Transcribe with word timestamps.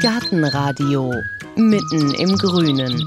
Gartenradio 0.00 1.12
mitten 1.56 2.14
im 2.14 2.38
Grünen. 2.38 3.06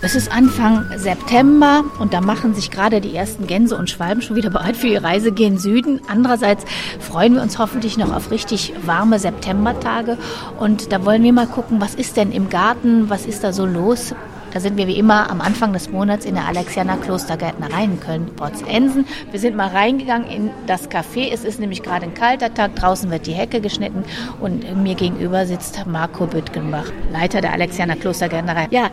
Es 0.00 0.16
ist 0.16 0.32
Anfang 0.32 0.84
September 0.96 1.84
und 2.00 2.12
da 2.12 2.20
machen 2.20 2.52
sich 2.54 2.72
gerade 2.72 3.00
die 3.00 3.14
ersten 3.14 3.46
Gänse 3.46 3.76
und 3.76 3.90
Schwalben 3.90 4.22
schon 4.22 4.34
wieder 4.34 4.50
bereit 4.50 4.76
für 4.76 4.88
die 4.88 4.96
Reise 4.96 5.30
gen 5.30 5.56
Süden. 5.56 6.00
Andererseits 6.08 6.64
freuen 6.98 7.34
wir 7.34 7.42
uns 7.42 7.60
hoffentlich 7.60 7.96
noch 7.96 8.12
auf 8.12 8.32
richtig 8.32 8.72
warme 8.84 9.20
Septembertage 9.20 10.18
und 10.58 10.90
da 10.90 11.04
wollen 11.04 11.22
wir 11.22 11.32
mal 11.32 11.46
gucken, 11.46 11.80
was 11.80 11.94
ist 11.94 12.16
denn 12.16 12.32
im 12.32 12.48
Garten, 12.48 13.08
was 13.08 13.24
ist 13.26 13.44
da 13.44 13.52
so 13.52 13.64
los. 13.64 14.16
Da 14.52 14.60
sind 14.60 14.76
wir 14.76 14.86
wie 14.86 14.98
immer 14.98 15.30
am 15.30 15.40
Anfang 15.40 15.72
des 15.72 15.90
Monats 15.90 16.26
in 16.26 16.34
der 16.34 16.46
Alexianer 16.46 16.98
Klostergärtnerei 16.98 17.84
in 17.84 18.00
Köln-Porzensen. 18.00 19.06
Wir 19.30 19.40
sind 19.40 19.56
mal 19.56 19.68
reingegangen 19.68 20.28
in 20.28 20.50
das 20.66 20.90
Café. 20.90 21.30
Es 21.32 21.44
ist 21.44 21.58
nämlich 21.58 21.82
gerade 21.82 22.04
ein 22.04 22.14
kalter 22.14 22.52
Tag. 22.52 22.76
Draußen 22.76 23.10
wird 23.10 23.26
die 23.26 23.32
Hecke 23.32 23.60
geschnitten 23.60 24.04
und 24.40 24.82
mir 24.82 24.94
gegenüber 24.94 25.46
sitzt 25.46 25.86
Marco 25.86 26.26
Büttgenbach, 26.26 26.92
Leiter 27.10 27.40
der 27.40 27.52
Alexianer 27.52 27.96
Klostergärtnerei. 27.96 28.68
Ja, 28.70 28.90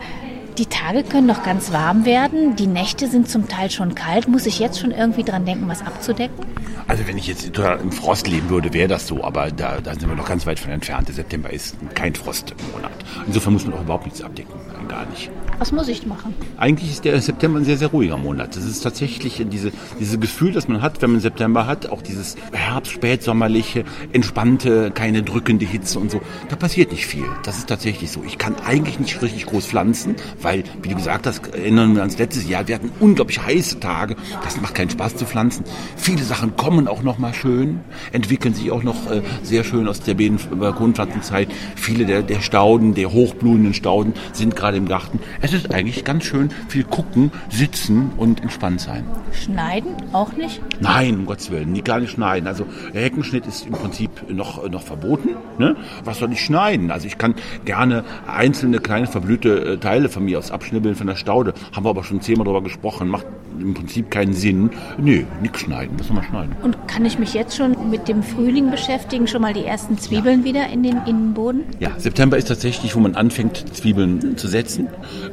die 0.56 0.66
Tage 0.66 1.04
können 1.04 1.26
noch 1.26 1.42
ganz 1.42 1.72
warm 1.72 2.04
werden. 2.04 2.56
Die 2.56 2.66
Nächte 2.66 3.06
sind 3.06 3.28
zum 3.28 3.48
Teil 3.48 3.70
schon 3.70 3.94
kalt. 3.94 4.28
Muss 4.28 4.46
ich 4.46 4.58
jetzt 4.58 4.80
schon 4.80 4.90
irgendwie 4.90 5.24
dran 5.24 5.44
denken, 5.44 5.68
was 5.68 5.80
abzudecken? 5.80 6.44
Also 6.86 7.06
wenn 7.06 7.16
ich 7.18 7.26
jetzt 7.26 7.56
im 7.56 7.92
Frost 7.92 8.26
leben 8.26 8.50
würde, 8.50 8.72
wäre 8.72 8.88
das 8.88 9.06
so, 9.06 9.22
aber 9.22 9.50
da, 9.52 9.80
da 9.80 9.92
sind 9.92 10.08
wir 10.08 10.16
noch 10.16 10.28
ganz 10.28 10.44
weit 10.46 10.58
von 10.58 10.72
entfernt. 10.72 11.08
Der 11.08 11.14
September 11.14 11.50
ist 11.50 11.76
kein 11.94 12.14
Frostmonat. 12.14 12.90
Insofern 13.26 13.52
muss 13.52 13.64
man 13.64 13.74
auch 13.74 13.82
überhaupt 13.82 14.06
nichts 14.06 14.22
abdecken. 14.22 14.59
Gar 14.90 15.06
nicht. 15.06 15.30
Was 15.60 15.72
muss 15.72 15.88
ich 15.88 16.06
machen? 16.06 16.34
Eigentlich 16.56 16.90
ist 16.90 17.04
der 17.04 17.20
September 17.20 17.60
ein 17.60 17.64
sehr, 17.64 17.76
sehr 17.76 17.88
ruhiger 17.88 18.16
Monat. 18.16 18.56
Das 18.56 18.64
ist 18.64 18.80
tatsächlich 18.80 19.44
diese, 19.50 19.70
dieses 20.00 20.18
Gefühl, 20.18 20.52
das 20.52 20.66
man 20.66 20.82
hat, 20.82 21.00
wenn 21.00 21.12
man 21.12 21.20
September 21.20 21.66
hat, 21.66 21.90
auch 21.90 22.02
dieses 22.02 22.34
Herbst, 22.50 22.92
spätsommerliche, 22.92 23.84
entspannte, 24.12 24.90
keine 24.90 25.22
drückende 25.22 25.66
Hitze 25.66 25.98
und 26.00 26.10
so. 26.10 26.22
Da 26.48 26.56
passiert 26.56 26.90
nicht 26.90 27.06
viel. 27.06 27.26
Das 27.44 27.58
ist 27.58 27.68
tatsächlich 27.68 28.10
so. 28.10 28.24
Ich 28.26 28.38
kann 28.38 28.56
eigentlich 28.66 28.98
nicht 28.98 29.20
richtig 29.22 29.46
groß 29.46 29.66
pflanzen, 29.66 30.16
weil, 30.40 30.64
wie 30.82 30.88
du 30.88 30.96
gesagt 30.96 31.26
hast, 31.26 31.54
erinnern 31.54 31.94
wir 31.94 32.02
uns 32.02 32.18
letztes 32.18 32.48
Jahr, 32.48 32.66
wir 32.66 32.74
hatten 32.74 32.90
unglaublich 32.98 33.40
heiße 33.40 33.78
Tage. 33.78 34.16
Das 34.42 34.60
macht 34.60 34.74
keinen 34.74 34.90
Spaß 34.90 35.16
zu 35.16 35.26
pflanzen. 35.26 35.64
Viele 35.94 36.24
Sachen 36.24 36.56
kommen 36.56 36.88
auch 36.88 37.02
noch 37.02 37.18
mal 37.18 37.34
schön, 37.34 37.80
entwickeln 38.10 38.54
sich 38.54 38.72
auch 38.72 38.82
noch 38.82 39.10
äh, 39.10 39.22
sehr 39.42 39.62
schön 39.62 39.86
aus 39.86 40.00
der 40.00 40.14
Balkonpflanzenzeit. 40.14 41.48
Viele 41.76 42.06
der, 42.06 42.22
der 42.22 42.40
Stauden, 42.40 42.94
der 42.94 43.12
hochblühenden 43.12 43.74
Stauden 43.74 44.14
sind 44.32 44.56
gerade 44.56 44.79
im 44.80 44.88
Garten. 44.88 45.20
Es 45.40 45.52
ist 45.52 45.72
eigentlich 45.72 46.04
ganz 46.04 46.24
schön 46.24 46.50
viel 46.68 46.84
gucken, 46.84 47.30
sitzen 47.50 48.10
und 48.16 48.42
entspannt 48.42 48.80
sein. 48.80 49.04
Schneiden 49.32 49.94
auch 50.12 50.32
nicht? 50.32 50.60
Nein, 50.80 51.20
um 51.20 51.26
Gottes 51.26 51.50
Willen, 51.50 51.72
nie, 51.72 51.82
gar 51.82 52.00
nicht 52.00 52.12
schneiden. 52.12 52.46
Also 52.46 52.66
der 52.92 53.02
Heckenschnitt 53.02 53.46
ist 53.46 53.66
im 53.66 53.72
Prinzip 53.72 54.10
noch, 54.28 54.68
noch 54.68 54.82
verboten. 54.82 55.30
Ne? 55.58 55.76
Was 56.04 56.18
soll 56.18 56.32
ich 56.32 56.40
schneiden? 56.40 56.90
Also 56.90 57.06
ich 57.06 57.18
kann 57.18 57.34
gerne 57.64 58.04
einzelne 58.26 58.80
kleine 58.80 59.06
verblühte 59.06 59.74
äh, 59.74 59.76
Teile 59.78 60.08
von 60.08 60.24
mir 60.24 60.38
aus 60.38 60.50
abschnibbeln 60.50 60.94
von 60.94 61.06
der 61.06 61.16
Staude. 61.16 61.54
Haben 61.72 61.84
wir 61.84 61.90
aber 61.90 62.04
schon 62.04 62.20
zehnmal 62.20 62.44
darüber 62.44 62.62
gesprochen. 62.62 63.08
Macht 63.08 63.26
im 63.58 63.74
Prinzip 63.74 64.10
keinen 64.10 64.32
Sinn. 64.32 64.70
Nö, 64.98 65.24
nichts 65.42 65.60
schneiden. 65.60 65.98
Was 65.98 66.06
soll 66.06 66.16
man 66.16 66.24
schneiden? 66.24 66.56
Und 66.62 66.88
kann 66.88 67.04
ich 67.04 67.18
mich 67.18 67.34
jetzt 67.34 67.56
schon 67.56 67.90
mit 67.90 68.08
dem 68.08 68.22
Frühling 68.22 68.70
beschäftigen? 68.70 69.26
Schon 69.26 69.42
mal 69.42 69.52
die 69.52 69.64
ersten 69.64 69.98
Zwiebeln 69.98 70.40
ja. 70.40 70.44
wieder 70.44 70.68
in 70.68 70.82
den 70.82 70.98
Innenboden? 71.06 71.64
Ja, 71.78 71.90
September 71.98 72.36
ist 72.36 72.48
tatsächlich, 72.48 72.94
wo 72.96 73.00
man 73.00 73.14
anfängt, 73.14 73.64
Zwiebeln 73.74 74.36
zu 74.36 74.48
setzen 74.48 74.69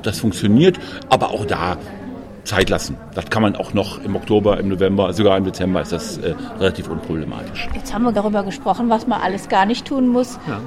das 0.02 0.20
funktioniert. 0.20 0.80
Aber 1.10 1.32
auch 1.32 1.46
da 1.46 1.78
Zeit 2.48 2.70
lassen. 2.70 2.96
Das 3.14 3.30
kann 3.30 3.42
man 3.42 3.56
auch 3.56 3.74
noch 3.74 4.04
im 4.04 4.16
Oktober, 4.16 4.58
im 4.60 4.70
November, 4.70 5.14
sogar 5.14 5.38
im 5.38 5.44
Dezember 5.44 5.82
ist 5.82 5.92
das 5.92 6.18
äh, 6.18 6.34
relativ 6.60 6.90
unproblematisch. 6.90 7.68
Jetzt 7.76 7.94
haben 7.94 8.04
wir 8.04 8.14
darüber 8.14 8.44
gesprochen, 8.44 8.90
was 8.90 9.06
man 9.06 9.22
alles 9.22 9.50
gar 9.50 9.66
nicht 9.66 9.86
tun 9.86 10.08
muss. 10.08 10.40
Ja. 10.48 10.62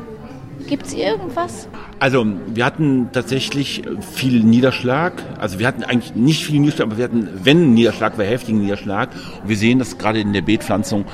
Gibt 0.67 0.87
es 0.87 0.93
irgendwas? 0.93 1.69
Also 2.01 2.27
wir 2.47 2.65
hatten 2.65 3.11
tatsächlich 3.13 3.83
viel 4.15 4.43
Niederschlag. 4.43 5.23
Also 5.39 5.59
wir 5.59 5.67
hatten 5.67 5.85
eigentlich 5.85 6.15
nicht 6.15 6.47
viel 6.47 6.59
Niederschlag, 6.59 6.87
aber 6.87 6.97
wir 6.97 7.05
hatten, 7.05 7.29
wenn 7.45 7.75
Niederschlag, 7.75 8.17
war 8.17 8.25
heftigen 8.25 8.63
Niederschlag. 8.63 9.11
Und 9.43 9.51
wir 9.51 9.57
sehen, 9.59 9.79
dass 9.79 9.99
gerade 9.99 10.19
in 10.19 10.33
der 10.33 10.41
Beetpflanzung 10.41 11.05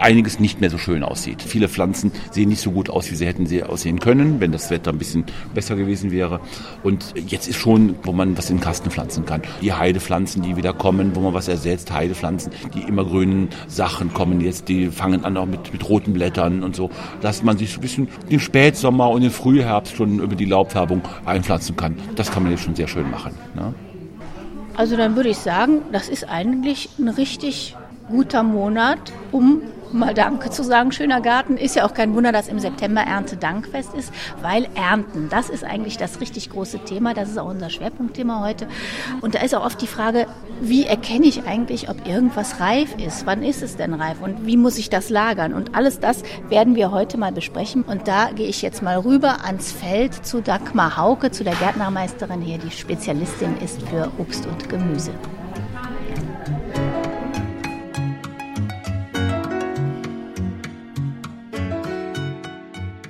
einiges 0.00 0.40
nicht 0.40 0.60
mehr 0.60 0.68
so 0.68 0.76
schön 0.76 1.02
aussieht. 1.02 1.40
Viele 1.40 1.66
Pflanzen 1.66 2.12
sehen 2.30 2.50
nicht 2.50 2.60
so 2.60 2.72
gut 2.72 2.90
aus, 2.90 3.10
wie 3.10 3.14
sie 3.14 3.24
hätten 3.24 3.46
sie 3.46 3.62
aussehen 3.62 4.00
können, 4.00 4.38
wenn 4.38 4.52
das 4.52 4.70
Wetter 4.70 4.92
ein 4.92 4.98
bisschen 4.98 5.24
besser 5.54 5.76
gewesen 5.76 6.10
wäre. 6.12 6.40
Und 6.82 7.14
jetzt 7.26 7.48
ist 7.48 7.56
schon, 7.56 7.94
wo 8.02 8.12
man 8.12 8.36
was 8.36 8.50
in 8.50 8.58
den 8.58 8.62
Kasten 8.62 8.90
pflanzen 8.90 9.24
kann. 9.24 9.40
Die 9.62 9.72
Heidepflanzen, 9.72 10.42
die 10.42 10.58
wieder 10.58 10.74
kommen, 10.74 11.16
wo 11.16 11.20
man 11.20 11.32
was 11.32 11.48
ersetzt, 11.48 11.90
Heidepflanzen, 11.90 12.52
die 12.74 12.82
immergrünen 12.82 13.48
Sachen 13.66 14.12
kommen 14.12 14.42
jetzt, 14.42 14.68
die 14.68 14.88
fangen 14.88 15.24
an 15.24 15.38
auch 15.38 15.46
mit, 15.46 15.72
mit 15.72 15.88
roten 15.88 16.12
Blättern 16.12 16.62
und 16.62 16.76
so, 16.76 16.90
dass 17.22 17.42
man 17.42 17.56
sich 17.56 17.72
so 17.72 17.78
ein 17.78 17.80
bisschen 17.80 18.08
den 18.30 18.40
Spätsommer 18.40 19.08
und 19.08 19.22
den 19.22 19.30
Frühherbst 19.30 19.96
schon 19.96 20.20
über 20.34 20.38
die 20.38 20.44
Laubfärbung 20.46 21.00
einpflanzen 21.24 21.76
kann. 21.76 21.96
Das 22.16 22.30
kann 22.30 22.42
man 22.42 22.52
jetzt 22.52 22.64
schon 22.64 22.74
sehr 22.74 22.88
schön 22.88 23.08
machen. 23.08 23.32
Ne? 23.54 23.72
Also 24.76 24.96
dann 24.96 25.14
würde 25.14 25.28
ich 25.28 25.38
sagen, 25.38 25.82
das 25.92 26.08
ist 26.08 26.28
eigentlich 26.28 26.88
ein 26.98 27.08
richtig 27.08 27.76
guter 28.08 28.42
Monat, 28.42 28.98
um 29.30 29.62
mal 29.94 30.14
Danke 30.14 30.50
zu 30.50 30.62
sagen. 30.62 30.92
Schöner 30.92 31.20
Garten 31.20 31.56
ist 31.56 31.76
ja 31.76 31.86
auch 31.86 31.94
kein 31.94 32.14
Wunder, 32.14 32.32
dass 32.32 32.48
im 32.48 32.58
September 32.58 33.02
Erntedankfest 33.02 33.94
ist, 33.94 34.12
weil 34.42 34.68
Ernten, 34.74 35.28
das 35.28 35.48
ist 35.48 35.64
eigentlich 35.64 35.96
das 35.96 36.20
richtig 36.20 36.50
große 36.50 36.80
Thema. 36.80 37.14
Das 37.14 37.30
ist 37.30 37.38
auch 37.38 37.48
unser 37.48 37.70
Schwerpunktthema 37.70 38.40
heute. 38.40 38.66
Und 39.20 39.34
da 39.34 39.40
ist 39.40 39.54
auch 39.54 39.64
oft 39.64 39.80
die 39.80 39.86
Frage, 39.86 40.26
wie 40.60 40.84
erkenne 40.84 41.26
ich 41.26 41.44
eigentlich, 41.46 41.88
ob 41.88 42.06
irgendwas 42.06 42.60
reif 42.60 42.96
ist? 42.98 43.26
Wann 43.26 43.42
ist 43.42 43.62
es 43.62 43.76
denn 43.76 43.94
reif? 43.94 44.20
Und 44.20 44.46
wie 44.46 44.56
muss 44.56 44.78
ich 44.78 44.90
das 44.90 45.10
lagern? 45.10 45.54
Und 45.54 45.74
alles 45.74 46.00
das 46.00 46.22
werden 46.48 46.74
wir 46.74 46.90
heute 46.90 47.16
mal 47.16 47.32
besprechen. 47.32 47.82
Und 47.82 48.08
da 48.08 48.30
gehe 48.32 48.48
ich 48.48 48.62
jetzt 48.62 48.82
mal 48.82 48.98
rüber 48.98 49.44
ans 49.44 49.72
Feld 49.72 50.26
zu 50.26 50.40
Dagmar 50.40 50.96
Hauke, 50.96 51.30
zu 51.30 51.44
der 51.44 51.54
Gärtnermeisterin 51.54 52.40
hier, 52.40 52.58
die 52.58 52.70
Spezialistin 52.70 53.56
ist 53.62 53.82
für 53.88 54.10
Obst 54.18 54.46
und 54.46 54.68
Gemüse. 54.68 55.12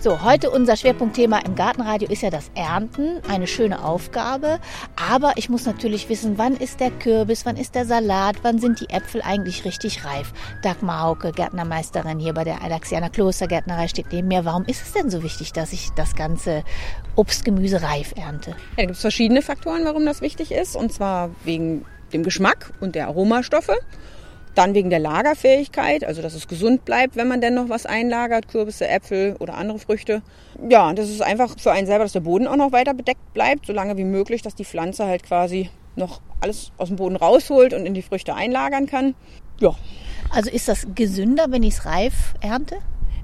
So, 0.04 0.20
heute 0.20 0.50
unser 0.50 0.76
Schwerpunktthema 0.76 1.38
im 1.46 1.54
Gartenradio 1.54 2.10
ist 2.10 2.20
ja 2.20 2.28
das 2.28 2.50
Ernten. 2.54 3.22
Eine 3.26 3.46
schöne 3.46 3.82
Aufgabe. 3.82 4.60
Aber 4.96 5.32
ich 5.36 5.48
muss 5.48 5.64
natürlich 5.64 6.10
wissen, 6.10 6.36
wann 6.36 6.58
ist 6.58 6.80
der 6.80 6.90
Kürbis, 6.90 7.46
wann 7.46 7.56
ist 7.56 7.74
der 7.74 7.86
Salat, 7.86 8.36
wann 8.42 8.58
sind 8.58 8.80
die 8.80 8.90
Äpfel 8.90 9.22
eigentlich 9.22 9.64
richtig 9.64 10.04
reif? 10.04 10.34
Dagmar 10.62 11.04
Hauke, 11.04 11.32
Gärtnermeisterin 11.32 12.18
hier 12.18 12.34
bei 12.34 12.44
der 12.44 12.60
Alexianer 12.60 13.08
Klostergärtnerei, 13.08 13.88
steht 13.88 14.12
neben 14.12 14.28
mir. 14.28 14.44
Warum 14.44 14.66
ist 14.66 14.82
es 14.82 14.92
denn 14.92 15.08
so 15.08 15.22
wichtig, 15.22 15.54
dass 15.54 15.72
ich 15.72 15.88
das 15.96 16.14
ganze 16.14 16.64
Obstgemüse 17.16 17.80
reif 17.80 18.12
ernte? 18.14 18.50
Ja, 18.50 18.56
da 18.76 18.82
gibt 18.82 18.96
es 18.96 19.00
verschiedene 19.00 19.40
Faktoren, 19.40 19.86
warum 19.86 20.04
das 20.04 20.20
wichtig 20.20 20.52
ist. 20.52 20.76
Und 20.76 20.92
zwar 20.92 21.30
wegen 21.44 21.86
dem 22.12 22.24
Geschmack 22.24 22.74
und 22.78 22.94
der 22.94 23.06
Aromastoffe. 23.06 23.78
Dann 24.54 24.74
wegen 24.74 24.90
der 24.90 25.00
Lagerfähigkeit, 25.00 26.04
also 26.04 26.22
dass 26.22 26.34
es 26.34 26.46
gesund 26.46 26.84
bleibt, 26.84 27.16
wenn 27.16 27.26
man 27.26 27.40
denn 27.40 27.54
noch 27.54 27.68
was 27.68 27.86
einlagert, 27.86 28.48
Kürbisse, 28.48 28.86
Äpfel 28.86 29.36
oder 29.40 29.54
andere 29.54 29.78
Früchte. 29.78 30.22
Ja, 30.68 30.92
das 30.92 31.10
ist 31.10 31.22
einfach 31.22 31.58
für 31.58 31.72
einen 31.72 31.86
selber, 31.86 32.04
dass 32.04 32.12
der 32.12 32.20
Boden 32.20 32.46
auch 32.46 32.56
noch 32.56 32.72
weiter 32.72 32.94
bedeckt 32.94 33.34
bleibt, 33.34 33.66
so 33.66 33.72
lange 33.72 33.96
wie 33.96 34.04
möglich, 34.04 34.42
dass 34.42 34.54
die 34.54 34.64
Pflanze 34.64 35.06
halt 35.06 35.24
quasi 35.24 35.70
noch 35.96 36.20
alles 36.40 36.72
aus 36.76 36.88
dem 36.88 36.96
Boden 36.96 37.16
rausholt 37.16 37.74
und 37.74 37.86
in 37.86 37.94
die 37.94 38.02
Früchte 38.02 38.34
einlagern 38.34 38.86
kann. 38.86 39.14
Ja. 39.60 39.74
Also 40.30 40.50
ist 40.50 40.68
das 40.68 40.86
gesünder, 40.94 41.46
wenn 41.50 41.62
ich 41.62 41.74
es 41.74 41.86
reif 41.86 42.34
ernte? 42.40 42.76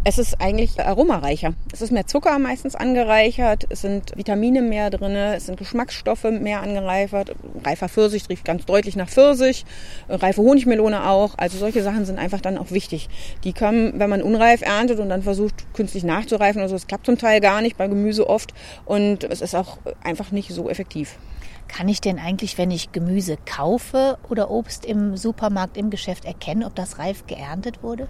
Es 0.03 0.16
ist 0.16 0.41
eigentlich 0.41 0.81
aromareicher. 0.81 1.53
Es 1.75 1.83
ist 1.83 1.93
mehr 1.93 2.06
Zucker 2.06 2.38
meistens 2.38 2.75
angereichert, 2.75 3.66
es 3.69 3.83
sind 3.83 4.16
Vitamine 4.16 4.62
mehr 4.62 4.88
drin, 4.88 5.15
es 5.15 5.44
sind 5.44 5.59
Geschmacksstoffe 5.59 6.25
mehr 6.25 6.62
angereichert. 6.62 7.34
Reifer 7.62 7.91
Pfirsich 7.91 8.27
riecht 8.31 8.47
ganz 8.47 8.65
deutlich 8.65 8.97
nach 8.97 9.10
Pfirsich, 9.10 9.66
reife 10.09 10.41
Honigmelone 10.41 11.06
auch. 11.06 11.34
Also 11.37 11.59
solche 11.59 11.83
Sachen 11.83 12.06
sind 12.06 12.19
einfach 12.19 12.41
dann 12.41 12.56
auch 12.56 12.71
wichtig. 12.71 13.10
Die 13.44 13.53
kommen, 13.53 14.00
wenn 14.00 14.09
man 14.09 14.22
unreif 14.22 14.62
erntet 14.62 15.00
und 15.00 15.10
dann 15.10 15.22
versucht 15.22 15.66
künstlich 15.74 16.03
nachzureifen 16.03 16.63
oder 16.63 16.71
so, 16.71 16.77
das 16.77 16.86
klappt 16.86 17.04
zum 17.04 17.19
Teil 17.19 17.42
gar 17.42 17.60
nicht, 17.60 17.77
bei 17.77 17.86
Gemüse 17.86 18.27
oft. 18.27 18.54
Und 18.86 19.24
es 19.24 19.42
ist 19.42 19.54
auch 19.54 19.77
einfach 20.03 20.30
nicht 20.30 20.51
so 20.51 20.71
effektiv. 20.71 21.19
Kann 21.69 21.89
ich 21.89 22.01
denn 22.01 22.19
eigentlich, 22.19 22.57
wenn 22.57 22.71
ich 22.71 22.92
Gemüse 22.92 23.36
kaufe 23.45 24.16
oder 24.30 24.51
Obst 24.51 24.86
im 24.86 25.19
Supermarkt, 25.19 25.77
im 25.77 25.91
Geschäft 25.91 26.24
erkennen, 26.24 26.65
ob 26.65 26.74
das 26.74 26.98
reif 26.98 27.27
geerntet 27.27 27.83
wurde? 27.83 28.09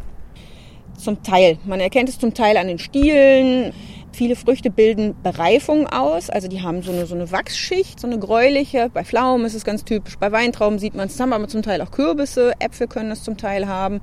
Zum 0.97 1.23
Teil. 1.23 1.59
Man 1.65 1.81
erkennt 1.81 2.09
es 2.09 2.19
zum 2.19 2.35
Teil 2.35 2.57
an 2.57 2.69
den 2.69 2.79
Stielen. 2.79 3.73
Viele 4.13 4.37
Früchte 4.37 4.71
bilden 4.71 5.15
Bereifung 5.23 5.87
aus, 5.87 6.31
also 6.31 6.49
die 6.49 6.63
haben 6.63 6.83
so 6.83 6.91
eine, 6.91 7.07
so 7.07 7.15
eine 7.15 7.31
Wachsschicht, 7.31 8.01
so 8.01 8.07
eine 8.07 8.19
gräuliche. 8.19 8.91
Bei 8.93 9.05
Pflaumen 9.05 9.47
ist 9.47 9.55
es 9.55 9.65
ganz 9.65 9.85
typisch, 9.85 10.19
bei 10.19 10.33
Weintrauben 10.33 10.79
sieht 10.79 10.95
man 10.95 11.07
es, 11.07 11.21
haben 11.21 11.33
aber 11.33 11.47
zum 11.47 11.63
Teil 11.63 11.81
auch 11.81 11.93
Kürbisse, 11.93 12.53
Äpfel 12.59 12.89
können 12.89 13.11
das 13.11 13.23
zum 13.23 13.37
Teil 13.37 13.69
haben. 13.69 14.01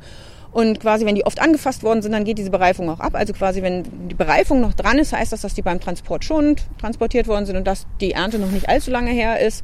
Und 0.51 0.79
quasi, 0.79 1.05
wenn 1.05 1.15
die 1.15 1.25
oft 1.25 1.41
angefasst 1.41 1.83
worden 1.83 2.01
sind, 2.01 2.13
dann 2.13 2.23
geht 2.23 2.37
diese 2.37 2.49
Bereifung 2.49 2.89
auch 2.89 3.01
ab. 3.01 3.13
Also 3.15 3.33
quasi, 3.33 3.61
wenn 3.61 4.07
die 4.07 4.15
Bereifung 4.15 4.61
noch 4.61 4.73
dran 4.73 4.97
ist, 4.97 5.13
heißt 5.13 5.33
das, 5.33 5.41
dass 5.41 5.53
die 5.53 5.61
beim 5.61 5.79
Transport 5.79 6.23
schon 6.23 6.55
transportiert 6.79 7.27
worden 7.27 7.45
sind 7.45 7.57
und 7.57 7.67
dass 7.67 7.85
die 7.99 8.13
Ernte 8.13 8.39
noch 8.39 8.49
nicht 8.49 8.69
allzu 8.69 8.89
lange 8.89 9.11
her 9.11 9.39
ist. 9.39 9.63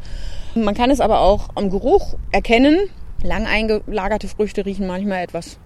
Man 0.55 0.75
kann 0.75 0.91
es 0.91 0.99
aber 0.99 1.21
auch 1.21 1.49
am 1.55 1.69
Geruch 1.69 2.15
erkennen. 2.31 2.77
Lang 3.23 3.47
eingelagerte 3.47 4.27
Früchte 4.27 4.65
riechen 4.65 4.85
manchmal 4.85 5.23
etwas 5.23 5.57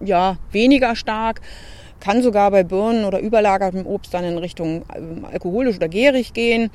ja, 0.00 0.36
weniger 0.52 0.96
stark. 0.96 1.40
Kann 2.00 2.22
sogar 2.22 2.50
bei 2.50 2.62
Birnen 2.62 3.04
oder 3.04 3.20
überlagertem 3.20 3.86
Obst 3.86 4.12
dann 4.12 4.24
in 4.24 4.38
Richtung 4.38 4.84
ähm, 4.94 5.24
alkoholisch 5.24 5.76
oder 5.76 5.88
gärig 5.88 6.32
gehen. 6.32 6.70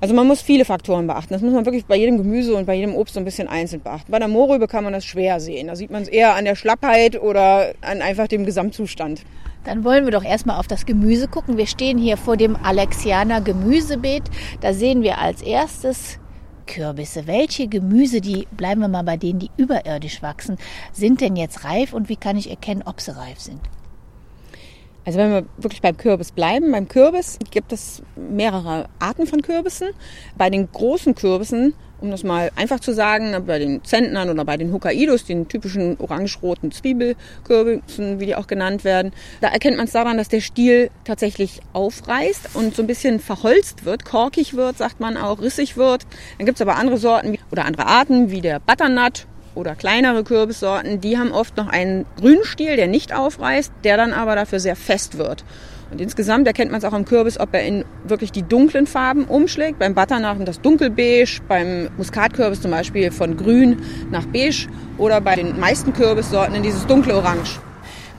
Also 0.00 0.14
man 0.14 0.26
muss 0.26 0.42
viele 0.42 0.64
Faktoren 0.64 1.06
beachten. 1.06 1.32
Das 1.32 1.42
muss 1.42 1.52
man 1.52 1.64
wirklich 1.64 1.86
bei 1.86 1.94
jedem 1.94 2.18
Gemüse 2.18 2.56
und 2.56 2.66
bei 2.66 2.74
jedem 2.74 2.96
Obst 2.96 3.14
so 3.14 3.20
ein 3.20 3.24
bisschen 3.24 3.46
einzeln 3.46 3.82
beachten. 3.82 4.10
Bei 4.10 4.18
der 4.18 4.26
Mohrrübe 4.26 4.66
kann 4.66 4.82
man 4.82 4.92
das 4.92 5.04
schwer 5.04 5.38
sehen. 5.38 5.68
Da 5.68 5.76
sieht 5.76 5.92
man 5.92 6.02
es 6.02 6.08
eher 6.08 6.34
an 6.34 6.44
der 6.44 6.56
Schlappheit 6.56 7.22
oder 7.22 7.72
an 7.82 8.02
einfach 8.02 8.26
dem 8.26 8.44
Gesamtzustand. 8.44 9.22
Dann 9.64 9.84
wollen 9.84 10.04
wir 10.04 10.10
doch 10.10 10.24
erstmal 10.24 10.58
auf 10.58 10.66
das 10.66 10.86
Gemüse 10.86 11.28
gucken. 11.28 11.56
Wir 11.56 11.68
stehen 11.68 11.98
hier 11.98 12.16
vor 12.16 12.36
dem 12.36 12.56
Alexianer 12.56 13.40
Gemüsebeet. 13.40 14.24
Da 14.60 14.72
sehen 14.74 15.02
wir 15.02 15.18
als 15.18 15.40
erstes 15.40 16.18
Kürbisse. 16.62 17.26
Welche 17.26 17.68
Gemüse, 17.68 18.20
die 18.20 18.46
bleiben 18.50 18.80
wir 18.80 18.88
mal 18.88 19.04
bei 19.04 19.16
denen, 19.16 19.38
die 19.38 19.50
überirdisch 19.56 20.22
wachsen, 20.22 20.56
sind 20.92 21.20
denn 21.20 21.36
jetzt 21.36 21.64
reif 21.64 21.92
und 21.92 22.08
wie 22.08 22.16
kann 22.16 22.36
ich 22.36 22.50
erkennen, 22.50 22.82
ob 22.84 23.00
sie 23.00 23.16
reif 23.16 23.40
sind? 23.40 23.60
Also 25.04 25.18
wenn 25.18 25.30
wir 25.32 25.44
wirklich 25.56 25.82
beim 25.82 25.96
Kürbis 25.96 26.30
bleiben, 26.30 26.70
beim 26.70 26.88
Kürbis 26.88 27.38
gibt 27.50 27.72
es 27.72 28.02
mehrere 28.14 28.88
Arten 29.00 29.26
von 29.26 29.42
Kürbissen. 29.42 29.88
Bei 30.38 30.48
den 30.48 30.70
großen 30.70 31.16
Kürbissen, 31.16 31.74
um 32.00 32.10
das 32.10 32.22
mal 32.22 32.52
einfach 32.54 32.78
zu 32.78 32.92
sagen, 32.94 33.34
bei 33.44 33.58
den 33.58 33.82
Zentnern 33.82 34.30
oder 34.30 34.44
bei 34.44 34.56
den 34.56 34.72
Hokkaidos, 34.72 35.24
den 35.24 35.48
typischen 35.48 35.96
orange-roten 35.98 36.70
Zwiebelkürbissen, 36.70 38.20
wie 38.20 38.26
die 38.26 38.36
auch 38.36 38.46
genannt 38.46 38.84
werden, 38.84 39.12
da 39.40 39.48
erkennt 39.48 39.76
man 39.76 39.86
es 39.86 39.92
daran, 39.92 40.18
dass 40.18 40.28
der 40.28 40.40
Stiel 40.40 40.90
tatsächlich 41.04 41.60
aufreißt 41.72 42.50
und 42.54 42.76
so 42.76 42.82
ein 42.82 42.86
bisschen 42.86 43.18
verholzt 43.18 43.84
wird, 43.84 44.04
korkig 44.04 44.54
wird, 44.54 44.78
sagt 44.78 45.00
man 45.00 45.16
auch, 45.16 45.40
rissig 45.40 45.76
wird. 45.76 46.06
Dann 46.38 46.46
gibt 46.46 46.58
es 46.58 46.62
aber 46.62 46.76
andere 46.76 46.98
Sorten 46.98 47.38
oder 47.50 47.64
andere 47.64 47.86
Arten, 47.86 48.30
wie 48.30 48.40
der 48.40 48.60
Butternut 48.60 49.26
oder 49.54 49.74
kleinere 49.74 50.24
Kürbissorten, 50.24 51.00
die 51.00 51.18
haben 51.18 51.32
oft 51.32 51.56
noch 51.56 51.68
einen 51.68 52.06
grünen 52.16 52.44
Stiel, 52.44 52.76
der 52.76 52.86
nicht 52.86 53.14
aufreißt, 53.14 53.72
der 53.84 53.96
dann 53.96 54.12
aber 54.12 54.34
dafür 54.34 54.60
sehr 54.60 54.76
fest 54.76 55.18
wird. 55.18 55.44
Und 55.90 56.00
insgesamt 56.00 56.46
erkennt 56.46 56.70
man 56.70 56.78
es 56.78 56.86
auch 56.86 56.94
am 56.94 57.04
Kürbis, 57.04 57.38
ob 57.38 57.52
er 57.52 57.66
in 57.66 57.84
wirklich 58.04 58.32
die 58.32 58.42
dunklen 58.42 58.86
Farben 58.86 59.24
umschlägt. 59.26 59.78
Beim 59.78 59.94
Butternachen 59.94 60.46
das 60.46 60.62
dunkelbeige, 60.62 61.42
beim 61.48 61.90
Muskatkürbis 61.98 62.62
zum 62.62 62.70
Beispiel 62.70 63.10
von 63.10 63.36
grün 63.36 63.82
nach 64.10 64.24
beige 64.24 64.68
oder 64.96 65.20
bei 65.20 65.36
den 65.36 65.60
meisten 65.60 65.92
Kürbissorten 65.92 66.54
in 66.54 66.62
dieses 66.62 66.86
dunkle 66.86 67.14
Orange. 67.14 67.60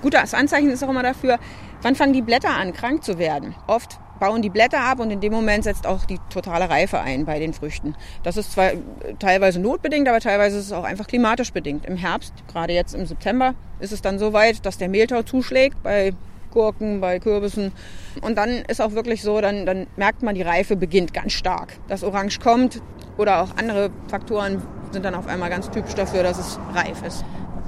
Gutes 0.03 0.35
Anzeichen 0.35 0.69
ist 0.69 0.83
auch 0.83 0.89
immer 0.89 1.01
dafür, 1.01 1.39
wann 1.83 1.95
fangen 1.95 2.13
die 2.13 2.21
Blätter 2.21 2.49
an, 2.49 2.73
krank 2.73 3.03
zu 3.03 3.19
werden. 3.19 3.53
Oft 3.67 3.99
bauen 4.19 4.41
die 4.41 4.49
Blätter 4.49 4.79
ab 4.79 4.99
und 4.99 5.11
in 5.11 5.19
dem 5.19 5.33
Moment 5.33 5.65
setzt 5.65 5.85
auch 5.85 6.05
die 6.05 6.17
totale 6.29 6.69
Reife 6.69 6.99
ein 6.99 7.25
bei 7.25 7.39
den 7.39 7.53
Früchten. 7.53 7.95
Das 8.23 8.37
ist 8.37 8.53
zwar 8.53 8.71
teilweise 9.19 9.59
notbedingt, 9.59 10.07
aber 10.07 10.19
teilweise 10.19 10.57
ist 10.57 10.67
es 10.67 10.71
auch 10.71 10.85
einfach 10.85 11.07
klimatisch 11.07 11.51
bedingt. 11.51 11.85
Im 11.85 11.97
Herbst, 11.97 12.33
gerade 12.47 12.73
jetzt 12.73 12.95
im 12.95 13.05
September, 13.05 13.53
ist 13.79 13.91
es 13.91 14.01
dann 14.01 14.19
so 14.19 14.33
weit, 14.33 14.65
dass 14.65 14.77
der 14.77 14.87
Mehltau 14.87 15.23
zuschlägt 15.23 15.83
bei 15.83 16.13
Gurken, 16.51 17.01
bei 17.01 17.19
Kürbissen. 17.19 17.73
Und 18.21 18.37
dann 18.37 18.49
ist 18.49 18.81
auch 18.81 18.93
wirklich 18.93 19.21
so, 19.21 19.41
dann, 19.41 19.65
dann 19.65 19.87
merkt 19.97 20.23
man, 20.23 20.35
die 20.35 20.41
Reife 20.41 20.75
beginnt 20.75 21.13
ganz 21.13 21.33
stark. 21.33 21.73
Das 21.87 22.03
Orange 22.03 22.39
kommt 22.39 22.81
oder 23.17 23.41
auch 23.41 23.57
andere 23.57 23.89
Faktoren 24.07 24.61
sind 24.91 25.03
dann 25.03 25.15
auf 25.15 25.27
einmal 25.27 25.49
ganz 25.49 25.69
typisch 25.69 25.95
dafür, 25.95 26.23
dass 26.23 26.37
es 26.37 26.59
reif 26.73 27.03
ist. 27.05 27.25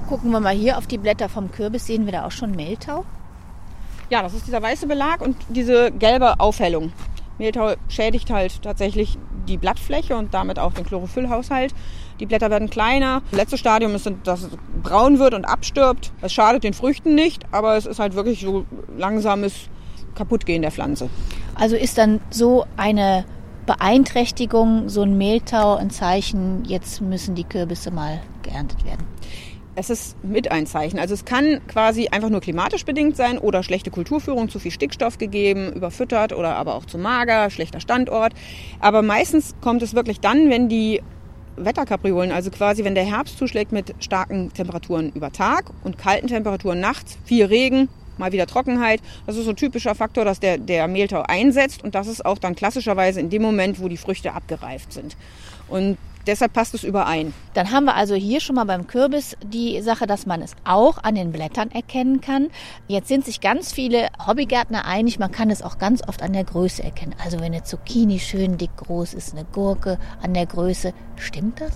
Gucken 0.08 0.32
wir 0.32 0.40
mal 0.40 0.54
hier 0.54 0.78
auf 0.78 0.86
die 0.86 1.00
Blätter 1.00 1.28
vom 1.28 1.52
Kürbis, 1.52 1.88
sehen 1.88 2.06
wir 2.06 2.14
da 2.14 2.26
auch 2.26 2.32
schon 2.32 2.52
Mehltau? 2.52 3.04
Ja, 4.10 4.22
das 4.22 4.34
ist 4.34 4.48
dieser 4.48 4.62
weiße 4.62 4.88
Belag 4.88 5.22
und 5.22 5.36
diese 5.50 5.92
gelbe 5.92 6.40
Aufhellung. 6.40 6.92
Mehltau 7.38 7.74
schädigt 7.90 8.30
halt 8.30 8.62
tatsächlich 8.62 9.18
die 9.48 9.58
Blattfläche 9.58 10.16
und 10.16 10.34
damit 10.34 10.58
auch 10.60 10.74
den 10.74 10.86
Chlorophyllhaushalt. 10.86 11.74
Die 12.20 12.26
Blätter 12.26 12.50
werden 12.50 12.70
kleiner. 12.70 13.22
Das 13.32 13.40
letzte 13.40 13.58
Stadium 13.58 13.94
ist, 13.94 14.10
dass 14.24 14.44
es 14.44 14.58
braun 14.84 15.20
wird 15.20 15.34
und 15.34 15.46
abstirbt. 15.46 16.14
Es 16.22 16.34
schadet 16.34 16.64
den 16.64 16.74
Früchten 16.74 17.16
nicht, 17.16 17.44
aber 17.52 17.76
es 17.76 17.86
ist 17.86 18.00
halt 18.00 18.16
wirklich 18.16 18.42
so 18.42 18.66
langsames 18.98 19.70
Kaputtgehen 20.16 20.62
der 20.62 20.72
Pflanze. 20.72 21.10
Also 21.56 21.76
ist 21.76 21.98
dann 21.98 22.22
so 22.30 22.66
eine 22.78 23.26
Beeinträchtigung, 23.66 24.90
so 24.90 25.02
ein 25.02 25.18
Mehltau 25.18 25.76
ein 25.76 25.90
Zeichen, 25.90 26.64
jetzt 26.66 27.02
müssen 27.02 27.36
die 27.36 27.44
Kürbisse 27.44 27.92
mal 27.92 28.22
geerntet 28.44 28.86
werden? 28.86 29.06
Es 29.76 29.90
ist 29.90 30.24
mit 30.24 30.52
ein 30.52 30.66
Zeichen. 30.66 31.00
Also 31.00 31.14
es 31.14 31.26
kann 31.26 31.62
quasi 31.68 32.08
einfach 32.08 32.30
nur 32.30 32.42
klimatisch 32.42 32.86
bedingt 32.86 33.18
sein 33.18 33.38
oder 33.38 33.64
schlechte 33.64 33.92
Kulturführung, 33.92 34.50
zu 34.50 34.60
viel 34.60 34.72
Stickstoff 34.72 35.18
gegeben, 35.18 35.74
überfüttert 35.74 36.34
oder 36.34 36.56
aber 36.56 36.76
auch 36.76 36.86
zu 36.86 36.98
mager, 36.98 37.50
schlechter 37.50 37.80
Standort. 37.80 38.34
Aber 38.80 39.02
meistens 39.02 39.54
kommt 39.62 39.82
es 39.82 39.94
wirklich 39.94 40.20
dann, 40.20 40.50
wenn 40.50 40.70
die 40.70 41.02
Wetterkapriolen, 41.58 42.32
also 42.32 42.52
quasi 42.52 42.84
wenn 42.84 42.96
der 42.96 43.06
Herbst 43.06 43.38
zuschlägt 43.38 43.72
mit 43.72 43.94
starken 44.00 44.52
Temperaturen 44.54 45.12
über 45.14 45.32
Tag 45.32 45.72
und 45.84 45.98
kalten 45.98 46.28
Temperaturen 46.28 46.80
nachts, 46.80 47.18
viel 47.26 47.46
Regen, 47.46 47.90
mal 48.18 48.32
wieder 48.32 48.46
Trockenheit. 48.46 49.02
Das 49.26 49.38
ist 49.38 49.46
so 49.46 49.52
ein 49.52 49.56
typischer 49.56 49.96
Faktor, 49.96 50.26
dass 50.26 50.40
der, 50.40 50.58
der 50.58 50.88
Mehltau 50.88 51.22
einsetzt 51.22 51.84
und 51.84 51.96
das 51.96 52.08
ist 52.08 52.26
auch 52.26 52.38
dann 52.38 52.56
klassischerweise 52.56 53.20
in 53.20 53.30
dem 53.30 53.42
Moment, 53.42 53.80
wo 53.80 53.88
die 53.88 53.98
Früchte 53.98 54.34
abgereift 54.34 54.94
sind. 54.94 55.16
Und 55.68 55.98
Deshalb 56.28 56.54
passt 56.54 56.74
es 56.74 56.84
überein. 56.84 57.34
Dann 57.54 57.72
haben 57.72 57.86
wir 57.86 57.96
also 57.96 58.16
hier 58.16 58.40
schon 58.40 58.56
mal 58.56 58.64
beim 58.64 58.88
Kürbis 58.88 59.38
die 59.44 59.80
Sache, 59.82 60.08
dass 60.08 60.26
man 60.26 60.42
es 60.42 60.56
auch 60.64 61.04
an 61.04 61.16
den 61.16 61.32
Blättern 61.32 61.70
erkennen 61.72 62.20
kann. 62.20 62.50
Jetzt 62.88 63.10
sind 63.10 63.26
sich 63.26 63.42
ganz 63.42 63.74
viele 63.74 64.08
Hobbygärtner 64.26 64.86
einig, 64.86 65.20
man 65.20 65.32
kann 65.32 65.52
es 65.52 65.62
auch 65.62 65.78
ganz 65.78 66.02
oft 66.08 66.24
an 66.24 66.34
der 66.34 66.44
Größe 66.44 66.84
erkennen. 66.84 67.16
Also 67.24 67.38
wenn 67.40 67.54
eine 67.54 67.64
Zucchini 67.64 68.20
schön 68.20 68.58
dick 68.58 68.76
groß 68.78 69.14
ist, 69.14 69.34
eine 69.34 69.46
Gurke 69.46 70.00
an 70.22 70.34
der 70.34 70.48
Größe, 70.48 70.94
stimmt 71.16 71.62
das? 71.62 71.74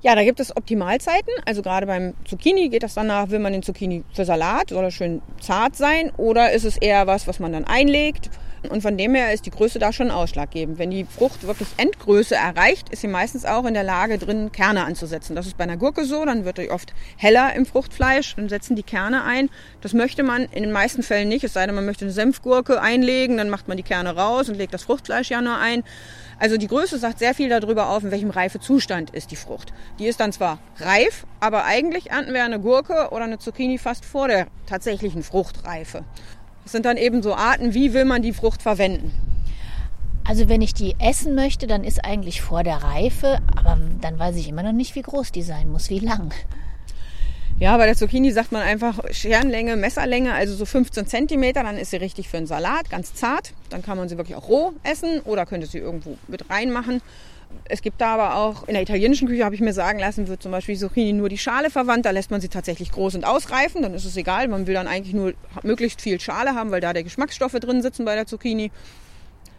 Ja, 0.00 0.14
da 0.14 0.22
gibt 0.22 0.38
es 0.38 0.56
Optimalzeiten. 0.56 1.32
Also 1.44 1.60
gerade 1.60 1.86
beim 1.86 2.14
Zucchini 2.24 2.68
geht 2.68 2.84
das 2.84 2.94
danach, 2.94 3.30
will 3.30 3.40
man 3.40 3.52
den 3.52 3.62
Zucchini 3.62 4.04
für 4.12 4.24
Salat, 4.24 4.70
soll 4.70 4.84
er 4.84 4.90
schön 4.90 5.22
zart 5.40 5.76
sein 5.76 6.12
oder 6.16 6.52
ist 6.52 6.64
es 6.64 6.76
eher 6.76 7.06
was, 7.06 7.26
was 7.26 7.40
man 7.40 7.52
dann 7.52 7.64
einlegt? 7.64 8.30
Und 8.68 8.82
von 8.82 8.96
dem 8.96 9.14
her 9.14 9.32
ist 9.32 9.46
die 9.46 9.50
Größe 9.50 9.78
da 9.78 9.92
schon 9.92 10.10
ausschlaggebend. 10.10 10.78
Wenn 10.78 10.90
die 10.90 11.04
Frucht 11.04 11.46
wirklich 11.46 11.68
Endgröße 11.76 12.34
erreicht, 12.34 12.88
ist 12.90 13.02
sie 13.02 13.08
meistens 13.08 13.44
auch 13.44 13.64
in 13.64 13.74
der 13.74 13.84
Lage, 13.84 14.18
drin 14.18 14.52
Kerne 14.52 14.84
anzusetzen. 14.84 15.36
Das 15.36 15.46
ist 15.46 15.56
bei 15.56 15.64
einer 15.64 15.76
Gurke 15.76 16.04
so, 16.04 16.24
dann 16.24 16.44
wird 16.44 16.58
die 16.58 16.70
oft 16.70 16.92
heller 17.16 17.54
im 17.54 17.66
Fruchtfleisch, 17.66 18.34
dann 18.36 18.48
setzen 18.48 18.76
die 18.76 18.82
Kerne 18.82 19.24
ein. 19.24 19.48
Das 19.80 19.92
möchte 19.92 20.22
man 20.22 20.44
in 20.44 20.62
den 20.62 20.72
meisten 20.72 21.02
Fällen 21.02 21.28
nicht, 21.28 21.44
es 21.44 21.52
sei 21.52 21.66
denn, 21.66 21.74
man 21.74 21.86
möchte 21.86 22.04
eine 22.04 22.12
Senfgurke 22.12 22.80
einlegen, 22.80 23.36
dann 23.36 23.50
macht 23.50 23.68
man 23.68 23.76
die 23.76 23.82
Kerne 23.82 24.16
raus 24.16 24.48
und 24.48 24.56
legt 24.56 24.74
das 24.74 24.82
Fruchtfleisch 24.82 25.30
ja 25.30 25.40
nur 25.40 25.56
ein. 25.56 25.84
Also 26.40 26.56
die 26.56 26.68
Größe 26.68 26.98
sagt 26.98 27.18
sehr 27.18 27.34
viel 27.34 27.48
darüber 27.48 27.90
auf, 27.90 28.04
in 28.04 28.12
welchem 28.12 28.30
Reifezustand 28.30 29.10
ist 29.10 29.32
die 29.32 29.36
Frucht. 29.36 29.72
Die 29.98 30.06
ist 30.06 30.20
dann 30.20 30.32
zwar 30.32 30.58
reif, 30.78 31.26
aber 31.40 31.64
eigentlich 31.64 32.10
ernten 32.10 32.32
wir 32.32 32.44
eine 32.44 32.60
Gurke 32.60 33.08
oder 33.10 33.24
eine 33.24 33.38
Zucchini 33.38 33.78
fast 33.78 34.04
vor 34.04 34.28
der 34.28 34.46
tatsächlichen 34.66 35.24
Fruchtreife. 35.24 36.04
Das 36.68 36.72
sind 36.72 36.84
dann 36.84 36.98
eben 36.98 37.22
so 37.22 37.34
Arten, 37.34 37.72
wie 37.72 37.94
will 37.94 38.04
man 38.04 38.20
die 38.20 38.34
Frucht 38.34 38.60
verwenden. 38.60 39.10
Also 40.22 40.50
wenn 40.50 40.60
ich 40.60 40.74
die 40.74 40.96
essen 40.98 41.34
möchte, 41.34 41.66
dann 41.66 41.82
ist 41.82 42.04
eigentlich 42.04 42.42
vor 42.42 42.62
der 42.62 42.82
Reife, 42.82 43.38
aber 43.56 43.78
dann 44.02 44.18
weiß 44.18 44.36
ich 44.36 44.50
immer 44.50 44.62
noch 44.62 44.72
nicht, 44.72 44.94
wie 44.94 45.00
groß 45.00 45.32
die 45.32 45.40
sein 45.40 45.70
muss, 45.70 45.88
wie 45.88 46.00
lang. 46.00 46.30
Ja, 47.58 47.74
bei 47.78 47.86
der 47.86 47.96
Zucchini 47.96 48.32
sagt 48.32 48.52
man 48.52 48.60
einfach 48.60 49.00
Scherenlänge, 49.12 49.76
Messerlänge, 49.76 50.34
also 50.34 50.54
so 50.54 50.66
15 50.66 51.06
Zentimeter, 51.06 51.62
dann 51.62 51.78
ist 51.78 51.88
sie 51.88 51.96
richtig 51.96 52.28
für 52.28 52.36
einen 52.36 52.46
Salat, 52.46 52.90
ganz 52.90 53.14
zart. 53.14 53.54
Dann 53.70 53.80
kann 53.80 53.96
man 53.96 54.10
sie 54.10 54.18
wirklich 54.18 54.36
auch 54.36 54.50
roh 54.50 54.74
essen 54.82 55.20
oder 55.20 55.46
könnte 55.46 55.66
sie 55.66 55.78
irgendwo 55.78 56.18
mit 56.26 56.50
reinmachen. 56.50 57.00
Es 57.70 57.82
gibt 57.82 58.00
da 58.00 58.14
aber 58.14 58.36
auch, 58.36 58.66
in 58.66 58.74
der 58.74 58.82
italienischen 58.82 59.28
Küche 59.28 59.44
habe 59.44 59.54
ich 59.54 59.60
mir 59.60 59.74
sagen 59.74 59.98
lassen, 59.98 60.26
wird 60.26 60.42
zum 60.42 60.52
Beispiel 60.52 60.76
Zucchini 60.76 61.12
nur 61.12 61.28
die 61.28 61.36
Schale 61.36 61.70
verwandt. 61.70 62.06
Da 62.06 62.10
lässt 62.10 62.30
man 62.30 62.40
sie 62.40 62.48
tatsächlich 62.48 62.90
groß 62.90 63.14
und 63.14 63.26
ausreifen. 63.26 63.82
Dann 63.82 63.94
ist 63.94 64.06
es 64.06 64.16
egal. 64.16 64.48
Man 64.48 64.66
will 64.66 64.74
dann 64.74 64.88
eigentlich 64.88 65.14
nur 65.14 65.34
möglichst 65.62 66.00
viel 66.00 66.18
Schale 66.18 66.54
haben, 66.54 66.70
weil 66.70 66.80
da 66.80 66.94
die 66.94 67.04
Geschmacksstoffe 67.04 67.52
drin 67.52 67.82
sitzen 67.82 68.06
bei 68.06 68.14
der 68.14 68.26
Zucchini. 68.26 68.70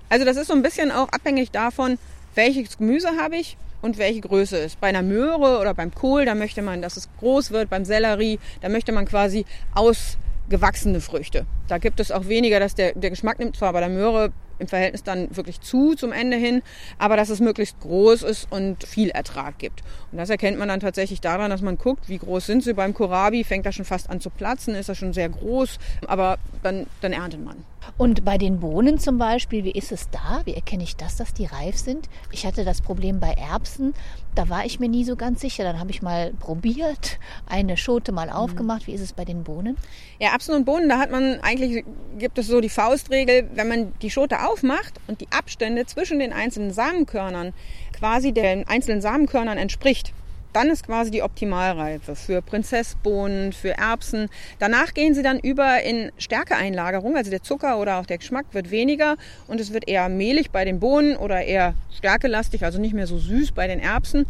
Also 0.10 0.25
das 0.25 0.38
ist 0.38 0.48
so 0.48 0.53
ein 0.53 0.63
bisschen 0.63 0.91
auch 0.91 1.10
abhängig 1.10 1.51
davon, 1.51 2.00
welches 2.34 2.79
Gemüse 2.79 3.10
habe 3.22 3.36
ich 3.36 3.58
und 3.81 4.00
welche 4.00 4.22
Größe 4.22 4.58
ist. 4.58 4.81
Bei 4.81 4.88
einer 4.88 5.03
Möhre 5.03 5.60
oder 5.60 5.75
beim 5.75 5.93
Kohl, 5.93 6.25
da 6.25 6.34
möchte 6.34 6.63
man, 6.63 6.81
dass 6.81 6.98
es 6.98 7.10
groß 7.19 7.51
wird. 7.51 7.69
Beim 7.69 7.86
Sellerie, 7.86 8.39
da 8.62 8.69
möchte 8.69 8.91
man 8.91 9.05
quasi 9.05 9.46
ausgewachsene 9.75 11.00
Früchte. 11.00 11.46
Da 11.67 11.77
gibt 11.77 12.00
es 12.00 12.12
auch 12.12 12.27
weniger, 12.27 12.60
dass 12.60 12.74
der, 12.74 12.93
der 12.93 13.12
Geschmack 13.12 13.38
nimmt 13.38 13.55
zwar 13.55 13.72
bei 13.72 13.81
der 13.81 13.89
Möhre 13.89 14.31
im 14.59 14.67
Verhältnis 14.67 15.03
dann 15.03 15.35
wirklich 15.35 15.61
zu 15.61 15.95
zum 15.95 16.11
Ende 16.11 16.37
hin, 16.37 16.61
aber 16.97 17.17
dass 17.17 17.29
es 17.29 17.39
möglichst 17.39 17.79
groß 17.79 18.23
ist 18.23 18.51
und 18.51 18.83
viel 18.83 19.09
Ertrag 19.09 19.57
gibt. 19.57 19.83
Und 20.11 20.17
das 20.17 20.29
erkennt 20.29 20.57
man 20.57 20.67
dann 20.67 20.79
tatsächlich 20.79 21.21
daran, 21.21 21.49
dass 21.49 21.61
man 21.61 21.77
guckt, 21.77 22.09
wie 22.09 22.17
groß 22.17 22.45
sind 22.45 22.63
sie. 22.63 22.73
Beim 22.73 22.93
Kohlrabi 22.93 23.43
fängt 23.43 23.65
er 23.65 23.71
schon 23.71 23.85
fast 23.85 24.09
an 24.09 24.21
zu 24.21 24.29
platzen, 24.29 24.75
ist 24.75 24.89
er 24.89 24.95
schon 24.95 25.13
sehr 25.13 25.29
groß, 25.29 25.77
aber 26.07 26.37
dann, 26.63 26.85
dann 27.01 27.13
erntet 27.13 27.43
man. 27.43 27.63
Und 27.98 28.25
bei 28.25 28.38
den 28.38 28.60
Bohnen 28.60 29.00
zum 29.00 29.17
Beispiel, 29.17 29.63
wie 29.63 29.72
ist 29.72 29.91
es 29.91 30.10
da? 30.10 30.41
Wie 30.46 30.53
erkenne 30.53 30.84
ich 30.84 30.96
das, 30.96 31.17
dass 31.17 31.34
die 31.34 31.46
reif 31.46 31.77
sind? 31.77 32.10
Ich 32.31 32.46
hatte 32.46 32.63
das 32.65 32.81
Problem 32.81 33.19
bei 33.19 33.34
Erbsen, 33.34 33.93
da 34.36 34.48
war 34.48 34.65
ich 34.65 34.79
mir 34.79 34.88
nie 34.88 35.03
so 35.03 35.15
ganz 35.15 35.41
sicher. 35.41 35.63
Dann 35.63 35.79
habe 35.79 35.91
ich 35.91 36.01
mal 36.01 36.34
probiert, 36.39 37.19
eine 37.46 37.77
Schote 37.77 38.12
mal 38.12 38.29
aufgemacht. 38.29 38.88
Wie 38.88 38.93
ist 38.93 39.01
es 39.01 39.13
bei 39.13 39.25
den 39.25 39.43
Bohnen? 39.43 39.77
Ja, 40.19 40.31
Erbsen 40.31 40.55
und 40.55 40.65
Bohnen, 40.65 40.89
da 40.89 41.00
hat 41.00 41.12
man 41.12 41.39
eigentlich, 41.41 41.84
gibt 42.17 42.38
es 42.38 42.48
so 42.48 42.62
die 42.62 42.69
Faustregel, 42.69 43.50
wenn 43.53 43.67
man 43.67 43.93
die 44.01 44.10
Schote 44.10 44.48
aufmacht 44.48 45.00
und 45.08 45.22
die 45.22 45.27
Abstände 45.31 45.86
zwischen 45.86 46.19
den 46.19 46.34
einzelnen 46.34 46.72
Samenkörnern 46.72 47.53
quasi 48.00 48.31
den 48.31 48.67
einzelnen 48.67 49.01
Samenkörnern 49.01 49.58
entspricht, 49.58 50.13
dann 50.53 50.69
ist 50.69 50.85
quasi 50.85 51.11
die 51.11 51.21
Optimalreife 51.21 52.15
für 52.15 52.41
Prinzessbohnen, 52.41 53.53
für 53.53 53.77
Erbsen. 53.77 54.29
Danach 54.57 54.93
gehen 54.93 55.13
sie 55.13 55.23
dann 55.23 55.39
über 55.39 55.81
in 55.83 56.11
Stärkeeinlagerung, 56.17 57.15
also 57.15 57.29
der 57.29 57.43
Zucker 57.43 57.79
oder 57.79 57.97
auch 57.99 58.05
der 58.05 58.17
Geschmack 58.17 58.47
wird 58.51 58.71
weniger 58.71 59.15
und 59.47 59.59
es 59.59 59.73
wird 59.73 59.87
eher 59.87 60.09
mehlig 60.09 60.51
bei 60.51 60.65
den 60.65 60.79
Bohnen 60.79 61.15
oder 61.17 61.43
eher 61.43 61.75
stärkelastig, 61.95 62.63
also 62.63 62.79
nicht 62.79 62.93
mehr 62.93 63.07
so 63.07 63.17
süß 63.17 63.51
bei 63.51 63.67
den 63.67 63.79
Erbsen. 63.79 64.25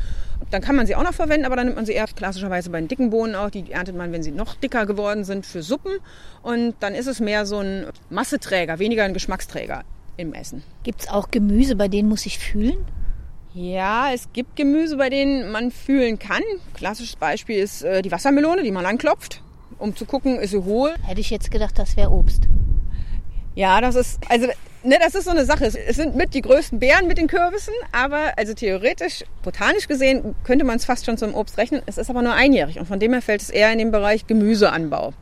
Dann 0.51 0.61
kann 0.61 0.75
man 0.75 0.87
sie 0.87 0.95
auch 0.95 1.03
noch 1.03 1.13
verwenden, 1.13 1.45
aber 1.45 1.55
dann 1.55 1.65
nimmt 1.65 1.75
man 1.75 1.85
sie 1.85 1.93
eher 1.93 2.07
klassischerweise 2.07 2.69
bei 2.69 2.79
den 2.79 2.87
dicken 2.87 3.09
Bohnen 3.09 3.35
auch. 3.35 3.49
Die 3.49 3.71
erntet 3.71 3.95
man, 3.95 4.11
wenn 4.11 4.23
sie 4.23 4.31
noch 4.31 4.55
dicker 4.55 4.85
geworden 4.85 5.23
sind, 5.23 5.45
für 5.45 5.61
Suppen. 5.61 5.91
Und 6.41 6.75
dann 6.79 6.95
ist 6.95 7.07
es 7.07 7.19
mehr 7.19 7.45
so 7.45 7.59
ein 7.59 7.87
Masseträger, 8.09 8.79
weniger 8.79 9.03
ein 9.03 9.13
Geschmacksträger 9.13 9.83
im 10.17 10.33
Essen. 10.33 10.63
Gibt 10.83 11.01
es 11.01 11.09
auch 11.09 11.29
Gemüse, 11.29 11.75
bei 11.75 11.87
denen 11.87 12.09
muss 12.09 12.25
ich 12.25 12.39
fühlen? 12.39 12.85
Ja, 13.53 14.11
es 14.13 14.31
gibt 14.31 14.55
Gemüse, 14.55 14.97
bei 14.97 15.09
denen 15.09 15.51
man 15.51 15.71
fühlen 15.71 16.19
kann. 16.19 16.43
Klassisches 16.75 17.15
Beispiel 17.15 17.57
ist 17.57 17.81
äh, 17.81 18.03
die 18.03 18.11
Wassermelone, 18.11 18.61
die 18.61 18.71
man 18.71 18.85
anklopft, 18.85 19.41
um 19.79 19.95
zu 19.95 20.05
gucken, 20.05 20.37
ist 20.39 20.51
sie 20.51 20.63
hohl. 20.63 20.93
Hätte 21.03 21.19
ich 21.19 21.31
jetzt 21.31 21.49
gedacht, 21.49 21.79
das 21.79 21.97
wäre 21.97 22.11
Obst. 22.11 22.43
Ja, 23.55 23.81
das 23.81 23.95
ist, 23.95 24.19
also, 24.29 24.45
ne, 24.83 24.97
das 25.01 25.15
ist 25.15 25.25
so 25.25 25.31
eine 25.31 25.45
Sache. 25.45 25.65
Es 25.65 25.95
sind 25.95 26.15
mit 26.15 26.35
die 26.35 26.41
größten 26.41 26.77
Beeren 26.77 27.07
mit 27.07 27.17
den 27.17 27.27
Kürbissen, 27.27 27.73
aber 27.91 28.33
also 28.37 28.53
theoretisch, 28.53 29.23
botanisch 29.41 29.87
gesehen, 29.87 30.35
könnte 30.43 30.63
man 30.63 30.75
es 30.75 30.85
fast 30.85 31.07
schon 31.07 31.17
zum 31.17 31.33
Obst 31.33 31.57
rechnen. 31.57 31.81
Es 31.87 31.97
ist 31.97 32.11
aber 32.11 32.21
nur 32.21 32.33
einjährig 32.33 32.79
und 32.79 32.85
von 32.85 32.99
dem 32.99 33.13
her 33.13 33.21
fällt 33.23 33.41
es 33.41 33.49
eher 33.49 33.71
in 33.71 33.79
den 33.79 33.91
Bereich 33.91 34.27
Gemüseanbau. 34.27 35.13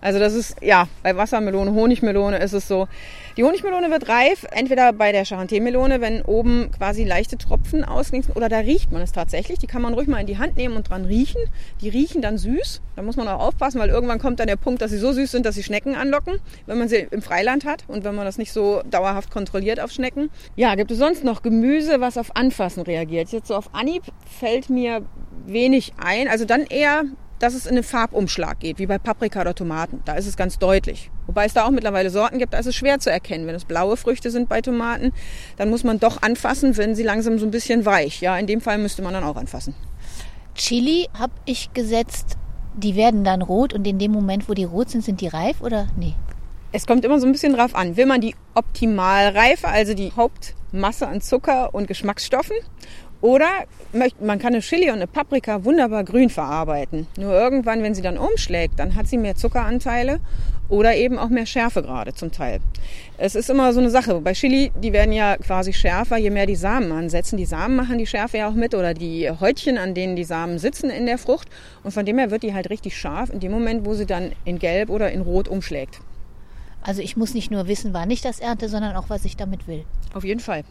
Also 0.00 0.18
das 0.18 0.34
ist, 0.34 0.56
ja, 0.62 0.88
bei 1.02 1.16
Wassermelone, 1.16 1.72
Honigmelone 1.72 2.38
ist 2.38 2.52
es 2.52 2.68
so. 2.68 2.88
Die 3.36 3.44
Honigmelone 3.44 3.90
wird 3.90 4.08
reif, 4.08 4.46
entweder 4.50 4.92
bei 4.92 5.12
der 5.12 5.24
Charenté-Melone, 5.24 6.00
wenn 6.00 6.22
oben 6.22 6.70
quasi 6.76 7.04
leichte 7.04 7.36
Tropfen 7.36 7.84
ausklingen, 7.84 8.30
oder 8.34 8.48
da 8.48 8.58
riecht 8.58 8.92
man 8.92 9.02
es 9.02 9.12
tatsächlich. 9.12 9.58
Die 9.58 9.66
kann 9.66 9.82
man 9.82 9.94
ruhig 9.94 10.08
mal 10.08 10.20
in 10.20 10.26
die 10.26 10.38
Hand 10.38 10.56
nehmen 10.56 10.76
und 10.76 10.88
dran 10.88 11.04
riechen. 11.04 11.42
Die 11.80 11.88
riechen 11.88 12.22
dann 12.22 12.38
süß. 12.38 12.80
Da 12.96 13.02
muss 13.02 13.16
man 13.16 13.28
auch 13.28 13.40
aufpassen, 13.40 13.78
weil 13.78 13.90
irgendwann 13.90 14.18
kommt 14.18 14.40
dann 14.40 14.46
der 14.46 14.56
Punkt, 14.56 14.80
dass 14.80 14.90
sie 14.90 14.98
so 14.98 15.12
süß 15.12 15.30
sind, 15.30 15.44
dass 15.44 15.54
sie 15.54 15.62
Schnecken 15.62 15.94
anlocken, 15.94 16.40
wenn 16.64 16.78
man 16.78 16.88
sie 16.88 17.06
im 17.10 17.20
Freiland 17.20 17.66
hat 17.66 17.84
und 17.88 18.04
wenn 18.04 18.14
man 18.14 18.24
das 18.24 18.38
nicht 18.38 18.52
so 18.52 18.82
dauerhaft 18.90 19.30
kontrolliert 19.30 19.80
auf 19.80 19.90
Schnecken. 19.90 20.30
Ja, 20.54 20.74
gibt 20.74 20.90
es 20.90 20.98
sonst 20.98 21.22
noch 21.22 21.42
Gemüse, 21.42 22.00
was 22.00 22.16
auf 22.16 22.36
Anfassen 22.36 22.82
reagiert? 22.82 23.32
Jetzt 23.32 23.48
so 23.48 23.54
auf 23.54 23.74
Anhieb 23.74 24.02
fällt 24.38 24.70
mir 24.70 25.02
wenig 25.46 25.92
ein. 26.02 26.28
Also 26.28 26.44
dann 26.44 26.62
eher 26.62 27.04
dass 27.38 27.54
es 27.54 27.66
in 27.66 27.74
den 27.74 27.84
Farbumschlag 27.84 28.60
geht, 28.60 28.78
wie 28.78 28.86
bei 28.86 28.98
Paprika 28.98 29.40
oder 29.42 29.54
Tomaten. 29.54 30.00
Da 30.04 30.14
ist 30.14 30.26
es 30.26 30.36
ganz 30.36 30.58
deutlich. 30.58 31.10
Wobei 31.26 31.46
es 31.46 31.54
da 31.54 31.66
auch 31.66 31.70
mittlerweile 31.70 32.10
Sorten 32.10 32.38
gibt, 32.38 32.54
da 32.54 32.58
ist 32.58 32.66
es 32.66 32.74
schwer 32.74 32.98
zu 32.98 33.10
erkennen. 33.10 33.46
Wenn 33.46 33.54
es 33.54 33.64
blaue 33.64 33.96
Früchte 33.96 34.30
sind 34.30 34.48
bei 34.48 34.60
Tomaten, 34.60 35.12
dann 35.56 35.70
muss 35.70 35.84
man 35.84 36.00
doch 36.00 36.22
anfassen, 36.22 36.76
wenn 36.76 36.94
sie 36.94 37.02
langsam 37.02 37.38
so 37.38 37.46
ein 37.46 37.50
bisschen 37.50 37.84
weich. 37.84 38.20
Ja, 38.20 38.38
in 38.38 38.46
dem 38.46 38.60
Fall 38.60 38.78
müsste 38.78 39.02
man 39.02 39.12
dann 39.12 39.24
auch 39.24 39.36
anfassen. 39.36 39.74
Chili 40.54 41.08
habe 41.18 41.34
ich 41.44 41.72
gesetzt, 41.74 42.38
die 42.76 42.96
werden 42.96 43.24
dann 43.24 43.42
rot 43.42 43.74
und 43.74 43.86
in 43.86 43.98
dem 43.98 44.12
Moment, 44.12 44.48
wo 44.48 44.54
die 44.54 44.64
rot 44.64 44.90
sind, 44.90 45.04
sind 45.04 45.20
die 45.20 45.28
reif 45.28 45.60
oder 45.60 45.88
nee? 45.96 46.14
Es 46.72 46.86
kommt 46.86 47.04
immer 47.04 47.20
so 47.20 47.26
ein 47.26 47.32
bisschen 47.32 47.54
drauf 47.54 47.74
an. 47.74 47.96
Will 47.96 48.06
man 48.06 48.20
die 48.20 48.34
Optimalreife, 48.54 49.68
also 49.68 49.94
die 49.94 50.12
Hauptmasse 50.12 51.06
an 51.06 51.20
Zucker 51.20 51.72
und 51.74 51.86
Geschmacksstoffen? 51.88 52.56
Oder 53.20 53.48
man 54.20 54.38
kann 54.38 54.52
eine 54.52 54.60
Chili 54.60 54.88
und 54.88 54.96
eine 54.96 55.06
Paprika 55.06 55.64
wunderbar 55.64 56.04
grün 56.04 56.30
verarbeiten. 56.30 57.06
Nur 57.16 57.32
irgendwann, 57.32 57.82
wenn 57.82 57.94
sie 57.94 58.02
dann 58.02 58.18
umschlägt, 58.18 58.78
dann 58.78 58.94
hat 58.94 59.08
sie 59.08 59.16
mehr 59.16 59.34
Zuckeranteile 59.34 60.20
oder 60.68 60.96
eben 60.96 61.18
auch 61.18 61.28
mehr 61.28 61.46
Schärfe 61.46 61.82
gerade 61.82 62.12
zum 62.12 62.32
Teil. 62.32 62.60
Es 63.18 63.34
ist 63.34 63.48
immer 63.48 63.72
so 63.72 63.80
eine 63.80 63.90
Sache. 63.90 64.20
Bei 64.20 64.32
Chili, 64.32 64.72
die 64.82 64.92
werden 64.92 65.12
ja 65.12 65.36
quasi 65.36 65.72
schärfer, 65.72 66.16
je 66.16 66.30
mehr 66.30 66.46
die 66.46 66.56
Samen 66.56 66.92
ansetzen. 66.92 67.36
Die 67.36 67.46
Samen 67.46 67.76
machen 67.76 67.98
die 67.98 68.06
Schärfe 68.06 68.38
ja 68.38 68.48
auch 68.48 68.54
mit 68.54 68.74
oder 68.74 68.92
die 68.92 69.30
Häutchen, 69.30 69.78
an 69.78 69.94
denen 69.94 70.16
die 70.16 70.24
Samen 70.24 70.58
sitzen 70.58 70.90
in 70.90 71.06
der 71.06 71.18
Frucht. 71.18 71.48
Und 71.84 71.92
von 71.92 72.04
dem 72.04 72.18
her 72.18 72.30
wird 72.30 72.42
die 72.42 72.52
halt 72.52 72.68
richtig 72.68 72.96
scharf 72.96 73.30
in 73.30 73.40
dem 73.40 73.52
Moment, 73.52 73.86
wo 73.86 73.94
sie 73.94 74.06
dann 74.06 74.32
in 74.44 74.58
Gelb 74.58 74.90
oder 74.90 75.10
in 75.10 75.22
Rot 75.22 75.48
umschlägt. 75.48 76.00
Also 76.82 77.00
ich 77.00 77.16
muss 77.16 77.34
nicht 77.34 77.50
nur 77.50 77.66
wissen, 77.66 77.94
wann 77.94 78.10
ich 78.10 78.20
das 78.20 78.40
ernte, 78.40 78.68
sondern 78.68 78.94
auch, 78.96 79.08
was 79.08 79.24
ich 79.24 79.36
damit 79.36 79.66
will. 79.66 79.84
Auf 80.14 80.24
jeden 80.24 80.40
Fall. 80.40 80.64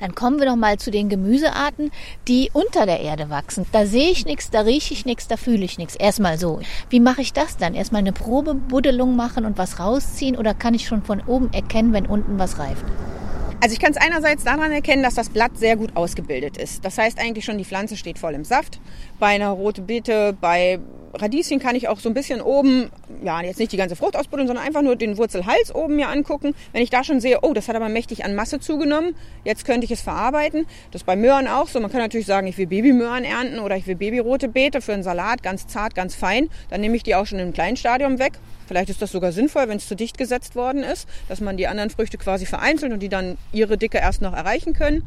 Dann 0.00 0.14
kommen 0.14 0.38
wir 0.38 0.46
noch 0.46 0.56
mal 0.56 0.78
zu 0.78 0.90
den 0.90 1.08
Gemüsearten, 1.08 1.90
die 2.26 2.50
unter 2.52 2.86
der 2.86 3.00
Erde 3.00 3.30
wachsen. 3.30 3.66
Da 3.72 3.86
sehe 3.86 4.10
ich 4.10 4.24
nichts, 4.24 4.50
da 4.50 4.62
rieche 4.62 4.94
ich 4.94 5.04
nichts, 5.04 5.28
da 5.28 5.36
fühle 5.36 5.64
ich 5.64 5.78
nichts. 5.78 5.94
Erstmal 5.94 6.38
so. 6.38 6.60
Wie 6.88 7.00
mache 7.00 7.20
ich 7.20 7.32
das 7.32 7.56
dann? 7.56 7.74
Erstmal 7.74 8.00
eine 8.00 8.12
Probebuddelung 8.12 9.14
machen 9.14 9.44
und 9.44 9.58
was 9.58 9.78
rausziehen 9.78 10.36
oder 10.36 10.54
kann 10.54 10.74
ich 10.74 10.86
schon 10.86 11.02
von 11.02 11.20
oben 11.26 11.52
erkennen, 11.52 11.92
wenn 11.92 12.06
unten 12.06 12.38
was 12.38 12.58
reift? 12.58 12.84
Also 13.62 13.74
ich 13.74 13.80
kann 13.80 13.90
es 13.90 13.98
einerseits 13.98 14.42
daran 14.42 14.72
erkennen, 14.72 15.02
dass 15.02 15.14
das 15.14 15.28
Blatt 15.28 15.58
sehr 15.58 15.76
gut 15.76 15.94
ausgebildet 15.94 16.56
ist. 16.56 16.82
Das 16.82 16.96
heißt 16.96 17.18
eigentlich 17.18 17.44
schon, 17.44 17.58
die 17.58 17.66
Pflanze 17.66 17.98
steht 17.98 18.18
voll 18.18 18.32
im 18.32 18.44
Saft. 18.44 18.80
Bei 19.18 19.26
einer 19.26 19.50
rote 19.50 19.82
Beete, 19.82 20.34
bei 20.40 20.80
Radieschen 21.12 21.58
kann 21.58 21.74
ich 21.74 21.88
auch 21.88 21.98
so 21.98 22.08
ein 22.08 22.14
bisschen 22.14 22.40
oben, 22.40 22.90
ja, 23.22 23.42
jetzt 23.42 23.58
nicht 23.58 23.72
die 23.72 23.76
ganze 23.76 23.96
Frucht 23.96 24.16
ausbuddeln, 24.16 24.46
sondern 24.46 24.64
einfach 24.64 24.82
nur 24.82 24.96
den 24.96 25.16
Wurzelhals 25.16 25.74
oben 25.74 25.96
mir 25.96 26.08
angucken. 26.08 26.54
Wenn 26.72 26.82
ich 26.82 26.90
da 26.90 27.02
schon 27.02 27.20
sehe, 27.20 27.40
oh, 27.42 27.52
das 27.52 27.68
hat 27.68 27.76
aber 27.76 27.88
mächtig 27.88 28.24
an 28.24 28.34
Masse 28.34 28.60
zugenommen, 28.60 29.14
jetzt 29.44 29.64
könnte 29.64 29.84
ich 29.84 29.90
es 29.90 30.00
verarbeiten. 30.00 30.66
Das 30.92 31.02
ist 31.02 31.06
bei 31.06 31.16
Möhren 31.16 31.48
auch 31.48 31.68
so. 31.68 31.80
Man 31.80 31.90
kann 31.90 32.00
natürlich 32.00 32.26
sagen, 32.26 32.46
ich 32.46 32.58
will 32.58 32.66
Babymöhren 32.66 33.24
ernten 33.24 33.58
oder 33.58 33.76
ich 33.76 33.86
will 33.86 33.96
babyrote 33.96 34.48
Beete 34.48 34.80
für 34.80 34.92
einen 34.92 35.02
Salat, 35.02 35.42
ganz 35.42 35.66
zart, 35.66 35.94
ganz 35.94 36.14
fein. 36.14 36.48
Dann 36.68 36.80
nehme 36.80 36.96
ich 36.96 37.02
die 37.02 37.14
auch 37.14 37.26
schon 37.26 37.38
im 37.38 37.52
kleinen 37.52 37.76
Stadium 37.76 38.18
weg. 38.18 38.34
Vielleicht 38.70 38.88
ist 38.88 39.02
das 39.02 39.10
sogar 39.10 39.32
sinnvoll, 39.32 39.66
wenn 39.66 39.78
es 39.78 39.88
zu 39.88 39.96
dicht 39.96 40.16
gesetzt 40.16 40.54
worden 40.54 40.84
ist, 40.84 41.08
dass 41.28 41.40
man 41.40 41.56
die 41.56 41.66
anderen 41.66 41.90
Früchte 41.90 42.18
quasi 42.18 42.46
vereinzelt 42.46 42.92
und 42.92 43.00
die 43.00 43.08
dann 43.08 43.36
ihre 43.50 43.76
Dicke 43.76 43.98
erst 43.98 44.22
noch 44.22 44.32
erreichen 44.32 44.74
können. 44.74 45.02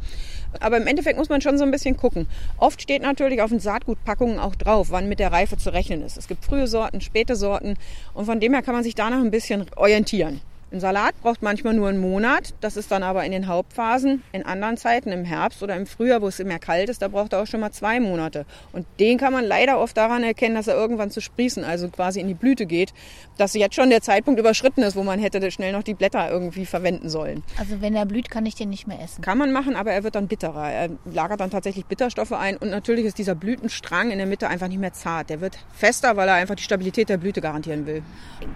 Aber 0.60 0.76
im 0.76 0.86
Endeffekt 0.86 1.18
muss 1.18 1.30
man 1.30 1.40
schon 1.40 1.58
so 1.58 1.64
ein 1.64 1.72
bisschen 1.72 1.96
gucken. 1.96 2.28
Oft 2.58 2.82
steht 2.82 3.02
natürlich 3.02 3.42
auf 3.42 3.52
den 3.52 3.62
Saatgutpackungen 3.62 4.38
auch 4.38 4.56
drauf, 4.56 4.88
wann 4.90 5.08
mit 5.08 5.20
der 5.20 5.32
Reife 5.32 5.56
zu 5.56 5.72
rechnen 5.72 6.04
ist. 6.04 6.18
Es 6.18 6.28
gibt 6.28 6.44
frühe 6.44 6.68
Sorten, 6.68 7.00
späte 7.00 7.38
Sorten 7.38 7.76
und 8.14 8.26
von 8.26 8.42
dem 8.42 8.52
her 8.52 8.64
kann 8.64 8.76
man 8.76 8.84
sich 8.84 8.96
danach 8.96 9.22
ein 9.22 9.32
bisschen 9.32 9.66
orientieren. 9.78 10.42
Ein 10.74 10.80
Salat 10.80 11.14
braucht 11.22 11.44
manchmal 11.44 11.76
nur 11.76 11.88
einen 11.88 12.00
Monat. 12.00 12.56
Das 12.60 12.78
ist 12.78 12.92
dann 12.92 13.04
aber 13.04 13.24
in 13.26 13.32
den 13.32 13.46
Hauptphasen. 13.46 14.24
In 14.32 14.44
anderen 14.44 14.76
Zeiten, 14.76 15.12
im 15.12 15.24
Herbst 15.24 15.62
oder 15.62 15.76
im 15.76 15.86
Frühjahr, 15.86 16.24
wo 16.24 16.28
es 16.28 16.40
immer 16.40 16.58
kalt 16.58 16.90
ist, 16.90 17.04
da 17.04 17.10
braucht 17.10 17.34
er 17.34 17.44
auch 17.44 17.46
schon 17.46 17.60
mal 17.60 17.70
zwei 17.70 18.00
Monate. 18.00 18.48
Und 18.72 18.88
den 19.00 19.20
kann 19.20 19.34
man 19.34 19.46
leider 19.46 19.80
oft 19.80 19.96
daran 19.96 20.24
erkennen, 20.24 20.56
dass 20.56 20.66
er 20.66 20.74
irgendwann 20.74 21.12
zu 21.12 21.22
sprießen, 21.22 21.64
also 21.64 21.90
quasi 21.90 22.22
in 22.22 22.28
die 22.28 22.34
Blüte 22.34 22.66
geht, 22.66 22.92
dass 23.38 23.54
jetzt 23.54 23.76
schon 23.76 23.92
der 23.92 24.02
Zeitpunkt 24.02 24.40
überschritten 24.40 24.82
ist, 24.82 24.96
wo 24.96 25.04
man 25.04 25.20
hätte 25.20 25.52
schnell 25.52 25.74
noch 25.74 25.84
die 25.84 25.94
Blätter 25.94 26.32
irgendwie 26.32 26.66
verwenden 26.66 27.08
sollen. 27.08 27.44
Also 27.60 27.80
wenn 27.82 27.96
er 27.96 28.08
blüht, 28.08 28.32
kann 28.32 28.48
ich 28.48 28.56
den 28.56 28.72
nicht 28.72 28.88
mehr 28.88 29.00
essen. 29.00 29.22
Kann 29.22 29.38
man 29.38 29.52
machen, 29.52 29.76
aber 29.76 29.92
er 29.92 30.04
wird 30.04 30.16
dann 30.16 30.28
bitterer. 30.28 30.72
Er 30.72 30.90
lagert 31.06 31.40
dann 31.40 31.52
tatsächlich 31.52 31.86
Bitterstoffe 31.86 32.32
ein 32.32 32.58
und 32.58 32.72
natürlich 32.72 33.06
ist 33.06 33.20
dieser 33.20 33.36
Blütenstrang 33.36 34.10
in 34.10 34.18
der 34.18 34.26
Mitte 34.26 34.48
einfach 34.48 34.70
nicht 34.70 34.80
mehr 34.80 34.94
zart. 34.94 35.30
Der 35.30 35.40
wird 35.40 35.60
fester, 35.72 36.18
weil 36.18 36.28
er 36.28 36.34
einfach 36.34 36.56
die 36.56 36.64
Stabilität 36.64 37.10
der 37.10 37.18
Blüte 37.18 37.42
garantieren 37.42 37.86
will. 37.86 38.02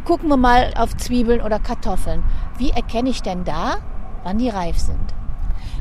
Gucken 0.03 0.29
wir 0.29 0.38
mal 0.38 0.74
auf 0.75 0.97
Zwiebeln 0.97 1.41
oder 1.41 1.59
Kartoffeln. 1.59 2.06
Kartoffeln. 2.07 2.23
Wie 2.57 2.69
erkenne 2.71 3.09
ich 3.09 3.21
denn 3.21 3.43
da, 3.43 3.77
wann 4.23 4.37
die 4.37 4.49
reif 4.49 4.77
sind? 4.77 5.13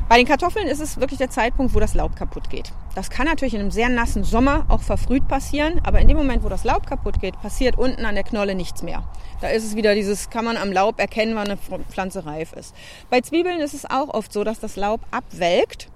Bei 0.09 0.17
den 0.17 0.25
Kartoffeln 0.25 0.67
ist 0.67 0.79
es 0.79 0.99
wirklich 0.99 1.17
der 1.17 1.29
Zeitpunkt, 1.29 1.73
wo 1.75 1.81
das 1.81 1.93
Laub 1.93 2.15
kaputt 2.15 2.49
geht. 2.49 2.71
Das 2.95 3.09
kann 3.09 3.25
natürlich 3.25 3.53
in 3.53 3.59
einem 3.59 3.71
sehr 3.71 3.89
nassen 3.89 4.23
Sommer 4.23 4.65
auch 4.69 4.81
verfrüht 4.81 5.27
passieren, 5.27 5.81
aber 5.83 5.99
in 5.99 6.07
dem 6.07 6.15
Moment, 6.15 6.43
wo 6.43 6.49
das 6.49 6.63
Laub 6.63 6.87
kaputt 6.87 7.19
geht, 7.19 7.39
passiert 7.41 7.77
unten 7.77 8.05
an 8.05 8.15
der 8.15 8.23
Knolle 8.23 8.55
nichts 8.55 8.83
mehr. 8.83 9.03
Da 9.41 9.49
ist 9.49 9.65
es 9.65 9.75
wieder 9.75 9.95
dieses, 9.95 10.29
kann 10.29 10.45
man 10.45 10.55
am 10.55 10.71
Laub 10.71 10.99
erkennen, 10.99 11.35
wann 11.35 11.47
eine 11.47 11.57
Pflanze 11.89 12.25
reif 12.25 12.53
ist. 12.53 12.73
Bei 13.09 13.19
Zwiebeln 13.19 13.59
ist 13.59 13.73
es 13.73 13.85
auch 13.85 14.13
oft 14.13 14.31
so, 14.31 14.45
dass 14.45 14.59
das 14.59 14.77
Laub 14.77 15.01
abwelkt. 15.11 15.89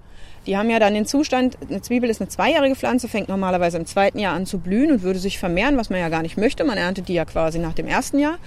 Die 0.46 0.58
haben 0.58 0.68
ja 0.68 0.78
dann 0.78 0.92
den 0.92 1.06
Zustand, 1.06 1.56
eine 1.70 1.80
Zwiebel 1.80 2.10
ist 2.10 2.20
eine 2.20 2.28
zweijährige 2.28 2.74
Pflanze, 2.74 3.08
fängt 3.08 3.28
normalerweise 3.28 3.78
im 3.78 3.86
zweiten 3.86 4.18
Jahr 4.18 4.34
an 4.34 4.44
zu 4.44 4.58
blühen 4.58 4.92
und 4.92 5.02
würde 5.02 5.20
sich 5.20 5.38
vermehren, 5.38 5.78
was 5.78 5.88
man 5.88 6.00
ja 6.00 6.10
gar 6.10 6.22
nicht 6.22 6.36
möchte. 6.36 6.64
Man 6.64 6.76
erntet 6.76 7.08
die 7.08 7.14
ja 7.14 7.24
quasi 7.24 7.58
nach 7.58 7.72
dem 7.72 7.86
ersten 7.86 8.18
Jahr. 8.18 8.38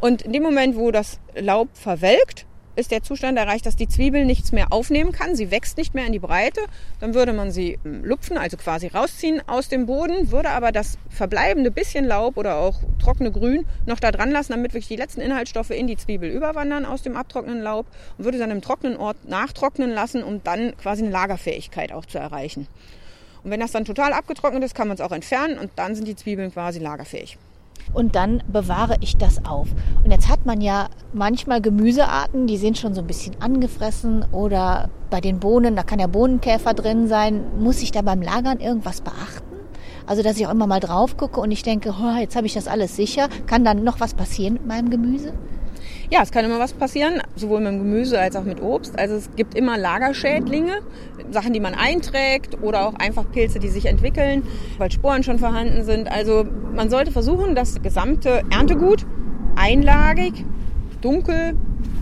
Und 0.00 0.22
in 0.22 0.32
dem 0.32 0.42
Moment, 0.42 0.76
wo 0.76 0.90
das 0.90 1.18
Laub 1.34 1.68
verwelkt, 1.74 2.46
ist 2.78 2.92
der 2.92 3.02
Zustand 3.02 3.36
erreicht, 3.36 3.66
dass 3.66 3.74
die 3.74 3.88
Zwiebel 3.88 4.24
nichts 4.24 4.52
mehr 4.52 4.72
aufnehmen 4.72 5.10
kann. 5.10 5.34
Sie 5.34 5.50
wächst 5.50 5.76
nicht 5.76 5.94
mehr 5.94 6.06
in 6.06 6.12
die 6.12 6.20
Breite. 6.20 6.60
Dann 7.00 7.12
würde 7.12 7.32
man 7.32 7.50
sie 7.50 7.76
ähm, 7.84 8.04
lupfen, 8.04 8.38
also 8.38 8.56
quasi 8.56 8.86
rausziehen 8.86 9.42
aus 9.48 9.68
dem 9.68 9.86
Boden, 9.86 10.30
würde 10.30 10.50
aber 10.50 10.70
das 10.70 10.96
verbleibende 11.10 11.72
bisschen 11.72 12.04
Laub 12.04 12.36
oder 12.36 12.58
auch 12.58 12.78
trockene 13.02 13.32
Grün 13.32 13.66
noch 13.84 13.98
da 13.98 14.12
dran 14.12 14.30
lassen, 14.30 14.52
damit 14.52 14.74
wirklich 14.74 14.86
die 14.86 14.96
letzten 14.96 15.20
Inhaltsstoffe 15.20 15.70
in 15.70 15.88
die 15.88 15.96
Zwiebel 15.96 16.30
überwandern 16.30 16.86
aus 16.86 17.02
dem 17.02 17.16
abtrocknenden 17.16 17.64
Laub 17.64 17.86
und 18.16 18.24
würde 18.24 18.38
dann 18.38 18.52
im 18.52 18.62
trockenen 18.62 18.96
Ort 18.96 19.28
nachtrocknen 19.28 19.90
lassen, 19.90 20.22
um 20.22 20.44
dann 20.44 20.76
quasi 20.76 21.02
eine 21.02 21.10
Lagerfähigkeit 21.10 21.90
auch 21.90 22.06
zu 22.06 22.18
erreichen. 22.18 22.68
Und 23.42 23.50
wenn 23.50 23.58
das 23.58 23.72
dann 23.72 23.84
total 23.84 24.12
abgetrocknet 24.12 24.62
ist, 24.62 24.76
kann 24.76 24.86
man 24.86 24.96
es 24.96 25.00
auch 25.00 25.12
entfernen 25.12 25.58
und 25.58 25.72
dann 25.74 25.96
sind 25.96 26.06
die 26.06 26.14
Zwiebeln 26.14 26.52
quasi 26.52 26.78
lagerfähig 26.78 27.38
und 27.92 28.14
dann 28.14 28.42
bewahre 28.46 28.96
ich 29.00 29.16
das 29.16 29.44
auf. 29.44 29.68
Und 30.04 30.10
jetzt 30.10 30.28
hat 30.28 30.46
man 30.46 30.60
ja 30.60 30.88
manchmal 31.12 31.60
Gemüsearten, 31.60 32.46
die 32.46 32.56
sind 32.56 32.78
schon 32.78 32.94
so 32.94 33.00
ein 33.00 33.06
bisschen 33.06 33.40
angefressen 33.40 34.24
oder 34.32 34.90
bei 35.10 35.20
den 35.20 35.40
Bohnen, 35.40 35.76
da 35.76 35.82
kann 35.82 35.98
ja 35.98 36.06
Bohnenkäfer 36.06 36.74
drin 36.74 37.08
sein. 37.08 37.42
Muss 37.58 37.82
ich 37.82 37.92
da 37.92 38.02
beim 38.02 38.22
Lagern 38.22 38.60
irgendwas 38.60 39.00
beachten? 39.00 39.44
Also, 40.06 40.22
dass 40.22 40.38
ich 40.38 40.46
auch 40.46 40.52
immer 40.52 40.66
mal 40.66 40.80
drauf 40.80 41.16
gucke 41.16 41.40
und 41.40 41.50
ich 41.50 41.62
denke, 41.62 41.94
oh, 42.00 42.18
jetzt 42.18 42.34
habe 42.34 42.46
ich 42.46 42.54
das 42.54 42.66
alles 42.66 42.96
sicher. 42.96 43.28
Kann 43.46 43.64
dann 43.64 43.84
noch 43.84 44.00
was 44.00 44.14
passieren 44.14 44.54
mit 44.54 44.66
meinem 44.66 44.88
Gemüse? 44.88 45.34
Ja, 46.10 46.22
es 46.22 46.30
kann 46.30 46.42
immer 46.42 46.58
was 46.58 46.72
passieren, 46.72 47.20
sowohl 47.36 47.60
mit 47.60 47.68
dem 47.68 47.78
Gemüse 47.80 48.18
als 48.18 48.34
auch 48.34 48.44
mit 48.44 48.62
Obst. 48.62 48.98
Also 48.98 49.16
es 49.16 49.28
gibt 49.36 49.54
immer 49.54 49.76
Lagerschädlinge, 49.76 50.80
Sachen, 51.30 51.52
die 51.52 51.60
man 51.60 51.74
einträgt 51.74 52.62
oder 52.62 52.88
auch 52.88 52.94
einfach 52.94 53.30
Pilze, 53.30 53.58
die 53.58 53.68
sich 53.68 53.84
entwickeln, 53.84 54.42
weil 54.78 54.90
Sporen 54.90 55.22
schon 55.22 55.38
vorhanden 55.38 55.84
sind. 55.84 56.10
Also 56.10 56.46
man 56.74 56.88
sollte 56.88 57.12
versuchen, 57.12 57.54
das 57.54 57.82
gesamte 57.82 58.42
Erntegut 58.50 59.04
einlagig, 59.54 60.46
dunkel, 61.02 61.54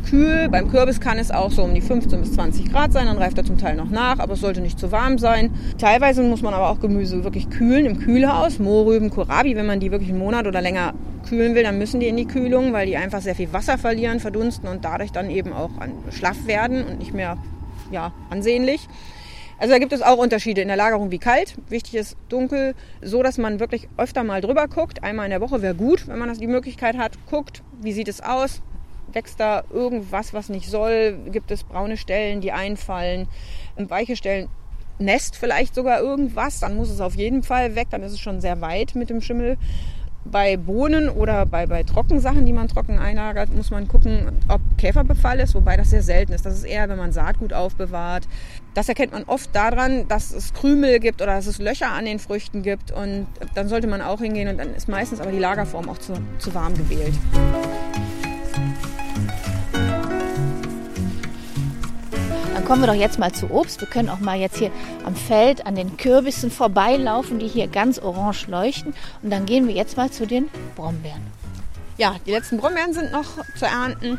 kühl. 0.09 0.49
Beim 0.49 0.71
Kürbis 0.71 1.01
kann 1.01 1.19
es 1.19 1.31
auch 1.31 1.51
so 1.51 1.63
um 1.65 1.75
die 1.75 1.81
15 1.81 2.21
bis 2.21 2.33
20 2.33 2.73
Grad 2.73 2.93
sein, 2.93 3.07
dann 3.07 3.19
reift 3.19 3.37
er 3.39 3.45
zum 3.45 3.59
Teil 3.59 3.77
noch 3.77 3.91
nach, 3.91 4.19
aber 4.19 4.35
es 4.35 4.41
sollte 4.41 4.61
nicht 4.61 4.79
zu 4.79 4.93
warm 4.93 5.19
sein. 5.19 5.51
Teilweise 5.79 6.23
muss 6.23 6.43
man 6.43 6.55
aber 6.55 6.71
auch 6.71 6.81
Gemüse 6.81 7.25
wirklich 7.25 7.51
kühlen 7.51 7.87
im 7.87 7.99
Kühlhaus. 7.99 8.59
Mohrrüben, 8.59 9.11
Kohlrabi, 9.11 9.57
wenn 9.57 9.67
man 9.67 9.81
die 9.81 9.91
wirklich 9.91 10.11
einen 10.11 10.19
Monat 10.19 10.47
oder 10.47 10.63
länger 10.63 10.95
kühlen 11.29 11.55
will, 11.55 11.65
dann 11.65 11.79
müssen 11.79 12.01
die 12.01 12.07
in 12.07 12.17
die 12.17 12.27
Kühlung, 12.27 12.73
weil 12.73 12.87
die 12.87 12.97
einfach 12.97 13.21
sehr 13.21 13.35
viel 13.35 13.53
Wasser 13.53 13.79
verlieren, 13.79 14.21
verdunsten 14.21 14.69
und 14.69 14.85
dadurch 14.85 15.13
dann 15.13 15.29
eben 15.31 15.53
auch 15.53 15.71
schlaff 16.11 16.47
werden 16.47 16.85
und 16.85 16.99
nicht 16.99 17.13
mehr 17.13 17.37
ja, 17.91 18.13
ansehnlich. 18.31 18.89
Also 19.59 19.73
da 19.73 19.79
gibt 19.79 19.93
es 19.93 20.03
auch 20.03 20.19
Unterschiede 20.19 20.61
in 20.61 20.69
der 20.69 20.77
Lagerung, 20.77 21.11
wie 21.11 21.19
kalt. 21.19 21.57
Wichtig 21.69 21.95
ist 21.95 22.17
dunkel, 22.29 22.75
so 23.01 23.23
dass 23.23 23.39
man 23.39 23.59
wirklich 23.59 23.89
öfter 23.97 24.23
mal 24.23 24.43
drüber 24.43 24.69
guckt. 24.69 25.03
Einmal 25.03 25.27
in 25.27 25.31
der 25.31 25.41
Woche 25.41 25.63
wäre 25.63 25.75
gut, 25.75 26.07
wenn 26.09 26.19
man 26.19 26.29
das 26.29 26.39
die 26.39 26.47
Möglichkeit 26.47 26.99
hat. 26.99 27.13
Guckt, 27.31 27.63
wie 27.81 27.93
sieht 27.93 28.09
es 28.09 28.21
aus? 28.21 28.61
Wächst 29.17 29.41
da 29.41 29.65
irgendwas, 29.73 30.35
was 30.35 30.51
nicht 30.51 30.69
soll? 30.69 31.17
Gibt 31.33 31.51
es 31.51 31.65
braune 31.65 31.97
Stellen, 31.97 32.43
die 32.43 32.53
einfallen? 32.53 33.29
Weiche 33.77 34.15
Stellen 34.15 34.51
Nest 34.99 35.37
vielleicht 35.37 35.75
sogar 35.75 36.01
irgendwas, 36.01 36.61
dann 36.61 36.77
muss 36.77 36.91
es 36.91 37.01
auf 37.01 37.15
jeden 37.15 37.43
Fall 37.43 37.77
weg, 37.77 37.89
dann 37.91 38.03
ist 38.03 38.13
es 38.13 38.21
schon 38.21 38.43
sehr 38.43 38.61
weit 38.61 38.95
mit 38.95 39.09
dem 39.09 39.23
Schimmel 39.23 39.57
bei 40.31 40.59
Bohnen 40.59 41.09
oder 41.09 41.47
bei, 41.47 41.67
bei 41.67 41.83
Trockensachen, 41.83 42.45
die 42.45 42.53
man 42.53 42.69
trocken 42.69 42.99
einlagert, 42.99 43.55
muss 43.55 43.71
man 43.71 43.89
gucken, 43.89 44.33
ob 44.49 44.61
Käferbefall 44.77 45.41
ist, 45.41 45.55
wobei 45.55 45.79
das 45.79 45.91
sehr 45.91 46.03
selten 46.03 46.33
ist. 46.33 46.45
Das 46.45 46.55
ist 46.55 46.65
eher, 46.65 46.89
wenn 46.91 46.99
man 46.99 47.13
Saatgut 47.13 47.55
aufbewahrt. 47.55 48.29
Das 48.75 48.89
erkennt 48.89 49.13
man 49.13 49.25
oft 49.25 49.55
daran, 49.55 50.09
dass 50.09 50.33
es 50.33 50.53
Krümel 50.53 51.01
gibt 51.01 51.23
oder 51.23 51.37
dass 51.37 51.47
es 51.47 51.59
Löcher 51.59 51.91
an 51.91 52.05
den 52.05 52.19
Früchten 52.19 52.63
gibt. 52.63 52.91
Und 52.91 53.29
dann 53.55 53.69
sollte 53.69 53.87
man 53.87 54.03
auch 54.03 54.21
hingehen 54.21 54.49
und 54.49 54.59
dann 54.59 54.75
ist 54.75 54.89
meistens 54.89 55.21
aber 55.21 55.31
die 55.31 55.39
Lagerform 55.39 55.89
auch 55.89 55.99
zu, 55.99 56.15
zu 56.39 56.53
warm 56.53 56.75
gewählt. 56.75 57.15
Kommen 62.67 62.83
wir 62.83 62.89
doch 62.89 62.95
jetzt 62.95 63.21
mal 63.21 63.33
zu 63.33 63.49
Obst. 63.51 63.81
Wir 63.81 63.87
können 63.87 64.09
auch 64.09 64.19
mal 64.19 64.37
jetzt 64.37 64.59
hier 64.59 64.73
am 65.05 65.15
Feld 65.15 65.67
an 65.67 65.77
den 65.77 65.97
Kürbissen 65.97 66.51
vorbeilaufen, 66.51 67.39
die 67.39 67.47
hier 67.47 67.69
ganz 67.69 68.01
orange 68.01 68.49
leuchten. 68.49 68.93
Und 69.23 69.31
dann 69.31 69.47
gehen 69.47 69.69
wir 69.69 69.75
jetzt 69.75 69.97
mal 69.97 70.11
zu 70.11 70.27
den 70.27 70.49
Brombeeren. 70.75 71.23
Ja, 71.97 72.17
die 72.27 72.33
letzten 72.33 72.59
Brombeeren 72.59 72.93
sind 72.93 73.13
noch 73.13 73.25
zu 73.57 73.67
ernten. 73.67 74.19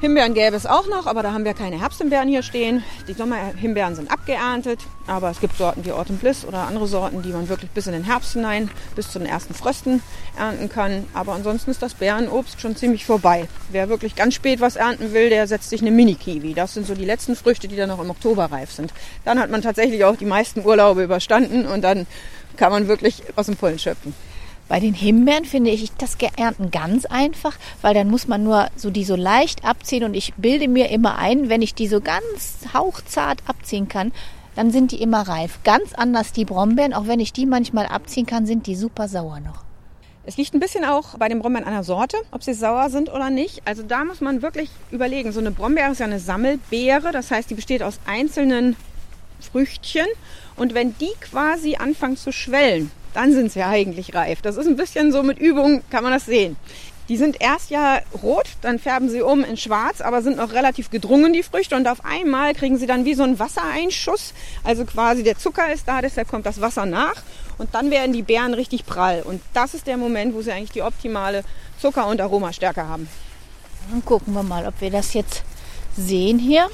Himbeeren 0.00 0.32
gäbe 0.32 0.56
es 0.56 0.64
auch 0.64 0.88
noch, 0.88 1.06
aber 1.06 1.22
da 1.22 1.34
haben 1.34 1.44
wir 1.44 1.52
keine 1.52 1.78
Herbsthimbeeren 1.78 2.26
hier 2.26 2.42
stehen. 2.42 2.82
Die 3.06 3.12
Sommerhimbeeren 3.12 3.94
sind 3.94 4.10
abgeerntet, 4.10 4.80
aber 5.06 5.28
es 5.28 5.40
gibt 5.40 5.58
Sorten 5.58 5.84
wie 5.84 5.92
Autumn 5.92 6.16
Bliss 6.16 6.46
oder 6.46 6.66
andere 6.66 6.86
Sorten, 6.86 7.20
die 7.20 7.28
man 7.28 7.50
wirklich 7.50 7.70
bis 7.70 7.86
in 7.86 7.92
den 7.92 8.04
Herbst 8.04 8.32
hinein, 8.32 8.70
bis 8.96 9.10
zu 9.10 9.18
den 9.18 9.28
ersten 9.28 9.52
Frösten 9.52 10.02
ernten 10.38 10.70
kann. 10.70 11.04
Aber 11.12 11.34
ansonsten 11.34 11.70
ist 11.70 11.82
das 11.82 11.92
Beerenobst 11.92 12.62
schon 12.62 12.76
ziemlich 12.76 13.04
vorbei. 13.04 13.46
Wer 13.72 13.90
wirklich 13.90 14.16
ganz 14.16 14.32
spät 14.32 14.62
was 14.62 14.76
ernten 14.76 15.12
will, 15.12 15.28
der 15.28 15.46
setzt 15.46 15.68
sich 15.68 15.82
eine 15.82 15.90
Mini-Kiwi. 15.90 16.54
Das 16.54 16.72
sind 16.72 16.86
so 16.86 16.94
die 16.94 17.04
letzten 17.04 17.36
Früchte, 17.36 17.68
die 17.68 17.76
dann 17.76 17.90
noch 17.90 18.00
im 18.00 18.08
Oktober 18.08 18.46
reif 18.46 18.72
sind. 18.72 18.94
Dann 19.26 19.38
hat 19.38 19.50
man 19.50 19.60
tatsächlich 19.60 20.02
auch 20.06 20.16
die 20.16 20.24
meisten 20.24 20.64
Urlaube 20.64 21.02
überstanden 21.04 21.66
und 21.66 21.82
dann 21.82 22.06
kann 22.56 22.72
man 22.72 22.88
wirklich 22.88 23.22
aus 23.36 23.46
dem 23.46 23.56
Pollen 23.56 23.78
schöpfen. 23.78 24.14
Bei 24.70 24.78
den 24.78 24.94
Himbeeren 24.94 25.44
finde 25.46 25.72
ich 25.72 25.90
das 25.98 26.16
Ernten 26.36 26.70
ganz 26.70 27.04
einfach, 27.04 27.58
weil 27.82 27.92
dann 27.92 28.08
muss 28.08 28.28
man 28.28 28.44
nur 28.44 28.68
so 28.76 28.90
die 28.90 29.02
so 29.02 29.16
leicht 29.16 29.64
abziehen 29.64 30.04
und 30.04 30.14
ich 30.14 30.32
bilde 30.34 30.68
mir 30.68 30.90
immer 30.90 31.18
ein, 31.18 31.48
wenn 31.48 31.60
ich 31.60 31.74
die 31.74 31.88
so 31.88 32.00
ganz 32.00 32.60
hauchzart 32.72 33.42
abziehen 33.48 33.88
kann, 33.88 34.12
dann 34.54 34.70
sind 34.70 34.92
die 34.92 35.02
immer 35.02 35.22
reif. 35.22 35.58
Ganz 35.64 35.92
anders 35.92 36.30
die 36.30 36.44
Brombeeren, 36.44 36.94
auch 36.94 37.08
wenn 37.08 37.18
ich 37.18 37.32
die 37.32 37.46
manchmal 37.46 37.86
abziehen 37.86 38.26
kann, 38.26 38.46
sind 38.46 38.68
die 38.68 38.76
super 38.76 39.08
sauer 39.08 39.40
noch. 39.40 39.64
Es 40.22 40.36
liegt 40.36 40.54
ein 40.54 40.60
bisschen 40.60 40.84
auch 40.84 41.18
bei 41.18 41.28
den 41.28 41.40
Brombeeren 41.40 41.66
an 41.66 41.74
der 41.74 41.82
Sorte, 41.82 42.16
ob 42.30 42.44
sie 42.44 42.54
sauer 42.54 42.90
sind 42.90 43.12
oder 43.12 43.28
nicht. 43.28 43.62
Also 43.64 43.82
da 43.82 44.04
muss 44.04 44.20
man 44.20 44.40
wirklich 44.40 44.70
überlegen. 44.92 45.32
So 45.32 45.40
eine 45.40 45.50
Brombeere 45.50 45.90
ist 45.90 45.98
ja 45.98 46.06
eine 46.06 46.20
Sammelbeere, 46.20 47.10
das 47.10 47.32
heißt, 47.32 47.50
die 47.50 47.56
besteht 47.56 47.82
aus 47.82 47.98
einzelnen 48.06 48.76
Früchtchen. 49.44 50.06
Und 50.56 50.74
wenn 50.74 50.96
die 50.98 51.12
quasi 51.20 51.76
anfangen 51.76 52.16
zu 52.16 52.32
schwellen, 52.32 52.90
dann 53.14 53.32
sind 53.32 53.52
sie 53.52 53.62
eigentlich 53.62 54.14
reif. 54.14 54.42
Das 54.42 54.56
ist 54.56 54.66
ein 54.66 54.76
bisschen 54.76 55.12
so 55.12 55.22
mit 55.22 55.38
Übung, 55.38 55.82
kann 55.90 56.04
man 56.04 56.12
das 56.12 56.26
sehen. 56.26 56.56
Die 57.08 57.16
sind 57.16 57.40
erst 57.40 57.70
ja 57.70 58.02
rot, 58.22 58.46
dann 58.62 58.78
färben 58.78 59.08
sie 59.08 59.20
um 59.20 59.42
in 59.42 59.56
schwarz, 59.56 60.00
aber 60.00 60.22
sind 60.22 60.36
noch 60.36 60.52
relativ 60.52 60.90
gedrungen, 60.90 61.32
die 61.32 61.42
Früchte. 61.42 61.74
Und 61.74 61.88
auf 61.88 62.04
einmal 62.04 62.54
kriegen 62.54 62.78
sie 62.78 62.86
dann 62.86 63.04
wie 63.04 63.14
so 63.14 63.24
einen 63.24 63.40
Wassereinschuss. 63.40 64.32
Also 64.62 64.84
quasi 64.84 65.24
der 65.24 65.36
Zucker 65.36 65.72
ist 65.72 65.88
da, 65.88 66.02
deshalb 66.02 66.28
kommt 66.28 66.46
das 66.46 66.60
Wasser 66.60 66.86
nach. 66.86 67.16
Und 67.58 67.74
dann 67.74 67.90
werden 67.90 68.12
die 68.12 68.22
Beeren 68.22 68.54
richtig 68.54 68.86
prall. 68.86 69.22
Und 69.22 69.42
das 69.54 69.74
ist 69.74 69.88
der 69.88 69.96
Moment, 69.96 70.34
wo 70.34 70.42
sie 70.42 70.52
eigentlich 70.52 70.70
die 70.70 70.82
optimale 70.82 71.42
Zucker- 71.80 72.06
und 72.06 72.20
Aromastärke 72.20 72.86
haben. 72.86 73.08
Dann 73.90 74.04
gucken 74.04 74.32
wir 74.32 74.44
mal, 74.44 74.64
ob 74.66 74.80
wir 74.80 74.90
das 74.90 75.12
jetzt 75.14 75.42
sehen 75.96 76.38
hier. 76.38 76.68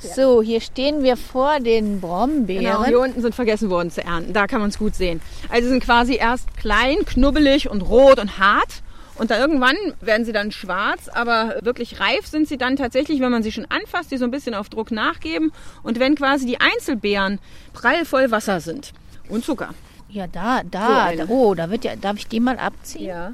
So, 0.00 0.42
hier 0.42 0.60
stehen 0.60 1.02
wir 1.02 1.16
vor 1.16 1.60
den 1.60 2.00
Brombeeren. 2.00 2.64
Genau, 2.64 2.84
hier 2.84 3.00
unten 3.00 3.20
sind 3.20 3.34
vergessen 3.34 3.70
worden 3.70 3.90
zu 3.90 4.04
ernten. 4.04 4.32
Da 4.32 4.46
kann 4.46 4.60
man 4.60 4.70
es 4.70 4.78
gut 4.78 4.94
sehen. 4.94 5.20
Also 5.48 5.68
sind 5.68 5.82
quasi 5.82 6.16
erst 6.16 6.56
klein, 6.56 7.04
knubbelig 7.04 7.68
und 7.70 7.82
rot 7.82 8.18
und 8.18 8.38
hart. 8.38 8.82
Und 9.16 9.32
dann 9.32 9.40
irgendwann 9.40 9.76
werden 10.00 10.24
sie 10.24 10.32
dann 10.32 10.52
schwarz, 10.52 11.08
aber 11.08 11.56
wirklich 11.62 11.98
reif 11.98 12.26
sind 12.26 12.46
sie 12.46 12.56
dann 12.56 12.76
tatsächlich, 12.76 13.20
wenn 13.20 13.32
man 13.32 13.42
sie 13.42 13.50
schon 13.50 13.66
anfasst, 13.68 14.12
die 14.12 14.16
so 14.16 14.24
ein 14.24 14.30
bisschen 14.30 14.54
auf 14.54 14.68
Druck 14.68 14.92
nachgeben. 14.92 15.52
Und 15.82 15.98
wenn 15.98 16.14
quasi 16.14 16.46
die 16.46 16.60
Einzelbeeren 16.60 17.40
prall 17.72 18.04
voll 18.04 18.30
Wasser 18.30 18.60
sind 18.60 18.92
und 19.28 19.44
Zucker. 19.44 19.74
Ja, 20.08 20.26
da, 20.26 20.62
da, 20.62 21.10
so 21.10 21.16
da 21.18 21.24
oh, 21.28 21.54
da 21.54 21.70
wird 21.70 21.84
ja, 21.84 21.96
darf 21.96 22.16
ich 22.16 22.28
die 22.28 22.40
mal 22.40 22.58
abziehen? 22.58 23.06
Ja. 23.06 23.32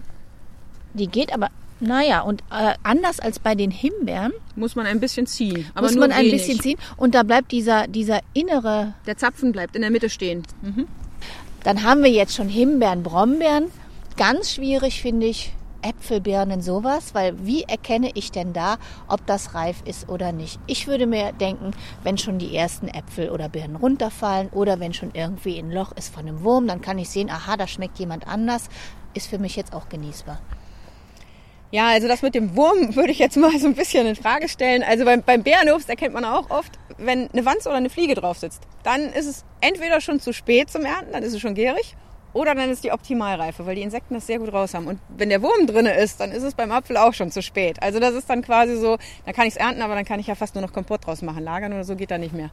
Die 0.94 1.06
geht 1.06 1.32
aber 1.32 1.50
naja, 1.84 2.22
und 2.22 2.42
äh, 2.50 2.74
anders 2.82 3.20
als 3.20 3.38
bei 3.38 3.54
den 3.54 3.70
Himbeeren 3.70 4.32
muss 4.56 4.76
man 4.76 4.86
ein 4.86 5.00
bisschen 5.00 5.26
ziehen. 5.26 5.66
Aber 5.74 5.86
muss 5.86 5.96
man 5.96 6.12
ein 6.12 6.26
wenig. 6.26 6.32
bisschen 6.32 6.60
ziehen 6.60 6.78
und 6.96 7.14
da 7.14 7.22
bleibt 7.22 7.52
dieser, 7.52 7.86
dieser 7.86 8.20
innere. 8.32 8.94
Der 9.06 9.16
Zapfen 9.16 9.52
bleibt 9.52 9.76
in 9.76 9.82
der 9.82 9.90
Mitte 9.90 10.10
stehen. 10.10 10.42
Mhm. 10.62 10.86
Dann 11.62 11.82
haben 11.82 12.02
wir 12.02 12.10
jetzt 12.10 12.34
schon 12.34 12.48
Himbeeren, 12.48 13.02
Brombeeren. 13.02 13.70
Ganz 14.16 14.52
schwierig 14.52 15.00
finde 15.00 15.26
ich 15.26 15.52
Äpfelbirnen 15.84 16.62
sowas, 16.62 17.14
weil 17.14 17.34
wie 17.46 17.62
erkenne 17.62 18.10
ich 18.14 18.30
denn 18.32 18.52
da, 18.52 18.78
ob 19.06 19.26
das 19.26 19.54
reif 19.54 19.82
ist 19.84 20.08
oder 20.08 20.32
nicht? 20.32 20.58
Ich 20.66 20.86
würde 20.86 21.06
mir 21.06 21.32
denken, 21.32 21.72
wenn 22.02 22.16
schon 22.16 22.38
die 22.38 22.56
ersten 22.56 22.88
Äpfel 22.88 23.30
oder 23.30 23.48
Birnen 23.48 23.76
runterfallen 23.76 24.48
oder 24.50 24.80
wenn 24.80 24.94
schon 24.94 25.10
irgendwie 25.12 25.58
ein 25.58 25.70
Loch 25.70 25.92
ist 25.92 26.12
von 26.14 26.26
einem 26.26 26.42
Wurm, 26.42 26.66
dann 26.66 26.80
kann 26.80 26.98
ich 26.98 27.10
sehen, 27.10 27.30
aha, 27.30 27.56
da 27.56 27.66
schmeckt 27.66 27.98
jemand 27.98 28.26
anders, 28.26 28.68
ist 29.12 29.26
für 29.28 29.38
mich 29.38 29.56
jetzt 29.56 29.74
auch 29.74 29.88
genießbar. 29.88 30.40
Ja, 31.74 31.88
also 31.88 32.06
das 32.06 32.22
mit 32.22 32.36
dem 32.36 32.54
Wurm 32.54 32.94
würde 32.94 33.10
ich 33.10 33.18
jetzt 33.18 33.36
mal 33.36 33.58
so 33.58 33.66
ein 33.66 33.74
bisschen 33.74 34.06
in 34.06 34.14
Frage 34.14 34.48
stellen. 34.48 34.84
Also 34.84 35.04
beim, 35.04 35.24
beim 35.24 35.42
Bärenobst 35.42 35.88
erkennt 35.88 36.14
man 36.14 36.24
auch 36.24 36.48
oft, 36.48 36.70
wenn 36.98 37.28
eine 37.32 37.44
Wanze 37.44 37.68
oder 37.68 37.78
eine 37.78 37.90
Fliege 37.90 38.14
drauf 38.14 38.38
sitzt, 38.38 38.62
dann 38.84 39.00
ist 39.12 39.26
es 39.26 39.44
entweder 39.60 40.00
schon 40.00 40.20
zu 40.20 40.32
spät 40.32 40.70
zum 40.70 40.84
Ernten, 40.84 41.12
dann 41.12 41.24
ist 41.24 41.32
es 41.32 41.40
schon 41.40 41.56
gierig, 41.56 41.96
oder 42.32 42.54
dann 42.54 42.70
ist 42.70 42.84
die 42.84 42.92
Optimalreife, 42.92 43.66
weil 43.66 43.74
die 43.74 43.82
Insekten 43.82 44.14
das 44.14 44.28
sehr 44.28 44.38
gut 44.38 44.52
raus 44.52 44.72
haben. 44.72 44.86
Und 44.86 45.00
wenn 45.08 45.30
der 45.30 45.42
Wurm 45.42 45.66
drinne 45.66 45.94
ist, 45.94 46.20
dann 46.20 46.30
ist 46.30 46.44
es 46.44 46.54
beim 46.54 46.70
Apfel 46.70 46.96
auch 46.96 47.12
schon 47.12 47.32
zu 47.32 47.42
spät. 47.42 47.82
Also 47.82 47.98
das 47.98 48.14
ist 48.14 48.30
dann 48.30 48.42
quasi 48.42 48.76
so, 48.76 48.96
dann 49.24 49.34
kann 49.34 49.48
ich 49.48 49.54
es 49.54 49.56
ernten, 49.56 49.82
aber 49.82 49.96
dann 49.96 50.04
kann 50.04 50.20
ich 50.20 50.28
ja 50.28 50.36
fast 50.36 50.54
nur 50.54 50.62
noch 50.62 50.72
Kompott 50.72 51.04
draus 51.04 51.22
machen. 51.22 51.42
Lagern 51.42 51.72
oder 51.72 51.82
so 51.82 51.96
geht 51.96 52.12
da 52.12 52.18
nicht 52.18 52.34
mehr. 52.34 52.50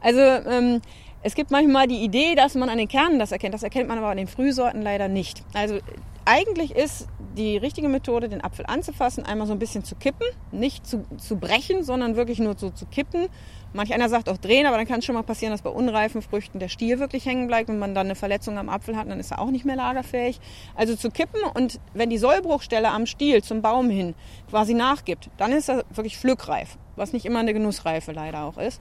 Also 0.00 0.20
ähm, 0.20 0.82
es 1.22 1.36
gibt 1.36 1.52
manchmal 1.52 1.86
die 1.86 2.02
Idee, 2.02 2.34
dass 2.34 2.56
man 2.56 2.68
an 2.68 2.78
den 2.78 2.88
Kernen 2.88 3.20
das 3.20 3.30
erkennt. 3.30 3.54
Das 3.54 3.62
erkennt 3.62 3.86
man 3.86 3.98
aber 3.98 4.08
an 4.08 4.16
den 4.16 4.26
Frühsorten 4.26 4.82
leider 4.82 5.06
nicht. 5.06 5.44
Also 5.54 5.78
eigentlich 6.26 6.74
ist 6.74 7.06
die 7.36 7.56
richtige 7.56 7.88
Methode, 7.88 8.28
den 8.28 8.42
Apfel 8.42 8.66
anzufassen, 8.66 9.24
einmal 9.24 9.46
so 9.46 9.52
ein 9.52 9.58
bisschen 9.58 9.84
zu 9.84 9.94
kippen, 9.94 10.26
nicht 10.52 10.86
zu, 10.86 11.04
zu 11.18 11.36
brechen, 11.36 11.84
sondern 11.84 12.16
wirklich 12.16 12.38
nur 12.38 12.56
so 12.58 12.70
zu 12.70 12.86
kippen. 12.86 13.28
Manch 13.72 13.94
einer 13.94 14.08
sagt 14.08 14.28
auch 14.28 14.38
drehen, 14.38 14.66
aber 14.66 14.76
dann 14.76 14.86
kann 14.86 14.98
es 14.98 15.04
schon 15.04 15.14
mal 15.14 15.22
passieren, 15.22 15.52
dass 15.52 15.62
bei 15.62 15.70
unreifen 15.70 16.22
Früchten 16.22 16.58
der 16.58 16.68
Stiel 16.68 16.98
wirklich 16.98 17.26
hängen 17.26 17.46
bleibt 17.46 17.70
und 17.70 17.78
man 17.78 17.94
dann 17.94 18.06
eine 18.06 18.14
Verletzung 18.14 18.58
am 18.58 18.68
Apfel 18.68 18.96
hat, 18.96 19.08
dann 19.08 19.20
ist 19.20 19.30
er 19.30 19.40
auch 19.40 19.50
nicht 19.50 19.64
mehr 19.64 19.76
lagerfähig. 19.76 20.40
Also 20.74 20.96
zu 20.96 21.10
kippen 21.10 21.40
und 21.54 21.78
wenn 21.94 22.10
die 22.10 22.18
Sollbruchstelle 22.18 22.88
am 22.88 23.06
Stiel 23.06 23.42
zum 23.42 23.62
Baum 23.62 23.88
hin 23.90 24.14
quasi 24.50 24.74
nachgibt, 24.74 25.30
dann 25.36 25.52
ist 25.52 25.68
er 25.68 25.84
wirklich 25.90 26.18
pflückreif, 26.18 26.76
was 26.96 27.12
nicht 27.12 27.26
immer 27.26 27.38
eine 27.38 27.52
Genussreife 27.52 28.12
leider 28.12 28.44
auch 28.44 28.58
ist. 28.58 28.80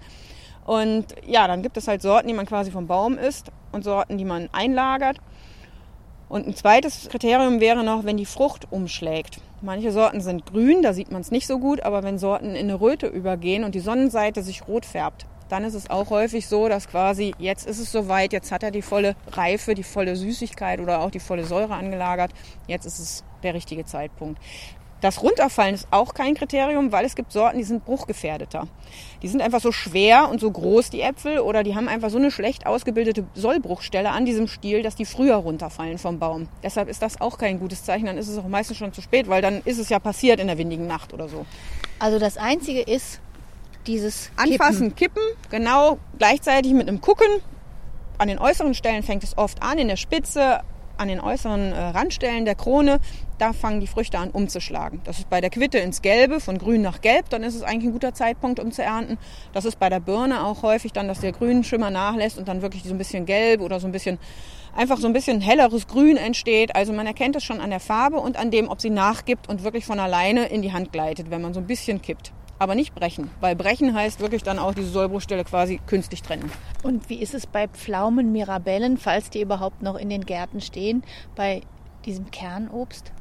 Und 0.65 1.13
ja, 1.27 1.47
dann 1.47 1.62
gibt 1.62 1.77
es 1.77 1.88
halt 1.88 2.01
Sorten, 2.01 2.27
die 2.27 2.34
man 2.34 2.47
quasi 2.47 2.71
vom 2.71 2.88
Baum 2.88 3.17
isst 3.19 3.51
und 3.71 3.84
Sorten, 3.84 4.17
die 4.17 4.25
man 4.25 4.49
einlagert. 4.51 5.19
Und 6.27 6.47
ein 6.47 6.55
zweites 6.55 7.07
Kriterium 7.09 7.59
wäre 7.59 7.83
noch, 7.83 8.03
wenn 8.03 8.17
die 8.17 8.25
Frucht 8.25 8.71
umschlägt. 8.71 9.39
Manche 9.61 9.91
Sorten 9.91 10.21
sind 10.21 10.45
grün, 10.45 10.81
da 10.81 10.93
sieht 10.93 11.11
man 11.11 11.21
es 11.21 11.31
nicht 11.31 11.47
so 11.47 11.59
gut, 11.59 11.81
aber 11.81 12.03
wenn 12.03 12.17
Sorten 12.17 12.55
in 12.55 12.69
eine 12.69 12.79
Röte 12.79 13.07
übergehen 13.07 13.63
und 13.63 13.75
die 13.75 13.79
Sonnenseite 13.79 14.43
sich 14.43 14.67
rot 14.67 14.85
färbt, 14.85 15.25
dann 15.49 15.63
ist 15.63 15.75
es 15.75 15.89
auch 15.89 16.09
häufig 16.09 16.47
so, 16.47 16.67
dass 16.67 16.88
quasi 16.88 17.33
jetzt 17.38 17.67
ist 17.67 17.79
es 17.79 17.91
soweit, 17.91 18.33
jetzt 18.33 18.51
hat 18.51 18.63
er 18.63 18.71
die 18.71 18.81
volle 18.81 19.15
Reife, 19.31 19.75
die 19.75 19.83
volle 19.83 20.15
Süßigkeit 20.15 20.79
oder 20.79 21.01
auch 21.01 21.11
die 21.11 21.19
volle 21.19 21.45
Säure 21.45 21.75
angelagert. 21.75 22.31
Jetzt 22.67 22.85
ist 22.85 22.99
es 22.99 23.23
der 23.43 23.53
richtige 23.53 23.85
Zeitpunkt. 23.85 24.41
Das 25.01 25.21
Runterfallen 25.21 25.75
ist 25.75 25.88
auch 25.91 26.13
kein 26.13 26.36
Kriterium, 26.36 26.91
weil 26.91 27.05
es 27.05 27.15
gibt 27.15 27.31
Sorten, 27.31 27.58
die 27.58 27.63
sind 27.63 27.86
bruchgefährdeter. 27.86 28.67
Die 29.21 29.27
sind 29.27 29.41
einfach 29.41 29.60
so 29.60 29.71
schwer 29.71 30.29
und 30.29 30.39
so 30.39 30.49
groß, 30.49 30.89
die 30.89 31.01
Äpfel, 31.01 31.39
oder 31.39 31.63
die 31.63 31.75
haben 31.75 31.88
einfach 31.88 32.10
so 32.10 32.17
eine 32.17 32.31
schlecht 32.31 32.65
ausgebildete 32.65 33.25
Sollbruchstelle 33.36 34.10
an 34.10 34.25
diesem 34.25 34.47
Stiel, 34.47 34.84
dass 34.84 34.95
die 34.95 35.05
früher 35.05 35.36
runterfallen 35.36 35.97
vom 35.97 36.17
Baum. 36.17 36.47
Deshalb 36.63 36.88
ist 36.89 37.01
das 37.01 37.19
auch 37.21 37.38
kein 37.38 37.60
gutes 37.60 37.84
Zeichen. 37.84 38.05
Dann 38.05 38.17
ist 38.17 38.29
es 38.29 38.38
auch 38.38 38.47
meistens 38.47 38.77
schon 38.77 38.93
zu 38.93 39.01
spät, 39.01 39.27
weil 39.27 39.41
dann 39.41 39.62
ist 39.65 39.79
es 39.79 39.89
ja 39.89 39.99
passiert 39.99 40.39
in 40.39 40.47
der 40.47 40.58
windigen 40.58 40.88
Nacht 40.88 41.13
oder 41.13 41.27
so. 41.27 41.45
Also 41.99 42.17
das 42.17 42.38
Einzige 42.38 42.81
ist 42.81 43.19
dieses 43.88 44.31
Anfassen, 44.38 44.95
kippen, 44.95 45.21
genau 45.49 45.99
gleichzeitig 46.17 46.73
mit 46.73 46.88
einem 46.88 47.01
Gucken. 47.01 47.27
An 48.17 48.27
den 48.27 48.39
äußeren 48.39 48.73
Stellen 48.73 49.03
fängt 49.03 49.23
es 49.23 49.38
oft 49.38 49.62
an, 49.62 49.77
in 49.77 49.88
der 49.88 49.97
Spitze, 49.97 50.62
an 50.97 51.08
den 51.08 51.19
äußeren 51.19 51.71
äh, 51.71 51.79
Randstellen 51.79 52.45
der 52.45 52.55
Krone, 52.55 52.99
da 53.38 53.53
fangen 53.53 53.79
die 53.79 53.88
Früchte 53.88 54.17
an 54.17 54.31
umzuschlagen. 54.31 55.01
Das 55.03 55.19
ist 55.19 55.29
bei 55.29 55.41
der 55.41 55.49
Quitte 55.49 55.77
ins 55.79 56.01
Gelbe, 56.01 56.39
von 56.39 56.58
grün 56.58 56.81
nach 56.81 57.01
gelb, 57.01 57.29
dann 57.29 57.43
ist 57.43 57.55
es 57.55 57.63
eigentlich 57.63 57.86
ein 57.86 57.91
guter 57.91 58.13
Zeitpunkt, 58.13 58.60
um 58.60 58.71
zu 58.71 58.84
ernten. 58.84 59.17
Das 59.53 59.65
ist 59.65 59.79
bei 59.79 59.89
der 59.89 59.99
Birne 59.99 60.45
auch 60.45 60.63
häufig 60.63 60.93
dann, 60.93 61.08
dass 61.08 61.19
der 61.19 61.31
Grünschimmer 61.31 61.89
nachlässt 61.89 62.38
und 62.38 62.47
dann 62.47 62.62
wirklich 62.62 62.84
so 62.84 62.91
ein 62.91 62.97
bisschen 62.97 63.25
gelb 63.25 63.62
oder 63.62 63.79
so 63.79 63.88
ein 63.88 63.91
bisschen, 63.91 64.19
einfach 64.75 64.97
so 64.97 65.08
ein 65.08 65.13
bisschen 65.13 65.41
helleres 65.41 65.88
Grün 65.88 66.17
entsteht. 66.17 66.75
Also 66.75 66.93
man 66.93 67.08
erkennt 67.08 67.36
es 67.36 67.43
schon 67.43 67.60
an 67.60 67.69
der 67.69 67.79
Farbe 67.79 68.17
und 68.17 68.38
an 68.38 68.51
dem, 68.51 68.69
ob 68.69 68.81
sie 68.81 68.89
nachgibt 68.89 69.49
und 69.49 69.63
wirklich 69.63 69.86
von 69.86 69.99
alleine 69.99 70.45
in 70.47 70.62
die 70.62 70.73
Hand 70.73 70.91
gleitet, 70.91 71.29
wenn 71.29 71.41
man 71.41 71.53
so 71.53 71.60
ein 71.60 71.67
bisschen 71.67 72.01
kippt 72.01 72.31
aber 72.59 72.75
nicht 72.75 72.95
brechen, 72.95 73.29
weil 73.41 73.55
brechen 73.55 73.93
heißt 73.93 74.19
wirklich 74.19 74.43
dann 74.43 74.59
auch 74.59 74.73
diese 74.73 74.89
Sollbruchstelle 74.89 75.43
quasi 75.43 75.79
künstlich 75.87 76.21
trennen. 76.21 76.51
Und 76.83 77.09
wie 77.09 77.21
ist 77.21 77.33
es 77.33 77.47
bei 77.47 77.67
Pflaumen, 77.67 78.31
Mirabellen, 78.31 78.97
falls 78.97 79.29
die 79.29 79.41
überhaupt 79.41 79.81
noch 79.81 79.95
in 79.95 80.09
den 80.09 80.25
Gärten 80.25 80.61
stehen, 80.61 81.03
bei 81.35 81.61
diesem 82.05 82.31
Kernobst? 82.31 83.11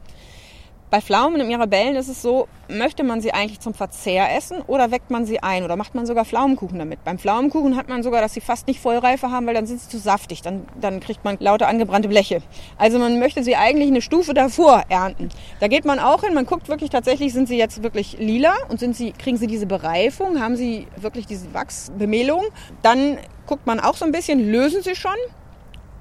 Bei 0.95 1.01
Pflaumen 1.01 1.41
und 1.41 1.49
Mirabellen 1.49 1.97
ist 1.97 2.07
es 2.07 2.23
so, 2.23 2.47
möchte 2.69 3.03
man 3.03 3.21
sie 3.21 3.33
eigentlich 3.33 3.59
zum 3.59 3.75
Verzehr 3.75 4.33
essen 4.37 4.61
oder 4.69 4.93
weckt 4.93 5.11
man 5.11 5.27
sie 5.27 5.43
ein 5.43 5.65
oder 5.65 5.75
macht 5.75 5.97
man 5.97 6.07
sogar 6.07 6.25
Pflaumenkuchen 6.25 6.79
damit. 6.79 7.03
Beim 7.03 7.19
Pflaumenkuchen 7.19 7.77
hat 7.77 7.89
man 7.89 8.05
sogar, 8.05 8.21
dass 8.21 8.35
sie 8.35 8.41
fast 8.41 8.69
nicht 8.69 8.79
Vollreife 8.79 9.33
haben, 9.33 9.45
weil 9.49 9.55
dann 9.55 9.67
sind 9.67 9.81
sie 9.81 9.89
zu 9.89 9.99
saftig, 9.99 10.43
dann, 10.43 10.69
dann 10.81 11.01
kriegt 11.01 11.25
man 11.25 11.37
lauter 11.41 11.67
angebrannte 11.67 12.07
Bleche. 12.07 12.43
Also 12.79 13.01
man 13.01 13.19
möchte 13.19 13.43
sie 13.43 13.57
eigentlich 13.57 13.89
eine 13.89 14.03
Stufe 14.03 14.35
davor 14.35 14.85
ernten. 14.89 15.31
Da 15.59 15.67
geht 15.67 15.85
man 15.85 15.99
auch 15.99 16.23
hin, 16.23 16.33
man 16.33 16.47
guckt 16.47 16.69
wirklich 16.69 16.91
tatsächlich, 16.91 17.33
sind 17.33 17.49
sie 17.49 17.59
jetzt 17.59 17.83
wirklich 17.83 18.17
lila 18.21 18.55
und 18.69 18.79
sind 18.79 18.95
sie, 18.95 19.11
kriegen 19.11 19.37
sie 19.37 19.49
diese 19.49 19.67
Bereifung, 19.67 20.41
haben 20.41 20.55
sie 20.55 20.87
wirklich 20.97 21.27
diese 21.27 21.53
Wachsbemehlung. 21.55 22.45
Dann 22.83 23.19
guckt 23.49 23.67
man 23.67 23.81
auch 23.81 23.97
so 23.97 24.05
ein 24.05 24.13
bisschen, 24.13 24.49
lösen 24.49 24.81
sie 24.85 24.95
schon 24.95 25.11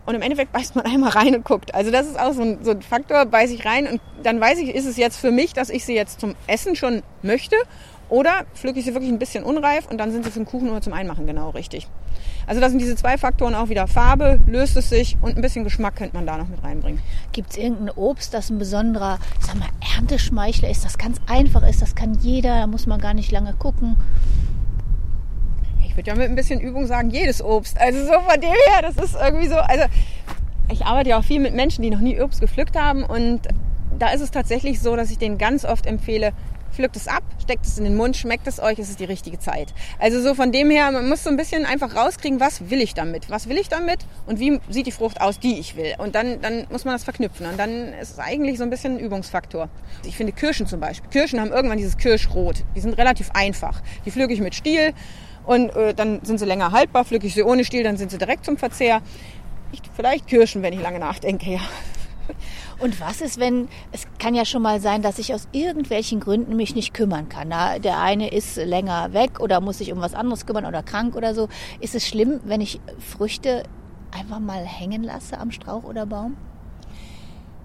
und 0.06 0.16
im 0.16 0.22
Endeffekt 0.22 0.52
beißt 0.52 0.76
man 0.76 0.86
einmal 0.86 1.12
rein 1.12 1.36
und 1.36 1.46
guckt. 1.46 1.74
Also 1.74 1.92
das 1.92 2.08
ist 2.08 2.20
auch 2.20 2.34
so 2.34 2.42
ein, 2.42 2.63
so 2.63 2.72
ein 2.72 2.82
Faktor, 2.82 3.26
beiß 3.26 3.52
ich 3.52 3.66
rein 3.66 3.88
und 3.88 4.02
dann 4.24 4.39
weiß 4.39 4.60
ich, 4.60 4.74
ist 4.74 4.86
es 4.86 4.98
jetzt 4.98 5.18
für 5.18 5.32
mich, 5.32 5.54
dass 5.54 5.70
ich 5.70 5.86
sie 5.86 5.96
jetzt 5.96 6.20
zum 6.20 6.36
Essen 6.48 6.76
schon 6.76 7.04
möchte 7.22 7.56
oder 8.10 8.46
pflücke 8.54 8.80
ich 8.80 8.86
sie 8.86 8.94
wirklich 8.94 9.12
ein 9.12 9.20
bisschen 9.20 9.44
unreif 9.44 9.88
und 9.89 9.98
dann 9.98 10.12
sind 10.12 10.26
sie 10.26 10.32
für 10.32 10.39
den 10.39 10.46
Kuchen 10.46 10.70
oder 10.70 10.82
zum 10.82 10.94
Einmachen 10.94 11.26
genau 11.26 11.50
richtig. 11.52 11.88
Also 12.46 12.60
das 12.60 12.72
sind 12.72 12.80
diese 12.80 12.96
zwei 12.96 13.18
Faktoren 13.18 13.56
auch 13.56 13.70
wieder. 13.70 13.88
Farbe, 13.88 14.39
löst 14.46 14.76
es 14.76 14.89
sich 14.89 15.18
und 15.22 15.36
ein 15.36 15.42
bisschen 15.42 15.63
Geschmack 15.63 15.96
könnte 15.96 16.16
man 16.16 16.26
da 16.26 16.38
noch 16.38 16.48
mit 16.48 16.62
reinbringen. 16.62 17.02
Gibt 17.32 17.52
es 17.52 17.58
irgendein 17.58 17.92
Obst, 17.92 18.34
das 18.34 18.50
ein 18.50 18.60
besonderer, 18.60 19.20
sag 19.39 19.56
mal, 19.56 19.70
Ernteschmeichler 19.96 20.70
ist, 20.70 20.84
das 20.84 20.98
ganz 20.98 21.20
einfach 21.28 21.68
ist, 21.68 21.82
das 21.82 21.96
kann 21.96 22.16
jeder, 22.22 22.60
da 22.60 22.68
muss 22.68 22.86
man 22.86 23.00
gar 23.00 23.13
nicht 23.13 23.32
lange 23.32 23.54
gucken 23.54 23.96
ich 25.94 25.98
würde 25.98 26.10
ja 26.10 26.16
mit 26.16 26.28
ein 26.28 26.36
bisschen 26.36 26.60
Übung 26.60 26.88
sagen, 26.88 27.12
jedes 27.12 27.40
Obst. 27.44 27.80
Also 27.80 28.04
so 28.04 28.14
von 28.14 28.42
dem 28.42 28.50
her, 28.50 28.82
das 28.82 28.96
ist 28.96 29.16
irgendwie 29.16 29.48
so, 29.48 29.58
also 29.58 29.84
ich 30.72 30.84
arbeite 30.84 31.12
ja 31.12 31.20
auch 31.20 31.24
viel 31.24 31.40
mit 31.40 31.54
Menschen, 31.54 31.84
die 31.84 31.92
noch 31.92 32.00
nie 32.00 32.20
Obst 32.20 32.42
gepflückt 32.42 32.76
haben 32.76 33.04
und 33.04 33.42
da 34.00 34.10
ist 34.10 34.22
es 34.22 34.32
tatsächlich 34.32 34.82
so, 34.82 34.96
dass 34.96 35.12
ich 35.12 35.20
denen 35.20 35.38
ganz 35.38 35.66
oft 35.66 35.86
empfehle, 35.86 36.34
pflückt 36.72 36.96
es 36.96 37.08
ab, 37.08 37.22
steckt 37.40 37.68
es 37.68 37.78
in 37.78 37.84
den 37.84 37.96
Mund, 37.96 38.18
schmeckt 38.18 38.48
es 38.48 38.60
euch, 38.60 38.80
es 38.80 38.90
ist 38.90 39.00
die 39.00 39.06
richtige 39.06 39.38
Zeit. 39.38 39.72
Also 40.00 40.20
so 40.20 40.34
von 40.34 40.52
dem 40.52 40.72
her, 40.72 40.92
man 40.92 41.08
muss 41.08 41.24
so 41.24 41.30
ein 41.30 41.38
bisschen 41.38 41.64
einfach 41.68 41.96
rauskriegen, 41.96 42.40
was 42.40 42.72
will 42.72 42.82
ich 42.82 42.96
damit? 42.96 43.30
Was 43.30 43.48
will 43.48 43.60
ich 43.60 43.70
damit 43.70 44.00
und 44.26 44.40
wie 44.40 44.60
sieht 44.70 44.88
die 44.88 44.92
Frucht 44.92 45.22
aus, 45.22 45.40
die 45.40 45.60
ich 45.60 45.76
will? 45.76 45.94
Und 46.00 46.16
dann, 46.16 46.42
dann 46.42 46.66
muss 46.72 46.86
man 46.86 46.96
das 46.96 47.04
verknüpfen 47.04 47.46
und 47.46 47.60
dann 47.60 47.94
ist 48.02 48.14
es 48.14 48.20
eigentlich 48.20 48.58
so 48.58 48.64
ein 48.64 48.72
bisschen 48.72 48.96
ein 48.96 49.00
Übungsfaktor. 49.00 49.70
Ich 50.06 50.18
finde 50.18 50.34
Kirschen 50.34 50.66
zum 50.66 50.80
Beispiel. 50.80 51.08
Kirschen 51.12 51.40
haben 51.40 51.52
irgendwann 51.52 51.78
dieses 51.78 51.98
Kirschrot. 51.98 52.64
Die 52.76 52.80
sind 52.80 52.98
relativ 52.98 53.30
einfach. 53.36 53.84
Die 54.08 54.12
pflücke 54.12 54.34
ich 54.34 54.42
mit 54.42 54.56
Stiel 54.56 54.96
und 55.46 55.76
äh, 55.76 55.94
dann 55.94 56.20
sind 56.24 56.40
sie 56.40 56.46
länger 56.46 56.72
haltbar. 56.72 57.06
Pflücke 57.06 57.28
ich 57.28 57.34
sie 57.34 57.44
ohne 57.44 57.66
Stiel, 57.66 57.84
dann 57.84 57.98
sind 57.98 58.12
sie 58.12 58.18
direkt 58.18 58.46
zum 58.46 58.58
Verzehr. 58.58 59.02
Ich, 59.72 59.82
vielleicht 59.96 60.28
Kirschen, 60.28 60.62
wenn 60.62 60.74
ich 60.74 60.82
lange 60.82 61.00
nachdenke, 61.00 61.52
ja. 61.52 61.62
Und 62.80 63.00
was 63.00 63.22
ist, 63.22 63.40
wenn, 63.40 63.68
es 63.92 64.08
kann 64.20 64.36
ja 64.36 64.46
schon 64.46 64.62
mal 64.62 64.82
sein, 64.82 65.02
dass 65.02 65.20
ich 65.20 65.34
aus 65.34 65.48
irgendwelchen 65.52 66.20
Gründen 66.20 66.56
mich 66.56 66.76
nicht 66.76 66.94
kümmern 66.94 67.30
kann. 67.30 67.48
Na, 67.50 67.80
der 67.80 68.00
eine 68.00 68.32
ist 68.32 68.56
länger 68.58 69.14
weg 69.14 69.40
oder 69.40 69.62
muss 69.62 69.78
sich 69.78 69.92
um 69.92 70.02
was 70.02 70.14
anderes 70.14 70.46
kümmern 70.46 70.66
oder 70.66 70.84
krank 70.84 71.16
oder 71.16 71.34
so. 71.34 71.50
Ist 71.80 71.96
es 71.96 72.08
schlimm, 72.08 72.40
wenn 72.44 72.62
ich 72.62 72.80
Früchte 73.00 73.64
einfach 74.12 74.40
mal 74.40 74.66
hängen 74.66 75.04
lasse 75.04 75.40
am 75.40 75.52
Strauch 75.52 75.84
oder 75.84 76.06
Baum? 76.06 76.36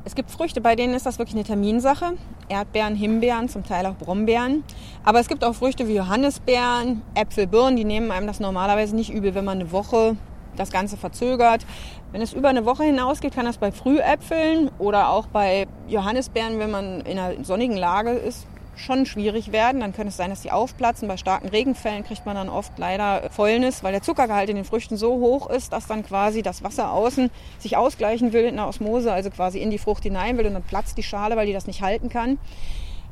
Es 0.08 0.14
gibt 0.14 0.30
Früchte, 0.30 0.62
bei 0.62 0.74
denen 0.74 0.94
ist 0.94 1.04
das 1.04 1.18
wirklich 1.18 1.34
eine 1.34 1.44
Terminsache. 1.44 2.14
Erdbeeren, 2.48 2.96
Himbeeren, 2.96 3.50
zum 3.50 3.62
Teil 3.62 3.84
auch 3.84 3.94
Brombeeren. 3.94 4.64
Aber 5.04 5.20
es 5.20 5.28
gibt 5.28 5.44
auch 5.44 5.54
Früchte 5.54 5.86
wie 5.86 5.96
Johannisbeeren, 5.96 7.02
Äpfel, 7.14 7.46
Birnen, 7.46 7.76
die 7.76 7.84
nehmen 7.84 8.10
einem 8.10 8.26
das 8.26 8.40
normalerweise 8.40 8.96
nicht 8.96 9.12
übel, 9.12 9.34
wenn 9.34 9.44
man 9.44 9.60
eine 9.60 9.70
Woche 9.70 10.16
das 10.56 10.70
Ganze 10.70 10.96
verzögert. 10.96 11.66
Wenn 12.10 12.22
es 12.22 12.32
über 12.32 12.48
eine 12.48 12.64
Woche 12.64 12.84
hinausgeht, 12.84 13.34
kann 13.34 13.44
das 13.44 13.58
bei 13.58 13.70
Frühäpfeln 13.70 14.70
oder 14.78 15.10
auch 15.10 15.26
bei 15.26 15.66
Johannisbeeren, 15.88 16.58
wenn 16.58 16.70
man 16.70 17.02
in 17.02 17.18
einer 17.18 17.44
sonnigen 17.44 17.76
Lage 17.76 18.12
ist, 18.12 18.46
schon 18.78 19.06
schwierig 19.06 19.52
werden. 19.52 19.80
Dann 19.80 19.92
könnte 19.92 20.08
es 20.08 20.16
sein, 20.16 20.30
dass 20.30 20.42
die 20.42 20.50
aufplatzen. 20.50 21.08
Bei 21.08 21.16
starken 21.16 21.48
Regenfällen 21.48 22.04
kriegt 22.04 22.26
man 22.26 22.36
dann 22.36 22.48
oft 22.48 22.78
leider 22.78 23.28
Fäulnis, 23.30 23.82
weil 23.82 23.92
der 23.92 24.02
Zuckergehalt 24.02 24.48
in 24.48 24.56
den 24.56 24.64
Früchten 24.64 24.96
so 24.96 25.14
hoch 25.18 25.50
ist, 25.50 25.72
dass 25.72 25.86
dann 25.86 26.04
quasi 26.04 26.42
das 26.42 26.62
Wasser 26.62 26.92
außen 26.92 27.30
sich 27.58 27.76
ausgleichen 27.76 28.32
will 28.32 28.44
in 28.44 28.56
der 28.56 28.68
Osmose, 28.68 29.12
also 29.12 29.30
quasi 29.30 29.60
in 29.60 29.70
die 29.70 29.78
Frucht 29.78 30.02
hinein 30.02 30.38
will 30.38 30.46
und 30.46 30.54
dann 30.54 30.62
platzt 30.62 30.96
die 30.96 31.02
Schale, 31.02 31.36
weil 31.36 31.46
die 31.46 31.52
das 31.52 31.66
nicht 31.66 31.82
halten 31.82 32.08
kann. 32.08 32.38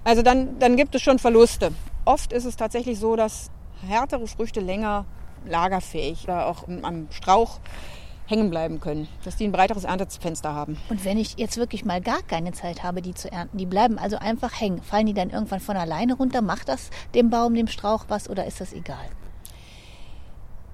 Also 0.05 0.23
dann, 0.23 0.59
dann 0.59 0.77
gibt 0.77 0.95
es 0.95 1.03
schon 1.03 1.19
Verluste. 1.19 1.73
Oft 2.05 2.33
ist 2.33 2.45
es 2.45 2.57
tatsächlich 2.57 2.99
so, 2.99 3.17
dass 3.17 3.51
härtere 3.87 4.27
Früchte 4.27 4.61
länger 4.61 5.05
lagerfähig 5.45 6.25
oder 6.25 6.47
auch 6.47 6.69
am 6.83 7.09
Strauch 7.11 7.59
hängen 8.27 8.51
bleiben 8.51 8.81
können, 8.81 9.09
dass 9.25 9.37
die 9.37 9.45
ein 9.45 9.53
breiteres 9.53 9.85
Erntefenster 9.85 10.55
haben. 10.55 10.77
Und 10.91 11.05
wenn 11.05 11.19
ich 11.19 11.35
jetzt 11.37 11.57
wirklich 11.57 11.85
mal 11.85 12.01
gar 12.01 12.23
keine 12.23 12.53
Zeit 12.53 12.83
habe, 12.83 13.03
die 13.03 13.15
zu 13.15 13.31
ernten, 13.31 13.59
die 13.59 13.67
bleiben 13.67 13.99
also 13.99 14.17
einfach 14.19 14.61
hängen. 14.61 14.83
Fallen 14.83 15.07
die 15.07 15.15
dann 15.15 15.31
irgendwann 15.31 15.61
von 15.61 15.77
alleine 15.77 16.15
runter? 16.15 16.43
Macht 16.43 16.69
das 16.69 16.91
dem 17.15 17.31
Baum, 17.31 17.55
dem 17.55 17.69
Strauch 17.69 18.07
was 18.09 18.29
oder 18.29 18.47
ist 18.47 18.61
das 18.61 18.73
egal? 18.73 18.97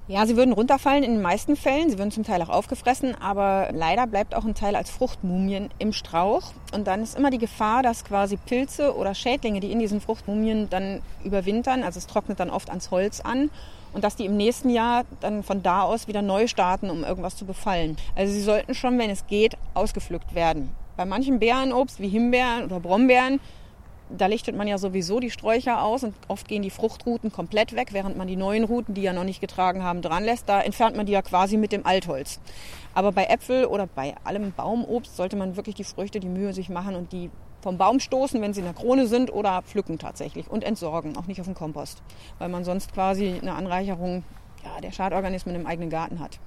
Ja, 0.09 0.27
sie 0.27 0.37
würden 0.37 0.53
runterfallen 0.53 1.05
in 1.05 1.13
den 1.13 1.23
meisten 1.23 1.55
Fällen. 1.55 1.89
Sie 1.89 1.97
würden 1.97 2.11
zum 2.11 2.25
Teil 2.25 2.43
auch 2.43 2.49
aufgefressen, 2.49 3.15
aber 3.21 3.69
leider 3.73 4.07
bleibt 4.09 4.35
auch 4.35 4.45
ein 4.45 4.55
Teil 4.55 4.75
als 4.75 4.91
Fruchtmumien 4.91 5.71
im 5.79 5.93
Strauch. 5.93 6.53
Und 6.75 6.89
dann 6.89 7.03
ist 7.03 7.17
immer 7.17 7.31
die 7.31 7.39
Gefahr, 7.39 7.85
dass 7.85 8.05
quasi 8.05 8.37
Pilze 8.37 8.97
oder 8.97 9.15
Schädlinge, 9.15 9.61
die 9.61 9.71
in 9.71 9.79
diesen 9.79 10.01
Fruchtmumien 10.01 10.69
dann 10.69 11.03
überwintern, 11.23 11.85
also 11.85 11.99
es 11.99 12.09
trocknet 12.09 12.41
dann 12.41 12.51
oft 12.51 12.69
ans 12.69 12.91
Holz 12.91 13.21
an 13.21 13.51
und 13.93 14.05
dass 14.05 14.17
die 14.17 14.27
im 14.27 14.37
nächsten 14.37 14.71
Jahr 14.71 15.05
dann 15.21 15.43
von 15.43 15.63
da 15.63 15.83
aus 15.83 16.09
wieder 16.09 16.23
neu 16.23 16.47
starten, 16.47 16.91
um 16.91 17.05
irgendwas 17.05 17.37
zu 17.37 17.45
befallen. 17.45 17.97
Also 18.17 18.33
sie 18.33 18.43
sollten 18.43 18.75
schon, 18.75 18.99
wenn 18.99 19.11
es 19.11 19.27
geht, 19.27 19.57
ausgepflückt 19.75 20.35
werden. 20.35 20.71
Bei 20.97 21.05
manchen 21.05 21.39
Beerenobst 21.39 22.01
wie 22.01 22.09
Himbeeren 22.09 22.65
oder 22.65 22.81
Brombeeren, 22.81 23.41
da 24.17 24.27
lichtet 24.27 24.57
man 24.57 24.69
ja 24.69 24.79
sowieso 24.79 25.21
die 25.21 25.31
Sträucher 25.31 25.83
aus 25.83 26.05
und 26.05 26.15
oft 26.29 26.47
gehen 26.47 26.63
die 26.63 26.71
Fruchtrouten 26.71 27.33
komplett 27.33 27.75
weg, 27.75 27.93
während 27.93 28.17
man 28.17 28.29
die 28.29 28.37
neuen 28.37 28.65
Routen, 28.65 28.95
die 28.95 29.03
ja 29.03 29.13
noch 29.13 29.25
nicht 29.25 29.41
getragen 29.41 29.83
haben, 29.83 30.03
dran 30.03 30.25
lässt. 30.25 30.49
Da 30.49 30.61
entfernt 30.61 30.97
man 30.97 31.07
die 31.07 31.13
ja 31.13 31.23
quasi 31.23 31.57
mit 31.57 31.73
dem 31.73 31.87
Altholz. 31.87 32.41
Aber 32.95 33.13
bei 33.13 33.25
Äpfel 33.25 33.65
oder 33.65 33.87
bei 33.87 34.15
allem 34.25 34.53
Baumobst 34.53 35.17
sollte 35.17 35.37
man 35.37 35.57
wirklich 35.57 35.77
die 35.77 35.85
Früchte 35.85 36.21
die 36.21 36.29
Mühe 36.29 36.53
sich 36.53 36.69
machen 36.69 36.95
und 36.95 37.13
die 37.13 37.31
vom 37.63 37.79
Baum 37.79 38.01
stoßen, 38.01 38.41
wenn 38.43 38.53
sie 38.53 38.61
in 38.61 38.67
der 38.67 38.75
Krone 38.75 39.07
sind, 39.07 39.33
oder 39.33 39.63
pflücken 39.63 39.99
tatsächlich 39.99 40.51
und 40.51 40.65
entsorgen, 40.65 41.17
auch 41.17 41.27
nicht 41.27 41.41
auf 41.41 41.47
dem 41.47 41.55
Kompost, 41.55 42.03
weil 42.39 42.49
man 42.49 42.65
sonst 42.65 42.93
quasi 42.93 43.39
eine 43.41 43.55
Anreicherung 43.55 44.25
ja, 44.65 44.81
der 44.81 44.93
Schadorganismen 44.93 45.55
im 45.55 45.67
eigenen 45.67 45.91
Garten 45.91 46.21
hat. 46.21 46.39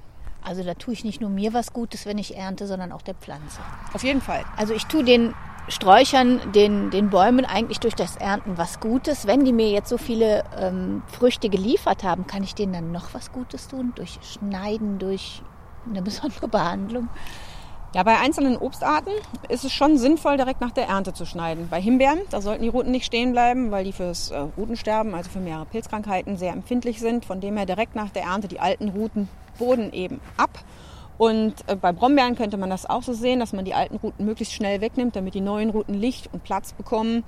Also 0.43 0.63
da 0.63 0.75
tue 0.75 0.93
ich 0.93 1.04
nicht 1.04 1.21
nur 1.21 1.30
mir 1.30 1.54
was 1.54 1.73
Gutes, 1.73 2.06
wenn 2.06 2.19
ich 2.19 2.38
ernte, 2.38 2.67
sondern 2.67 2.91
auch 2.91 3.01
der 3.01 3.15
Pflanze. 3.15 3.60
Auf 3.93 4.04
jeden 4.04 4.21
Fall. 4.21 4.43
Also 4.58 4.73
ich 4.73 4.86
tue 4.86 5.04
den 5.04 5.34
Sträuchern, 5.67 6.51
den, 6.54 6.91
den 6.91 7.10
Bäumen 7.10 7.45
eigentlich 7.45 7.80
durch 7.80 7.95
das 7.95 8.15
Ernten 8.17 8.58
was 8.58 8.80
Gutes. 8.80 9.25
Wenn 9.25 9.43
die 9.43 9.54
mir 9.54 9.69
jetzt 9.69 9.89
so 9.89 9.97
viele 9.97 10.43
ähm, 10.60 11.01
Früchte 11.08 11.49
geliefert 11.49 12.04
haben, 12.04 12.28
kann 12.28 12.43
ich 12.43 12.54
denen 12.54 12.73
dann 12.73 12.91
noch 12.91 13.13
was 13.13 13.32
Gutes 13.32 13.67
tun? 13.67 13.93
Durch 13.95 14.19
Schneiden, 14.21 14.99
durch 14.99 15.41
eine 15.89 16.01
besondere 16.04 16.47
Behandlung? 16.47 17.10
Ja, 17.96 18.04
bei 18.04 18.18
einzelnen 18.20 18.58
Obstarten 18.58 19.14
ist 19.48 19.64
es 19.64 19.72
schon 19.72 19.98
sinnvoll, 19.98 20.36
direkt 20.36 20.60
nach 20.60 20.72
der 20.72 20.90
Ernte 20.90 21.14
zu 21.14 21.26
schneiden. 21.26 21.70
Bei 21.70 21.80
Himbeeren, 21.80 22.20
da 22.30 22.42
sollten 22.42 22.64
die 22.64 22.68
Ruten 22.68 22.92
nicht 22.92 23.06
stehen 23.06 23.32
bleiben, 23.32 23.72
weil 23.72 23.86
die 23.86 23.94
fürs 23.94 24.32
äh, 24.32 24.38
Rutensterben, 24.58 25.16
also 25.16 25.30
für 25.30 25.40
mehrere 25.40 25.66
Pilzkrankheiten, 25.66 26.36
sehr 26.36 26.52
empfindlich 26.52 27.00
sind. 27.00 27.24
Von 27.24 27.40
dem 27.40 27.56
her 27.56 27.66
direkt 27.66 27.96
nach 27.96 28.10
der 28.10 28.24
Ernte 28.24 28.50
die 28.50 28.60
alten 28.60 28.90
Ruten 28.90 29.30
wurden 29.58 29.94
eben 29.94 30.20
ab. 30.36 30.50
Und 31.18 31.54
äh, 31.68 31.78
bei 31.78 31.94
Brombeeren 31.94 32.36
könnte 32.36 32.58
man 32.58 32.70
das 32.70 32.86
auch 32.86 33.02
so 33.02 33.14
sehen, 33.14 33.40
dass 33.40 33.54
man 33.54 33.64
die 33.64 33.74
alten 33.74 33.96
Ruten 33.96 34.26
möglichst 34.26 34.54
schnell 34.54 34.82
wegnimmt, 34.82 35.16
damit 35.16 35.34
die 35.34 35.40
neuen 35.40 35.70
Ruten 35.70 35.94
Licht 35.94 36.30
und 36.34 36.44
Platz 36.44 36.74
bekommen. 36.74 37.24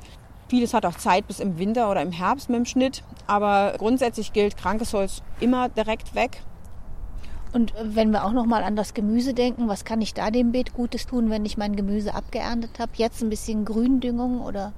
Vieles 0.50 0.74
hat 0.74 0.86
auch 0.86 0.96
Zeit 0.96 1.28
bis 1.28 1.40
im 1.40 1.58
Winter 1.60 1.90
oder 1.90 2.02
im 2.02 2.12
Herbst 2.12 2.50
mit 2.50 2.58
dem 2.58 2.66
Schnitt. 2.66 3.04
Aber 3.26 3.76
grundsätzlich 3.78 4.34
gilt 4.34 4.58
krankes 4.58 4.92
Holz 4.92 5.22
immer 5.40 5.70
direkt 5.70 6.14
weg. 6.14 6.42
Und 7.54 7.74
wenn 7.82 8.12
wir 8.12 8.26
auch 8.26 8.34
noch 8.34 8.46
mal 8.46 8.64
an 8.64 8.76
das 8.76 8.94
Gemüse 8.94 9.34
denken, 9.34 9.68
was 9.68 9.86
kann 9.86 10.02
ich 10.02 10.14
da 10.14 10.32
dem 10.32 10.52
Beet 10.52 10.74
Gutes 10.74 11.08
tun, 11.08 11.30
wenn 11.30 11.46
ich 11.46 11.58
mein 11.58 11.76
Gemüse 11.76 12.14
abgeerntet 12.14 12.80
habe? 12.80 12.92
Jetzt 12.96 13.22
ein 13.22 13.30
bisschen 13.30 13.66
Gründüngung 13.66 14.42
oder? 14.42 14.74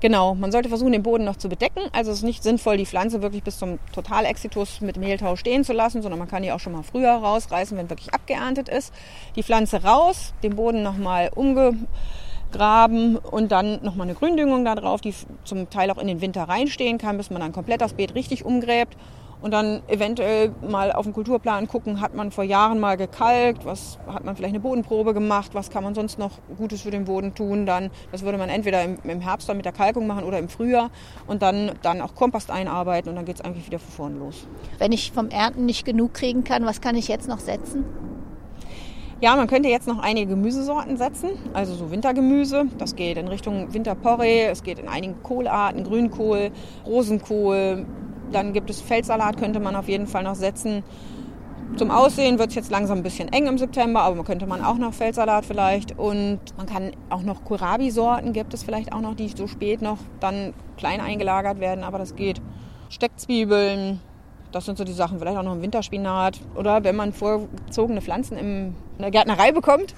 Genau, 0.00 0.34
man 0.34 0.50
sollte 0.50 0.70
versuchen, 0.70 0.92
den 0.92 1.02
Boden 1.02 1.24
noch 1.24 1.36
zu 1.36 1.50
bedecken. 1.50 1.80
Also 1.92 2.10
es 2.10 2.18
ist 2.18 2.24
nicht 2.24 2.42
sinnvoll, 2.42 2.78
die 2.78 2.86
Pflanze 2.86 3.20
wirklich 3.20 3.42
bis 3.42 3.58
zum 3.58 3.78
Totalexitus 3.92 4.80
mit 4.80 4.96
Mehltau 4.96 5.36
stehen 5.36 5.62
zu 5.62 5.74
lassen, 5.74 6.00
sondern 6.00 6.18
man 6.18 6.28
kann 6.28 6.42
die 6.42 6.52
auch 6.52 6.60
schon 6.60 6.72
mal 6.72 6.82
früher 6.82 7.12
rausreißen, 7.12 7.76
wenn 7.76 7.90
wirklich 7.90 8.14
abgeerntet 8.14 8.70
ist. 8.70 8.94
Die 9.36 9.42
Pflanze 9.42 9.82
raus, 9.82 10.32
den 10.42 10.56
Boden 10.56 10.82
nochmal 10.82 11.30
umgegraben 11.34 13.18
und 13.18 13.52
dann 13.52 13.84
nochmal 13.84 14.06
eine 14.06 14.16
Gründüngung 14.16 14.64
da 14.64 14.74
drauf, 14.74 15.02
die 15.02 15.12
zum 15.44 15.68
Teil 15.68 15.90
auch 15.90 15.98
in 15.98 16.06
den 16.06 16.22
Winter 16.22 16.44
reinstehen 16.44 16.96
kann, 16.96 17.18
bis 17.18 17.28
man 17.28 17.42
dann 17.42 17.52
komplett 17.52 17.82
das 17.82 17.92
Beet 17.92 18.14
richtig 18.14 18.46
umgräbt 18.46 18.96
und 19.40 19.52
dann 19.52 19.82
eventuell 19.88 20.52
mal 20.68 20.92
auf 20.92 21.04
den 21.04 21.12
Kulturplan 21.12 21.68
gucken, 21.68 22.00
hat 22.00 22.14
man 22.14 22.30
vor 22.30 22.44
Jahren 22.44 22.78
mal 22.80 22.96
gekalkt, 22.96 23.64
was 23.64 23.98
hat 24.06 24.24
man 24.24 24.36
vielleicht 24.36 24.54
eine 24.54 24.60
Bodenprobe 24.60 25.14
gemacht, 25.14 25.50
was 25.54 25.70
kann 25.70 25.84
man 25.84 25.94
sonst 25.94 26.18
noch 26.18 26.32
Gutes 26.56 26.82
für 26.82 26.90
den 26.90 27.04
Boden 27.04 27.34
tun, 27.34 27.66
dann 27.66 27.90
das 28.12 28.22
würde 28.22 28.38
man 28.38 28.48
entweder 28.48 28.82
im, 28.82 28.98
im 29.04 29.20
Herbst 29.20 29.48
dann 29.48 29.56
mit 29.56 29.64
der 29.64 29.72
Kalkung 29.72 30.06
machen 30.06 30.24
oder 30.24 30.38
im 30.38 30.48
Frühjahr 30.48 30.90
und 31.26 31.42
dann, 31.42 31.72
dann 31.82 32.00
auch 32.00 32.14
Kompost 32.14 32.50
einarbeiten 32.50 33.08
und 33.08 33.16
dann 33.16 33.24
geht 33.24 33.36
es 33.36 33.40
eigentlich 33.40 33.66
wieder 33.66 33.78
von 33.78 33.90
vorne 33.90 34.18
los. 34.18 34.46
Wenn 34.78 34.92
ich 34.92 35.12
vom 35.12 35.28
Ernten 35.28 35.66
nicht 35.66 35.84
genug 35.84 36.14
kriegen 36.14 36.44
kann, 36.44 36.64
was 36.66 36.80
kann 36.80 36.96
ich 36.96 37.08
jetzt 37.08 37.28
noch 37.28 37.38
setzen? 37.38 37.84
Ja, 39.22 39.36
man 39.36 39.48
könnte 39.48 39.68
jetzt 39.68 39.86
noch 39.86 39.98
einige 39.98 40.28
Gemüsesorten 40.28 40.96
setzen, 40.96 41.28
also 41.52 41.74
so 41.74 41.90
Wintergemüse. 41.90 42.64
Das 42.78 42.96
geht 42.96 43.18
in 43.18 43.28
Richtung 43.28 43.74
Winterporree, 43.74 44.46
es 44.46 44.62
geht 44.62 44.78
in 44.78 44.88
einigen 44.88 45.22
Kohlarten, 45.22 45.84
Grünkohl, 45.84 46.50
Rosenkohl, 46.86 47.84
dann 48.32 48.52
gibt 48.52 48.70
es 48.70 48.80
Feldsalat, 48.80 49.36
könnte 49.36 49.60
man 49.60 49.76
auf 49.76 49.88
jeden 49.88 50.06
Fall 50.06 50.22
noch 50.22 50.34
setzen. 50.34 50.82
Zum 51.76 51.90
Aussehen 51.90 52.38
wird 52.38 52.48
es 52.48 52.56
jetzt 52.56 52.70
langsam 52.70 52.98
ein 52.98 53.02
bisschen 53.02 53.32
eng 53.32 53.46
im 53.46 53.56
September, 53.56 54.02
aber 54.02 54.24
könnte 54.24 54.46
man 54.46 54.62
auch 54.64 54.76
noch 54.76 54.92
Feldsalat 54.92 55.44
vielleicht. 55.44 55.96
Und 55.98 56.40
man 56.56 56.66
kann 56.66 56.90
auch 57.10 57.22
noch 57.22 57.44
Kohlrabi-Sorten, 57.44 58.32
gibt 58.32 58.54
es 58.54 58.64
vielleicht 58.64 58.92
auch 58.92 59.00
noch, 59.00 59.14
die 59.14 59.28
so 59.28 59.46
spät 59.46 59.80
noch 59.80 59.98
dann 60.18 60.52
klein 60.76 61.00
eingelagert 61.00 61.60
werden, 61.60 61.84
aber 61.84 61.98
das 61.98 62.16
geht. 62.16 62.40
Steckzwiebeln, 62.88 64.00
das 64.50 64.64
sind 64.64 64.78
so 64.78 64.84
die 64.84 64.92
Sachen, 64.92 65.20
vielleicht 65.20 65.38
auch 65.38 65.44
noch 65.44 65.52
ein 65.52 65.62
Winterspinat. 65.62 66.40
Oder 66.56 66.82
wenn 66.82 66.96
man 66.96 67.12
vorgezogene 67.12 68.00
Pflanzen 68.00 68.36
in 68.36 68.74
der 68.98 69.12
Gärtnerei 69.12 69.52
bekommt, 69.52 69.94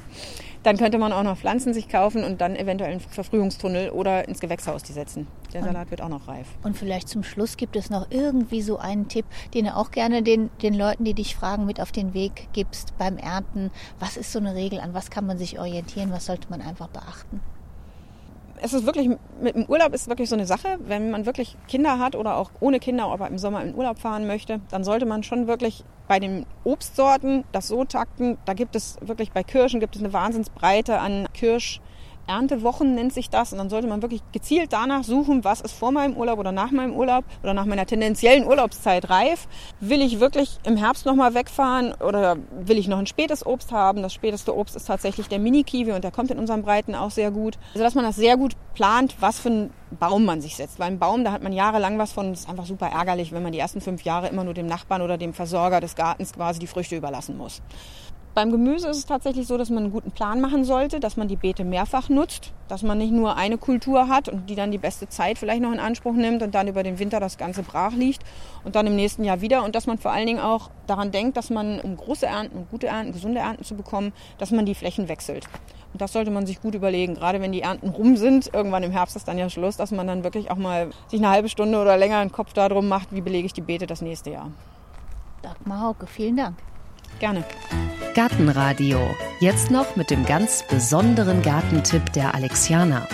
dann 0.62 0.76
könnte 0.76 0.98
man 0.98 1.12
auch 1.12 1.22
noch 1.22 1.36
Pflanzen 1.36 1.74
sich 1.74 1.88
kaufen 1.88 2.24
und 2.24 2.40
dann 2.40 2.56
eventuell 2.56 2.92
einen 2.92 3.00
Verfrühungstunnel 3.00 3.90
oder 3.90 4.28
ins 4.28 4.40
Gewächshaus 4.40 4.82
die 4.82 4.92
setzen. 4.92 5.26
Der 5.52 5.62
Salat 5.62 5.90
wird 5.90 6.00
auch 6.00 6.08
noch 6.08 6.28
reif. 6.28 6.46
Und 6.62 6.76
vielleicht 6.76 7.08
zum 7.08 7.22
Schluss 7.22 7.56
gibt 7.56 7.76
es 7.76 7.90
noch 7.90 8.06
irgendwie 8.10 8.62
so 8.62 8.78
einen 8.78 9.08
Tipp, 9.08 9.26
den 9.54 9.66
du 9.66 9.76
auch 9.76 9.90
gerne 9.90 10.22
den, 10.22 10.50
den 10.62 10.74
Leuten, 10.74 11.04
die 11.04 11.14
dich 11.14 11.36
fragen, 11.36 11.66
mit 11.66 11.80
auf 11.80 11.92
den 11.92 12.14
Weg 12.14 12.48
gibst 12.52 12.96
beim 12.96 13.18
Ernten. 13.18 13.70
Was 13.98 14.16
ist 14.16 14.32
so 14.32 14.38
eine 14.38 14.54
Regel? 14.54 14.80
An 14.80 14.94
was 14.94 15.10
kann 15.10 15.26
man 15.26 15.38
sich 15.38 15.58
orientieren? 15.58 16.10
Was 16.10 16.26
sollte 16.26 16.48
man 16.48 16.62
einfach 16.62 16.88
beachten? 16.88 17.40
Es 18.62 18.72
ist 18.72 18.86
wirklich, 18.86 19.10
mit 19.40 19.56
dem 19.56 19.66
Urlaub 19.66 19.92
ist 19.92 20.08
wirklich 20.08 20.28
so 20.28 20.36
eine 20.36 20.46
Sache. 20.46 20.78
Wenn 20.86 21.10
man 21.10 21.26
wirklich 21.26 21.56
Kinder 21.66 21.98
hat 21.98 22.14
oder 22.14 22.36
auch 22.36 22.50
ohne 22.60 22.78
Kinder, 22.78 23.06
aber 23.06 23.26
im 23.26 23.38
Sommer 23.38 23.62
in 23.62 23.74
Urlaub 23.74 23.98
fahren 23.98 24.26
möchte, 24.26 24.60
dann 24.70 24.84
sollte 24.84 25.04
man 25.04 25.24
schon 25.24 25.48
wirklich 25.48 25.84
bei 26.06 26.20
den 26.20 26.46
Obstsorten 26.64 27.44
das 27.50 27.68
so 27.68 27.84
takten. 27.84 28.38
Da 28.44 28.54
gibt 28.54 28.76
es 28.76 28.98
wirklich 29.00 29.32
bei 29.32 29.42
Kirschen 29.42 29.80
gibt 29.80 29.96
es 29.96 30.02
eine 30.02 30.12
Wahnsinnsbreite 30.12 30.98
an 31.00 31.26
Kirsch. 31.34 31.80
Erntewochen 32.32 32.94
nennt 32.94 33.12
sich 33.12 33.28
das. 33.30 33.52
Und 33.52 33.58
dann 33.58 33.70
sollte 33.70 33.86
man 33.86 34.02
wirklich 34.02 34.22
gezielt 34.32 34.72
danach 34.72 35.04
suchen, 35.04 35.44
was 35.44 35.60
ist 35.60 35.72
vor 35.72 35.92
meinem 35.92 36.16
Urlaub 36.16 36.38
oder 36.38 36.52
nach 36.52 36.70
meinem 36.70 36.94
Urlaub 36.94 37.24
oder 37.42 37.54
nach 37.54 37.66
meiner 37.66 37.86
tendenziellen 37.86 38.46
Urlaubszeit 38.46 39.10
reif. 39.10 39.46
Will 39.80 40.00
ich 40.00 40.20
wirklich 40.20 40.58
im 40.64 40.76
Herbst 40.76 41.06
nochmal 41.06 41.34
wegfahren 41.34 41.92
oder 41.94 42.36
will 42.50 42.78
ich 42.78 42.88
noch 42.88 42.98
ein 42.98 43.06
spätes 43.06 43.44
Obst 43.44 43.72
haben? 43.72 44.02
Das 44.02 44.14
späteste 44.14 44.56
Obst 44.56 44.76
ist 44.76 44.86
tatsächlich 44.86 45.28
der 45.28 45.38
Mini-Kiwi 45.38 45.92
und 45.92 46.04
der 46.04 46.10
kommt 46.10 46.30
in 46.30 46.38
unseren 46.38 46.62
Breiten 46.62 46.94
auch 46.94 47.10
sehr 47.10 47.30
gut. 47.30 47.58
Also 47.74 47.84
dass 47.84 47.94
man 47.94 48.04
das 48.04 48.16
sehr 48.16 48.36
gut 48.36 48.56
plant, 48.74 49.16
was 49.20 49.38
für 49.38 49.50
ein 49.50 49.70
Baum 49.98 50.24
man 50.24 50.40
sich 50.40 50.56
setzt. 50.56 50.78
Weil 50.78 50.88
ein 50.88 50.98
Baum, 50.98 51.24
da 51.24 51.32
hat 51.32 51.42
man 51.42 51.52
jahrelang 51.52 51.98
was 51.98 52.12
von. 52.12 52.30
Das 52.30 52.40
ist 52.40 52.48
einfach 52.48 52.66
super 52.66 52.86
ärgerlich, 52.86 53.32
wenn 53.32 53.42
man 53.42 53.52
die 53.52 53.58
ersten 53.58 53.80
fünf 53.80 54.02
Jahre 54.02 54.28
immer 54.28 54.44
nur 54.44 54.54
dem 54.54 54.66
Nachbarn 54.66 55.02
oder 55.02 55.18
dem 55.18 55.34
Versorger 55.34 55.80
des 55.80 55.94
Gartens 55.94 56.32
quasi 56.32 56.58
die 56.58 56.66
Früchte 56.66 56.96
überlassen 56.96 57.36
muss. 57.36 57.60
Beim 58.34 58.50
Gemüse 58.50 58.88
ist 58.88 58.96
es 58.96 59.04
tatsächlich 59.04 59.46
so, 59.46 59.58
dass 59.58 59.68
man 59.68 59.82
einen 59.82 59.92
guten 59.92 60.10
Plan 60.10 60.40
machen 60.40 60.64
sollte, 60.64 61.00
dass 61.00 61.18
man 61.18 61.28
die 61.28 61.36
Beete 61.36 61.64
mehrfach 61.64 62.08
nutzt, 62.08 62.52
dass 62.66 62.82
man 62.82 62.96
nicht 62.96 63.12
nur 63.12 63.36
eine 63.36 63.58
Kultur 63.58 64.08
hat 64.08 64.30
und 64.30 64.48
die 64.48 64.54
dann 64.54 64.70
die 64.70 64.78
beste 64.78 65.06
Zeit 65.06 65.36
vielleicht 65.36 65.60
noch 65.60 65.70
in 65.70 65.78
Anspruch 65.78 66.14
nimmt 66.14 66.42
und 66.42 66.54
dann 66.54 66.66
über 66.66 66.82
den 66.82 66.98
Winter 66.98 67.20
das 67.20 67.36
Ganze 67.36 67.62
brach 67.62 67.92
liegt 67.92 68.22
und 68.64 68.74
dann 68.74 68.86
im 68.86 68.96
nächsten 68.96 69.22
Jahr 69.24 69.42
wieder 69.42 69.62
und 69.64 69.74
dass 69.74 69.86
man 69.86 69.98
vor 69.98 70.12
allen 70.12 70.26
Dingen 70.26 70.40
auch 70.40 70.70
daran 70.86 71.10
denkt, 71.10 71.36
dass 71.36 71.50
man, 71.50 71.78
um 71.80 71.94
große 71.94 72.24
Ernten 72.24 72.56
und 72.56 72.70
gute 72.70 72.86
Ernten, 72.86 73.12
gesunde 73.12 73.40
Ernten 73.40 73.64
zu 73.64 73.74
bekommen, 73.74 74.14
dass 74.38 74.50
man 74.50 74.64
die 74.64 74.74
Flächen 74.74 75.08
wechselt. 75.08 75.44
Und 75.92 76.00
das 76.00 76.14
sollte 76.14 76.30
man 76.30 76.46
sich 76.46 76.62
gut 76.62 76.74
überlegen, 76.74 77.12
gerade 77.14 77.38
wenn 77.42 77.52
die 77.52 77.60
Ernten 77.60 77.90
rum 77.90 78.16
sind. 78.16 78.54
Irgendwann 78.54 78.82
im 78.82 78.92
Herbst 78.92 79.14
ist 79.14 79.28
dann 79.28 79.36
ja 79.36 79.50
Schluss, 79.50 79.76
dass 79.76 79.90
man 79.90 80.06
dann 80.06 80.24
wirklich 80.24 80.50
auch 80.50 80.56
mal 80.56 80.88
sich 81.08 81.20
eine 81.20 81.28
halbe 81.28 81.50
Stunde 81.50 81.78
oder 81.78 81.98
länger 81.98 82.16
einen 82.16 82.32
Kopf 82.32 82.54
darum 82.54 82.88
macht, 82.88 83.14
wie 83.14 83.20
belege 83.20 83.44
ich 83.44 83.52
die 83.52 83.60
Beete 83.60 83.86
das 83.86 84.00
nächste 84.00 84.30
Jahr. 84.30 84.50
Dagmar 85.42 85.82
Hauke, 85.82 86.06
vielen 86.06 86.38
Dank. 86.38 86.56
Gerne. 87.18 87.44
Gartenradio. 88.14 88.98
Jetzt 89.40 89.70
noch 89.70 89.96
mit 89.96 90.10
dem 90.10 90.26
ganz 90.26 90.62
besonderen 90.68 91.40
Gartentipp 91.40 92.12
der 92.12 92.34
Alexianer. 92.34 93.08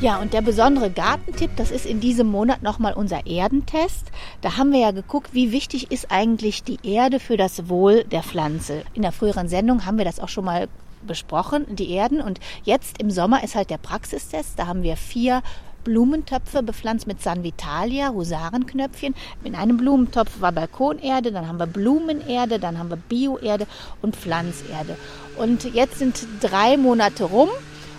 Ja, 0.00 0.18
und 0.18 0.34
der 0.34 0.42
besondere 0.42 0.88
Gartentipp, 0.88 1.50
das 1.56 1.72
ist 1.72 1.84
in 1.84 1.98
diesem 1.98 2.28
Monat 2.28 2.62
nochmal 2.62 2.92
unser 2.92 3.26
Erdentest. 3.26 4.12
Da 4.40 4.56
haben 4.56 4.70
wir 4.70 4.78
ja 4.78 4.92
geguckt, 4.92 5.30
wie 5.32 5.50
wichtig 5.50 5.90
ist 5.90 6.12
eigentlich 6.12 6.62
die 6.62 6.78
Erde 6.84 7.18
für 7.18 7.36
das 7.36 7.68
Wohl 7.68 8.04
der 8.04 8.22
Pflanze. 8.22 8.84
In 8.94 9.02
der 9.02 9.10
früheren 9.10 9.48
Sendung 9.48 9.84
haben 9.84 9.98
wir 9.98 10.04
das 10.04 10.20
auch 10.20 10.28
schon 10.28 10.44
mal 10.44 10.68
besprochen, 11.04 11.66
die 11.74 11.90
Erden. 11.90 12.20
Und 12.20 12.38
jetzt 12.62 13.00
im 13.00 13.10
Sommer 13.10 13.42
ist 13.42 13.56
halt 13.56 13.70
der 13.70 13.78
Praxistest. 13.78 14.58
Da 14.58 14.68
haben 14.68 14.84
wir 14.84 14.96
vier 14.96 15.42
Blumentöpfe 15.86 16.64
bepflanzt 16.64 17.06
mit 17.06 17.22
Sanvitalia, 17.22 18.10
Husarenknöpfchen. 18.10 19.14
In 19.44 19.54
einem 19.54 19.76
Blumentopf 19.76 20.40
war 20.40 20.50
Balkonerde, 20.50 21.30
dann 21.30 21.46
haben 21.46 21.60
wir 21.60 21.68
Blumenerde, 21.68 22.58
dann 22.58 22.76
haben 22.76 22.90
wir 22.90 22.96
Bioerde 22.96 23.68
und 24.02 24.16
Pflanzerde. 24.16 24.96
Und 25.38 25.72
jetzt 25.74 26.00
sind 26.00 26.26
drei 26.40 26.76
Monate 26.76 27.22
rum. 27.22 27.48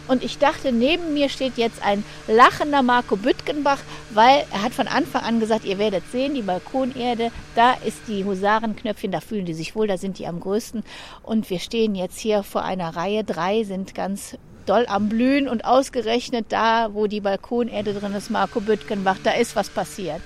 Und 0.10 0.22
ich 0.24 0.38
dachte, 0.38 0.74
neben 0.74 1.14
mir 1.14 1.30
steht 1.30 1.58
jetzt 1.58 1.82
ein 1.82 2.04
lachender 2.28 2.82
Marco 2.82 3.16
Büttgenbach, 3.16 3.80
weil 4.10 4.46
er 4.52 4.64
hat 4.64 4.74
von 4.74 4.88
Anfang 4.88 5.24
an 5.24 5.40
gesagt, 5.40 5.64
ihr 5.64 5.78
werdet 5.80 6.04
sehen, 6.12 6.34
die 6.34 6.42
Balkonerde, 6.42 7.32
da 7.56 7.74
ist 7.74 8.00
die 8.08 8.26
Husarenknöpfchen, 8.26 9.12
da 9.12 9.22
fühlen 9.22 9.46
die 9.46 9.54
sich 9.54 9.76
wohl, 9.76 9.88
da 9.88 9.98
sind 9.98 10.20
die 10.20 10.28
am 10.28 10.42
größten. 10.42 10.84
Und 11.24 11.50
wir 11.50 11.60
stehen 11.60 11.96
jetzt 11.96 12.20
hier 12.20 12.44
vor 12.44 12.64
einer 12.64 12.96
Reihe. 12.98 13.24
Drei 13.24 13.64
sind 13.64 13.96
ganz 13.96 14.38
doll 14.68 14.86
am 14.88 15.10
Blühen 15.10 15.48
und 15.48 15.66
ausgerechnet 15.66 16.48
da, 16.50 16.90
wo 16.94 17.08
die 17.08 17.22
Balkonerde 17.22 17.94
drin 17.94 18.14
ist, 18.14 18.30
Marco 18.30 18.60
Büttgenbach, 18.60 19.18
da 19.24 19.32
ist 19.32 19.56
was 19.56 19.70
passiert. 19.70 20.22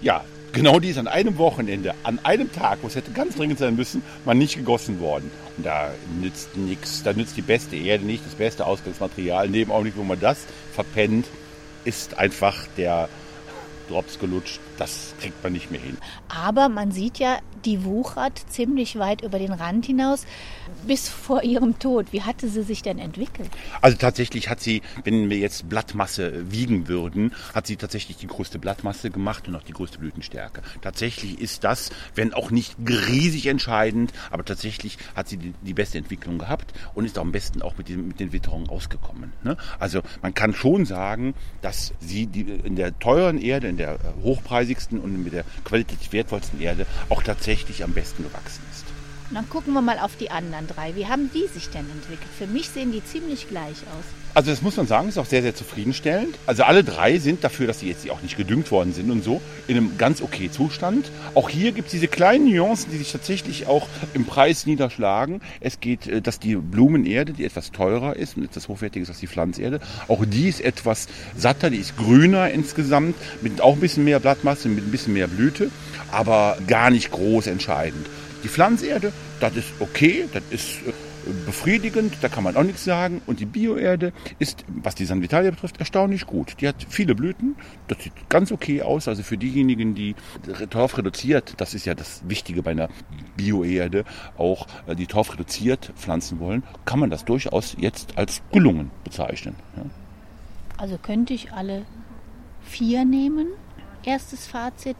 Ja, 0.00 0.24
genau 0.52 0.78
die 0.78 0.90
ist 0.90 0.98
an 0.98 1.08
einem 1.08 1.38
Wochenende, 1.38 1.94
an 2.04 2.18
einem 2.22 2.52
Tag, 2.52 2.78
wo 2.82 2.86
es 2.86 2.94
hätte 2.94 3.10
ganz 3.12 3.36
dringend 3.36 3.58
sein 3.58 3.76
müssen, 3.76 4.02
mal 4.24 4.34
nicht 4.34 4.56
gegossen 4.56 5.00
worden. 5.00 5.30
Und 5.56 5.66
da 5.66 5.90
nützt 6.20 6.56
nichts, 6.56 7.02
da 7.02 7.12
nützt 7.12 7.36
die 7.36 7.42
beste 7.42 7.76
Erde 7.76 8.04
nicht, 8.04 8.24
das 8.24 8.34
beste 8.34 8.66
Ausgangsmaterial. 8.66 9.46
In 9.46 9.52
dem 9.52 9.70
Augenblick, 9.70 9.96
wo 9.96 10.04
man 10.04 10.20
das 10.20 10.38
verpennt, 10.72 11.26
ist 11.84 12.18
einfach 12.18 12.66
der 12.76 13.08
Drops 13.88 14.18
gelutscht. 14.18 14.60
Das 14.78 15.14
kriegt 15.20 15.42
man 15.42 15.52
nicht 15.52 15.70
mehr 15.70 15.80
hin. 15.80 15.98
Aber 16.28 16.68
man 16.68 16.92
sieht 16.92 17.18
ja, 17.18 17.38
die 17.64 17.84
wuchert 17.84 18.38
ziemlich 18.48 18.98
weit 18.98 19.22
über 19.22 19.38
den 19.38 19.52
Rand 19.52 19.86
hinaus 19.86 20.24
bis 20.86 21.08
vor 21.08 21.42
ihrem 21.42 21.78
Tod. 21.78 22.12
Wie 22.12 22.22
hatte 22.22 22.48
sie 22.48 22.62
sich 22.62 22.82
denn 22.82 22.98
entwickelt? 22.98 23.50
Also 23.80 23.96
tatsächlich 23.96 24.48
hat 24.48 24.60
sie, 24.60 24.82
wenn 25.04 25.28
wir 25.30 25.38
jetzt 25.38 25.68
Blattmasse 25.68 26.50
wiegen 26.50 26.88
würden, 26.88 27.32
hat 27.54 27.66
sie 27.66 27.76
tatsächlich 27.76 28.16
die 28.16 28.28
größte 28.28 28.58
Blattmasse 28.58 29.10
gemacht 29.10 29.48
und 29.48 29.56
auch 29.56 29.62
die 29.62 29.72
größte 29.72 29.98
Blütenstärke. 29.98 30.62
Tatsächlich 30.80 31.40
ist 31.40 31.64
das, 31.64 31.90
wenn 32.14 32.32
auch 32.32 32.50
nicht 32.50 32.76
riesig 32.86 33.46
entscheidend, 33.46 34.12
aber 34.30 34.44
tatsächlich 34.44 34.98
hat 35.16 35.28
sie 35.28 35.36
die, 35.36 35.54
die 35.62 35.74
beste 35.74 35.98
Entwicklung 35.98 36.38
gehabt 36.38 36.72
und 36.94 37.04
ist 37.04 37.18
auch 37.18 37.22
am 37.22 37.32
besten 37.32 37.62
auch 37.62 37.76
mit, 37.76 37.88
diesem, 37.88 38.08
mit 38.08 38.20
den 38.20 38.32
Witterungen 38.32 38.68
ausgekommen. 38.68 39.32
Ne? 39.42 39.56
Also 39.78 40.02
man 40.22 40.34
kann 40.34 40.54
schon 40.54 40.84
sagen, 40.84 41.34
dass 41.62 41.92
sie 42.00 42.26
die, 42.26 42.42
in 42.42 42.76
der 42.76 42.98
teuren 42.98 43.38
Erde, 43.38 43.68
in 43.68 43.76
der 43.76 43.98
hochpreisigsten 44.68 44.98
und 44.98 45.24
mit 45.24 45.32
der 45.32 45.44
qualitativ 45.64 46.12
wertvollsten 46.12 46.60
Erde 46.60 46.86
auch 47.08 47.22
tatsächlich 47.22 47.84
am 47.84 47.92
besten 47.92 48.24
gewachsen 48.24 48.62
ist. 48.70 48.87
Und 49.30 49.34
dann 49.34 49.48
gucken 49.50 49.74
wir 49.74 49.82
mal 49.82 49.98
auf 49.98 50.16
die 50.16 50.30
anderen 50.30 50.66
drei. 50.66 50.96
Wie 50.96 51.06
haben 51.06 51.30
die 51.34 51.46
sich 51.48 51.68
denn 51.68 51.84
entwickelt? 51.90 52.30
Für 52.38 52.46
mich 52.46 52.70
sehen 52.70 52.92
die 52.92 53.04
ziemlich 53.04 53.46
gleich 53.48 53.76
aus. 53.82 54.04
Also 54.32 54.50
das 54.50 54.62
muss 54.62 54.76
man 54.76 54.86
sagen, 54.86 55.08
ist 55.08 55.18
auch 55.18 55.26
sehr, 55.26 55.42
sehr 55.42 55.54
zufriedenstellend. 55.54 56.38
Also 56.46 56.62
alle 56.62 56.82
drei 56.82 57.18
sind 57.18 57.44
dafür, 57.44 57.66
dass 57.66 57.80
sie 57.80 57.88
jetzt 57.88 58.08
auch 58.10 58.22
nicht 58.22 58.38
gedüngt 58.38 58.70
worden 58.70 58.94
sind 58.94 59.10
und 59.10 59.22
so, 59.22 59.42
in 59.66 59.76
einem 59.76 59.98
ganz 59.98 60.22
okay 60.22 60.50
Zustand. 60.50 61.10
Auch 61.34 61.50
hier 61.50 61.72
gibt 61.72 61.88
es 61.88 61.92
diese 61.92 62.08
kleinen 62.08 62.50
Nuancen, 62.50 62.90
die 62.90 62.96
sich 62.96 63.12
tatsächlich 63.12 63.66
auch 63.66 63.86
im 64.14 64.24
Preis 64.24 64.64
niederschlagen. 64.64 65.42
Es 65.60 65.80
geht, 65.80 66.06
äh, 66.06 66.22
dass 66.22 66.38
die 66.38 66.56
Blumenerde, 66.56 67.34
die 67.34 67.44
etwas 67.44 67.70
teurer 67.70 68.16
ist 68.16 68.36
und 68.38 68.44
etwas 68.44 68.68
hochwertiger 68.68 69.02
ist 69.02 69.10
als 69.10 69.20
die 69.20 69.26
Pflanzerde, 69.26 69.80
auch 70.06 70.24
die 70.24 70.48
ist 70.48 70.62
etwas 70.62 71.08
satter, 71.36 71.68
die 71.68 71.78
ist 71.78 71.98
grüner 71.98 72.50
insgesamt, 72.50 73.16
mit 73.42 73.60
auch 73.60 73.74
ein 73.74 73.80
bisschen 73.80 74.04
mehr 74.04 74.20
Blattmasse, 74.20 74.68
mit 74.68 74.86
ein 74.86 74.90
bisschen 74.90 75.12
mehr 75.12 75.26
Blüte, 75.26 75.70
aber 76.12 76.56
gar 76.66 76.90
nicht 76.90 77.10
groß 77.10 77.46
entscheidend. 77.46 78.06
Die 78.42 78.48
Pflanzerde, 78.48 79.12
das 79.40 79.56
ist 79.56 79.72
okay, 79.80 80.28
das 80.32 80.42
ist 80.50 80.86
äh, 80.86 80.92
befriedigend, 81.44 82.14
da 82.20 82.28
kann 82.28 82.44
man 82.44 82.56
auch 82.56 82.62
nichts 82.62 82.84
sagen. 82.84 83.20
Und 83.26 83.40
die 83.40 83.46
Bioerde 83.46 84.12
ist, 84.38 84.64
was 84.68 84.94
die 84.94 85.04
San 85.04 85.22
Vitalia 85.22 85.50
betrifft, 85.50 85.78
erstaunlich 85.78 86.26
gut. 86.26 86.56
Die 86.60 86.68
hat 86.68 86.86
viele 86.88 87.14
Blüten, 87.14 87.56
das 87.88 88.02
sieht 88.02 88.12
ganz 88.28 88.52
okay 88.52 88.82
aus. 88.82 89.08
Also 89.08 89.22
für 89.22 89.36
diejenigen, 89.36 89.94
die 89.94 90.14
Torf 90.70 90.98
reduziert, 90.98 91.54
das 91.56 91.74
ist 91.74 91.84
ja 91.84 91.94
das 91.94 92.22
Wichtige 92.28 92.62
bei 92.62 92.72
einer 92.72 92.88
Bioerde, 93.36 94.04
auch 94.36 94.66
äh, 94.86 94.94
die 94.94 95.06
Torf 95.06 95.32
reduziert 95.32 95.92
pflanzen 95.96 96.38
wollen, 96.38 96.62
kann 96.84 97.00
man 97.00 97.10
das 97.10 97.24
durchaus 97.24 97.76
jetzt 97.78 98.16
als 98.16 98.42
gelungen 98.52 98.90
bezeichnen. 99.04 99.56
Also 100.76 100.96
könnte 100.96 101.34
ich 101.34 101.52
alle 101.52 101.84
vier 102.62 103.04
nehmen. 103.04 103.48
Erstes 104.04 104.46
Fazit, 104.46 104.96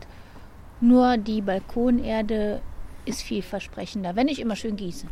nur 0.81 1.17
die 1.17 1.41
Balkonerde 1.41 2.61
ist 3.09 3.23
vielversprechender, 3.23 4.15
wenn 4.17 4.29
ich 4.29 4.39
immer 4.39 4.55
schön 4.55 4.77
gieße. 4.77 5.07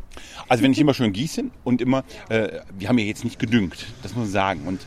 Also 0.49 0.63
wenn 0.63 0.73
ich 0.73 0.79
immer 0.79 0.95
schön 0.95 1.13
gieße 1.13 1.45
und 1.65 1.81
immer, 1.81 2.05
äh, 2.29 2.61
wir 2.79 2.89
haben 2.89 2.99
ja 2.99 3.05
jetzt 3.05 3.25
nicht 3.25 3.39
gedüngt, 3.39 3.87
das 4.03 4.15
muss 4.15 4.25
man 4.25 4.33
sagen. 4.33 4.61
Und 4.67 4.81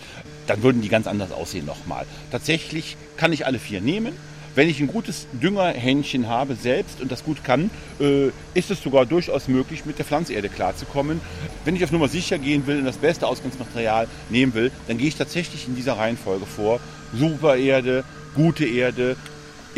dann 0.48 0.64
würden 0.64 0.82
die 0.82 0.90
ganz 0.90 1.08
anders 1.08 1.32
aussehen 1.32 1.66
nochmal. 1.66 2.06
Tatsächlich 2.32 2.98
kann 3.18 3.34
ich 3.34 3.46
alle 3.46 3.60
vier 3.60 3.82
nehmen. 3.82 4.14
Wenn 4.56 4.68
ich 4.68 4.80
ein 4.80 4.88
gutes 4.88 5.28
Düngerhändchen 5.32 6.28
habe 6.28 6.56
selbst 6.56 7.02
und 7.02 7.12
das 7.12 7.24
gut 7.24 7.44
kann, 7.44 7.70
äh, 8.00 8.30
ist 8.54 8.72
es 8.72 8.82
sogar 8.82 9.06
durchaus 9.06 9.48
möglich, 9.48 9.86
mit 9.86 9.98
der 9.98 10.06
Pflanzerde 10.06 10.50
klarzukommen. 10.50 11.22
Wenn 11.66 11.76
ich 11.76 11.84
auf 11.84 11.92
Nummer 11.92 12.08
sicher 12.08 12.38
gehen 12.38 12.68
will 12.68 12.80
und 12.80 12.86
das 12.86 12.98
beste 12.98 13.28
Ausgangsmaterial 13.28 14.08
nehmen 14.30 14.54
will, 14.54 14.72
dann 14.88 14.98
gehe 14.98 15.08
ich 15.08 15.16
tatsächlich 15.16 15.68
in 15.68 15.76
dieser 15.76 15.98
Reihenfolge 15.98 16.46
vor. 16.46 16.80
Supererde, 17.14 18.04
gute 18.36 18.66
Erde, 18.66 19.16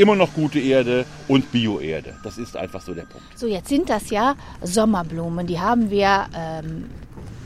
immer 0.02 0.16
noch 0.16 0.34
gute 0.34 0.60
Erde 0.60 1.06
und 1.28 1.52
Bioerde. 1.52 2.16
Das 2.24 2.38
ist 2.38 2.58
einfach 2.58 2.82
so 2.82 2.94
der 2.94 3.04
Punkt. 3.04 3.38
So, 3.38 3.48
jetzt 3.48 3.70
sind 3.70 3.90
das 3.90 4.10
ja 4.10 4.36
Sommerblumen. 4.62 5.46
Die 5.48 5.60
haben 5.60 5.90
wir. 5.92 6.28
Ähm, 6.36 6.90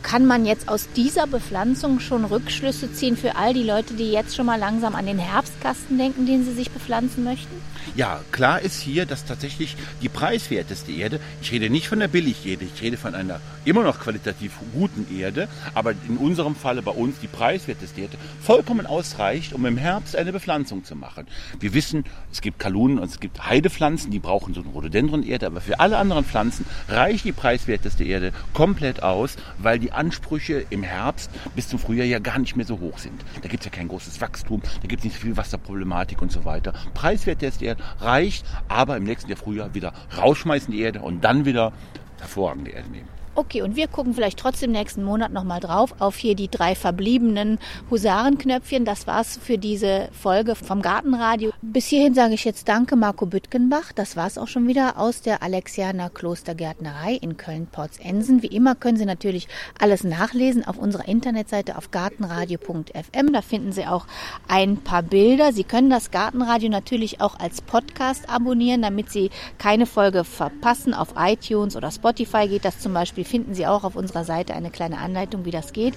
kann 0.05 0.27
man 0.27 0.45
jetzt 0.45 0.69
aus 0.69 0.87
dieser 0.95 1.25
Bepflanzung 1.25 1.99
schon 1.99 2.25
Rückschlüsse 2.25 2.93
ziehen 2.93 3.17
für 3.17 3.37
all 3.37 3.55
die 3.55 3.63
Leute, 3.63 3.95
die 3.95 4.11
jetzt 4.11 4.35
schon 4.35 4.45
mal 4.45 4.59
langsam 4.59 4.93
an 4.93 5.07
den 5.07 5.17
Herbstkasten 5.17 5.97
denken, 5.97 6.27
den 6.27 6.45
sie 6.45 6.53
sich 6.53 6.69
bepflanzen 6.69 7.23
möchten? 7.23 7.55
Ja, 7.95 8.21
klar 8.31 8.61
ist 8.61 8.79
hier, 8.81 9.07
dass 9.07 9.25
tatsächlich 9.25 9.75
die 10.03 10.09
preiswerteste 10.09 10.91
Erde, 10.91 11.19
ich 11.41 11.51
rede 11.51 11.71
nicht 11.71 11.87
von 11.87 11.99
der 11.99 12.07
Billigerde, 12.07 12.65
ich 12.65 12.81
rede 12.83 12.97
von 12.97 13.15
einer 13.15 13.39
immer 13.63 13.83
noch 13.83 13.99
qualitativ 13.99 14.53
guten 14.73 15.07
Erde, 15.17 15.47
aber 15.73 15.93
in 16.07 16.17
unserem 16.17 16.55
Falle 16.55 16.83
bei 16.83 16.91
uns 16.91 17.19
die 17.19 17.27
preiswerteste 17.27 18.01
Erde, 18.01 18.17
vollkommen 18.41 18.85
ausreicht, 18.85 19.53
um 19.53 19.65
im 19.65 19.77
Herbst 19.77 20.15
eine 20.15 20.31
Bepflanzung 20.31 20.83
zu 20.83 20.95
machen. 20.95 21.25
Wir 21.59 21.73
wissen, 21.73 22.03
es 22.31 22.41
gibt 22.41 22.59
Kalunen 22.59 22.99
und 22.99 23.09
es 23.09 23.19
gibt 23.19 23.47
Heidepflanzen, 23.47 24.11
die 24.11 24.19
brauchen 24.19 24.53
so 24.53 24.61
eine 24.61 24.69
Rhododendron-Erde, 24.69 25.47
aber 25.47 25.61
für 25.61 25.79
alle 25.79 25.97
anderen 25.97 26.25
Pflanzen 26.25 26.65
reicht 26.89 27.25
die 27.25 27.31
preiswerteste 27.31 28.03
Erde 28.03 28.33
komplett 28.53 29.01
aus, 29.01 29.35
weil 29.57 29.79
die 29.79 29.94
Ansprüche 29.95 30.65
im 30.69 30.83
Herbst 30.83 31.31
bis 31.55 31.67
zum 31.69 31.79
Frühjahr 31.79 32.05
ja 32.05 32.19
gar 32.19 32.39
nicht 32.39 32.55
mehr 32.55 32.65
so 32.65 32.79
hoch 32.79 32.97
sind. 32.97 33.23
Da 33.41 33.47
gibt 33.47 33.61
es 33.61 33.65
ja 33.65 33.71
kein 33.71 33.87
großes 33.87 34.21
Wachstum, 34.21 34.61
da 34.81 34.87
gibt 34.87 35.01
es 35.01 35.05
nicht 35.05 35.15
so 35.15 35.21
viel 35.21 35.37
Wasserproblematik 35.37 36.21
und 36.21 36.31
so 36.31 36.45
weiter. 36.45 36.73
Preiswerteste 36.93 37.65
Erde 37.65 37.83
reicht, 37.99 38.45
aber 38.67 38.97
im 38.97 39.03
nächsten 39.03 39.29
Jahr 39.29 39.37
Frühjahr 39.37 39.73
wieder 39.73 39.93
rausschmeißen 40.17 40.71
die 40.71 40.81
Erde 40.81 41.01
und 41.01 41.23
dann 41.23 41.45
wieder 41.45 41.73
hervorragende 42.19 42.71
Erde 42.71 42.89
nehmen. 42.89 43.14
Okay, 43.37 43.61
und 43.61 43.75
wir 43.75 43.89
gucken 43.89 44.13
vielleicht 44.13 44.39
trotzdem 44.39 44.71
nächsten 44.71 45.03
Monat 45.03 45.33
nochmal 45.33 45.59
drauf 45.59 45.95
auf 45.99 46.15
hier 46.15 46.35
die 46.35 46.47
drei 46.47 46.73
verbliebenen 46.73 47.59
Husarenknöpfchen. 47.91 48.85
Das 48.85 49.07
war's 49.07 49.37
für 49.37 49.57
diese 49.57 50.07
Folge 50.13 50.55
vom 50.55 50.81
Gartenradio. 50.81 51.51
Bis 51.61 51.87
hierhin 51.87 52.13
sage 52.13 52.35
ich 52.35 52.45
jetzt 52.45 52.69
Danke, 52.69 52.95
Marco 52.95 53.25
Büttgenbach. 53.25 53.91
Das 53.93 54.15
war's 54.15 54.37
auch 54.37 54.47
schon 54.47 54.69
wieder 54.69 54.97
aus 54.97 55.21
der 55.21 55.43
Alexianer 55.43 56.09
Klostergärtnerei 56.09 57.15
in 57.15 57.35
Köln-Porzensen. 57.35 58.41
Wie 58.41 58.47
immer 58.47 58.73
können 58.73 58.95
Sie 58.95 59.05
natürlich 59.05 59.49
alles 59.81 60.05
nachlesen 60.05 60.65
auf 60.65 60.77
unserer 60.77 61.09
Internetseite 61.09 61.77
auf 61.77 61.91
gartenradio.fm. 61.91 63.33
Da 63.33 63.41
finden 63.41 63.73
Sie 63.73 63.85
auch 63.85 64.07
ein 64.47 64.77
paar 64.77 65.03
Bilder. 65.03 65.51
Sie 65.51 65.65
können 65.65 65.89
das 65.89 66.09
Gartenradio 66.09 66.69
natürlich 66.69 67.19
auch 67.19 67.37
als 67.37 67.61
Podcast 67.61 68.29
abonnieren, 68.29 68.81
damit 68.81 69.09
Sie 69.11 69.29
keine 69.57 69.87
Folge 69.87 70.23
verpassen. 70.23 70.93
Auf 70.93 71.15
iTunes 71.17 71.75
oder 71.75 71.91
Spotify 71.91 72.47
geht 72.47 72.63
das 72.63 72.79
zum 72.79 72.93
Beispiel 72.93 73.24
finden 73.27 73.53
Sie 73.53 73.67
auch 73.67 73.83
auf 73.83 73.95
unserer 73.95 74.23
Seite 74.23 74.53
eine 74.53 74.69
kleine 74.69 74.97
Anleitung, 74.97 75.45
wie 75.45 75.51
das 75.51 75.73
geht. 75.73 75.95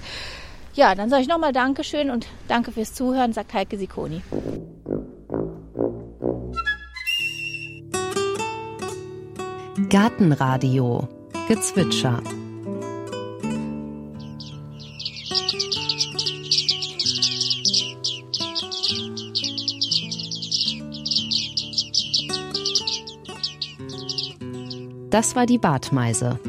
Ja, 0.73 0.95
dann 0.95 1.09
sage 1.09 1.23
ich 1.23 1.27
nochmal 1.27 1.51
Dankeschön 1.51 2.09
und 2.09 2.27
danke 2.47 2.71
fürs 2.71 2.93
Zuhören, 2.93 3.33
sagt 3.33 3.53
Heike 3.53 3.77
Sikoni. 3.77 4.21
Gartenradio 9.89 11.07
Gezwitscher 11.47 12.21
Das 25.09 25.35
war 25.35 25.47
die 25.47 25.57
Bartmeise. 25.57 26.39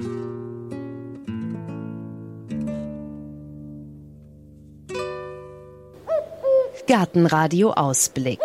Gartenradio 6.91 7.71
Ausblick. 7.71 8.41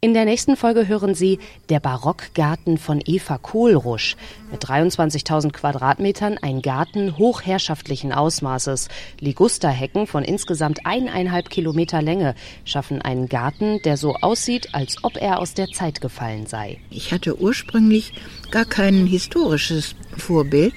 In 0.00 0.14
der 0.14 0.24
nächsten 0.24 0.56
Folge 0.56 0.88
hören 0.88 1.14
Sie 1.14 1.38
Der 1.68 1.78
Barockgarten 1.78 2.78
von 2.78 3.02
Eva 3.04 3.36
Kohlrusch. 3.36 4.16
Mit 4.50 4.64
23.000 4.64 5.52
Quadratmetern 5.52 6.38
ein 6.40 6.62
Garten 6.62 7.18
hochherrschaftlichen 7.18 8.14
Ausmaßes. 8.14 8.88
Ligusterhecken 9.20 10.06
von 10.06 10.24
insgesamt 10.24 10.86
eineinhalb 10.86 11.50
Kilometer 11.50 12.00
Länge 12.00 12.34
schaffen 12.64 13.02
einen 13.02 13.28
Garten, 13.28 13.82
der 13.82 13.98
so 13.98 14.14
aussieht, 14.14 14.70
als 14.72 14.96
ob 15.04 15.20
er 15.20 15.40
aus 15.40 15.52
der 15.52 15.66
Zeit 15.66 16.00
gefallen 16.00 16.46
sei. 16.46 16.78
Ich 16.88 17.12
hatte 17.12 17.38
ursprünglich 17.38 18.14
gar 18.50 18.64
kein 18.64 19.06
historisches 19.06 19.96
Vorbild, 20.16 20.76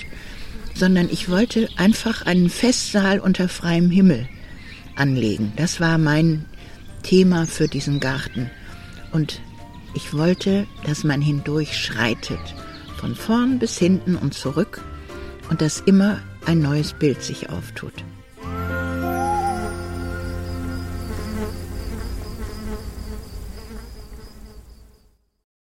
sondern 0.76 1.08
ich 1.10 1.30
wollte 1.30 1.70
einfach 1.78 2.26
einen 2.26 2.50
Festsaal 2.50 3.22
unter 3.22 3.48
freiem 3.48 3.90
Himmel 3.90 4.28
anlegen. 5.02 5.52
Das 5.56 5.80
war 5.82 5.98
mein 5.98 6.46
Thema 7.04 7.48
für 7.48 7.68
diesen 7.68 8.00
Garten. 8.00 8.50
Und 9.12 9.42
ich 9.96 10.14
wollte, 10.14 10.68
dass 10.86 11.04
man 11.04 11.22
hindurch 11.22 11.76
schreitet, 11.76 12.40
von 12.98 13.16
vorn 13.16 13.60
bis 13.60 13.78
hinten 13.78 14.16
und 14.16 14.34
zurück, 14.34 14.82
und 15.50 15.62
dass 15.62 15.82
immer 15.82 16.20
ein 16.46 16.60
neues 16.60 16.94
Bild 16.94 17.22
sich 17.22 17.50
auftut. 17.50 18.06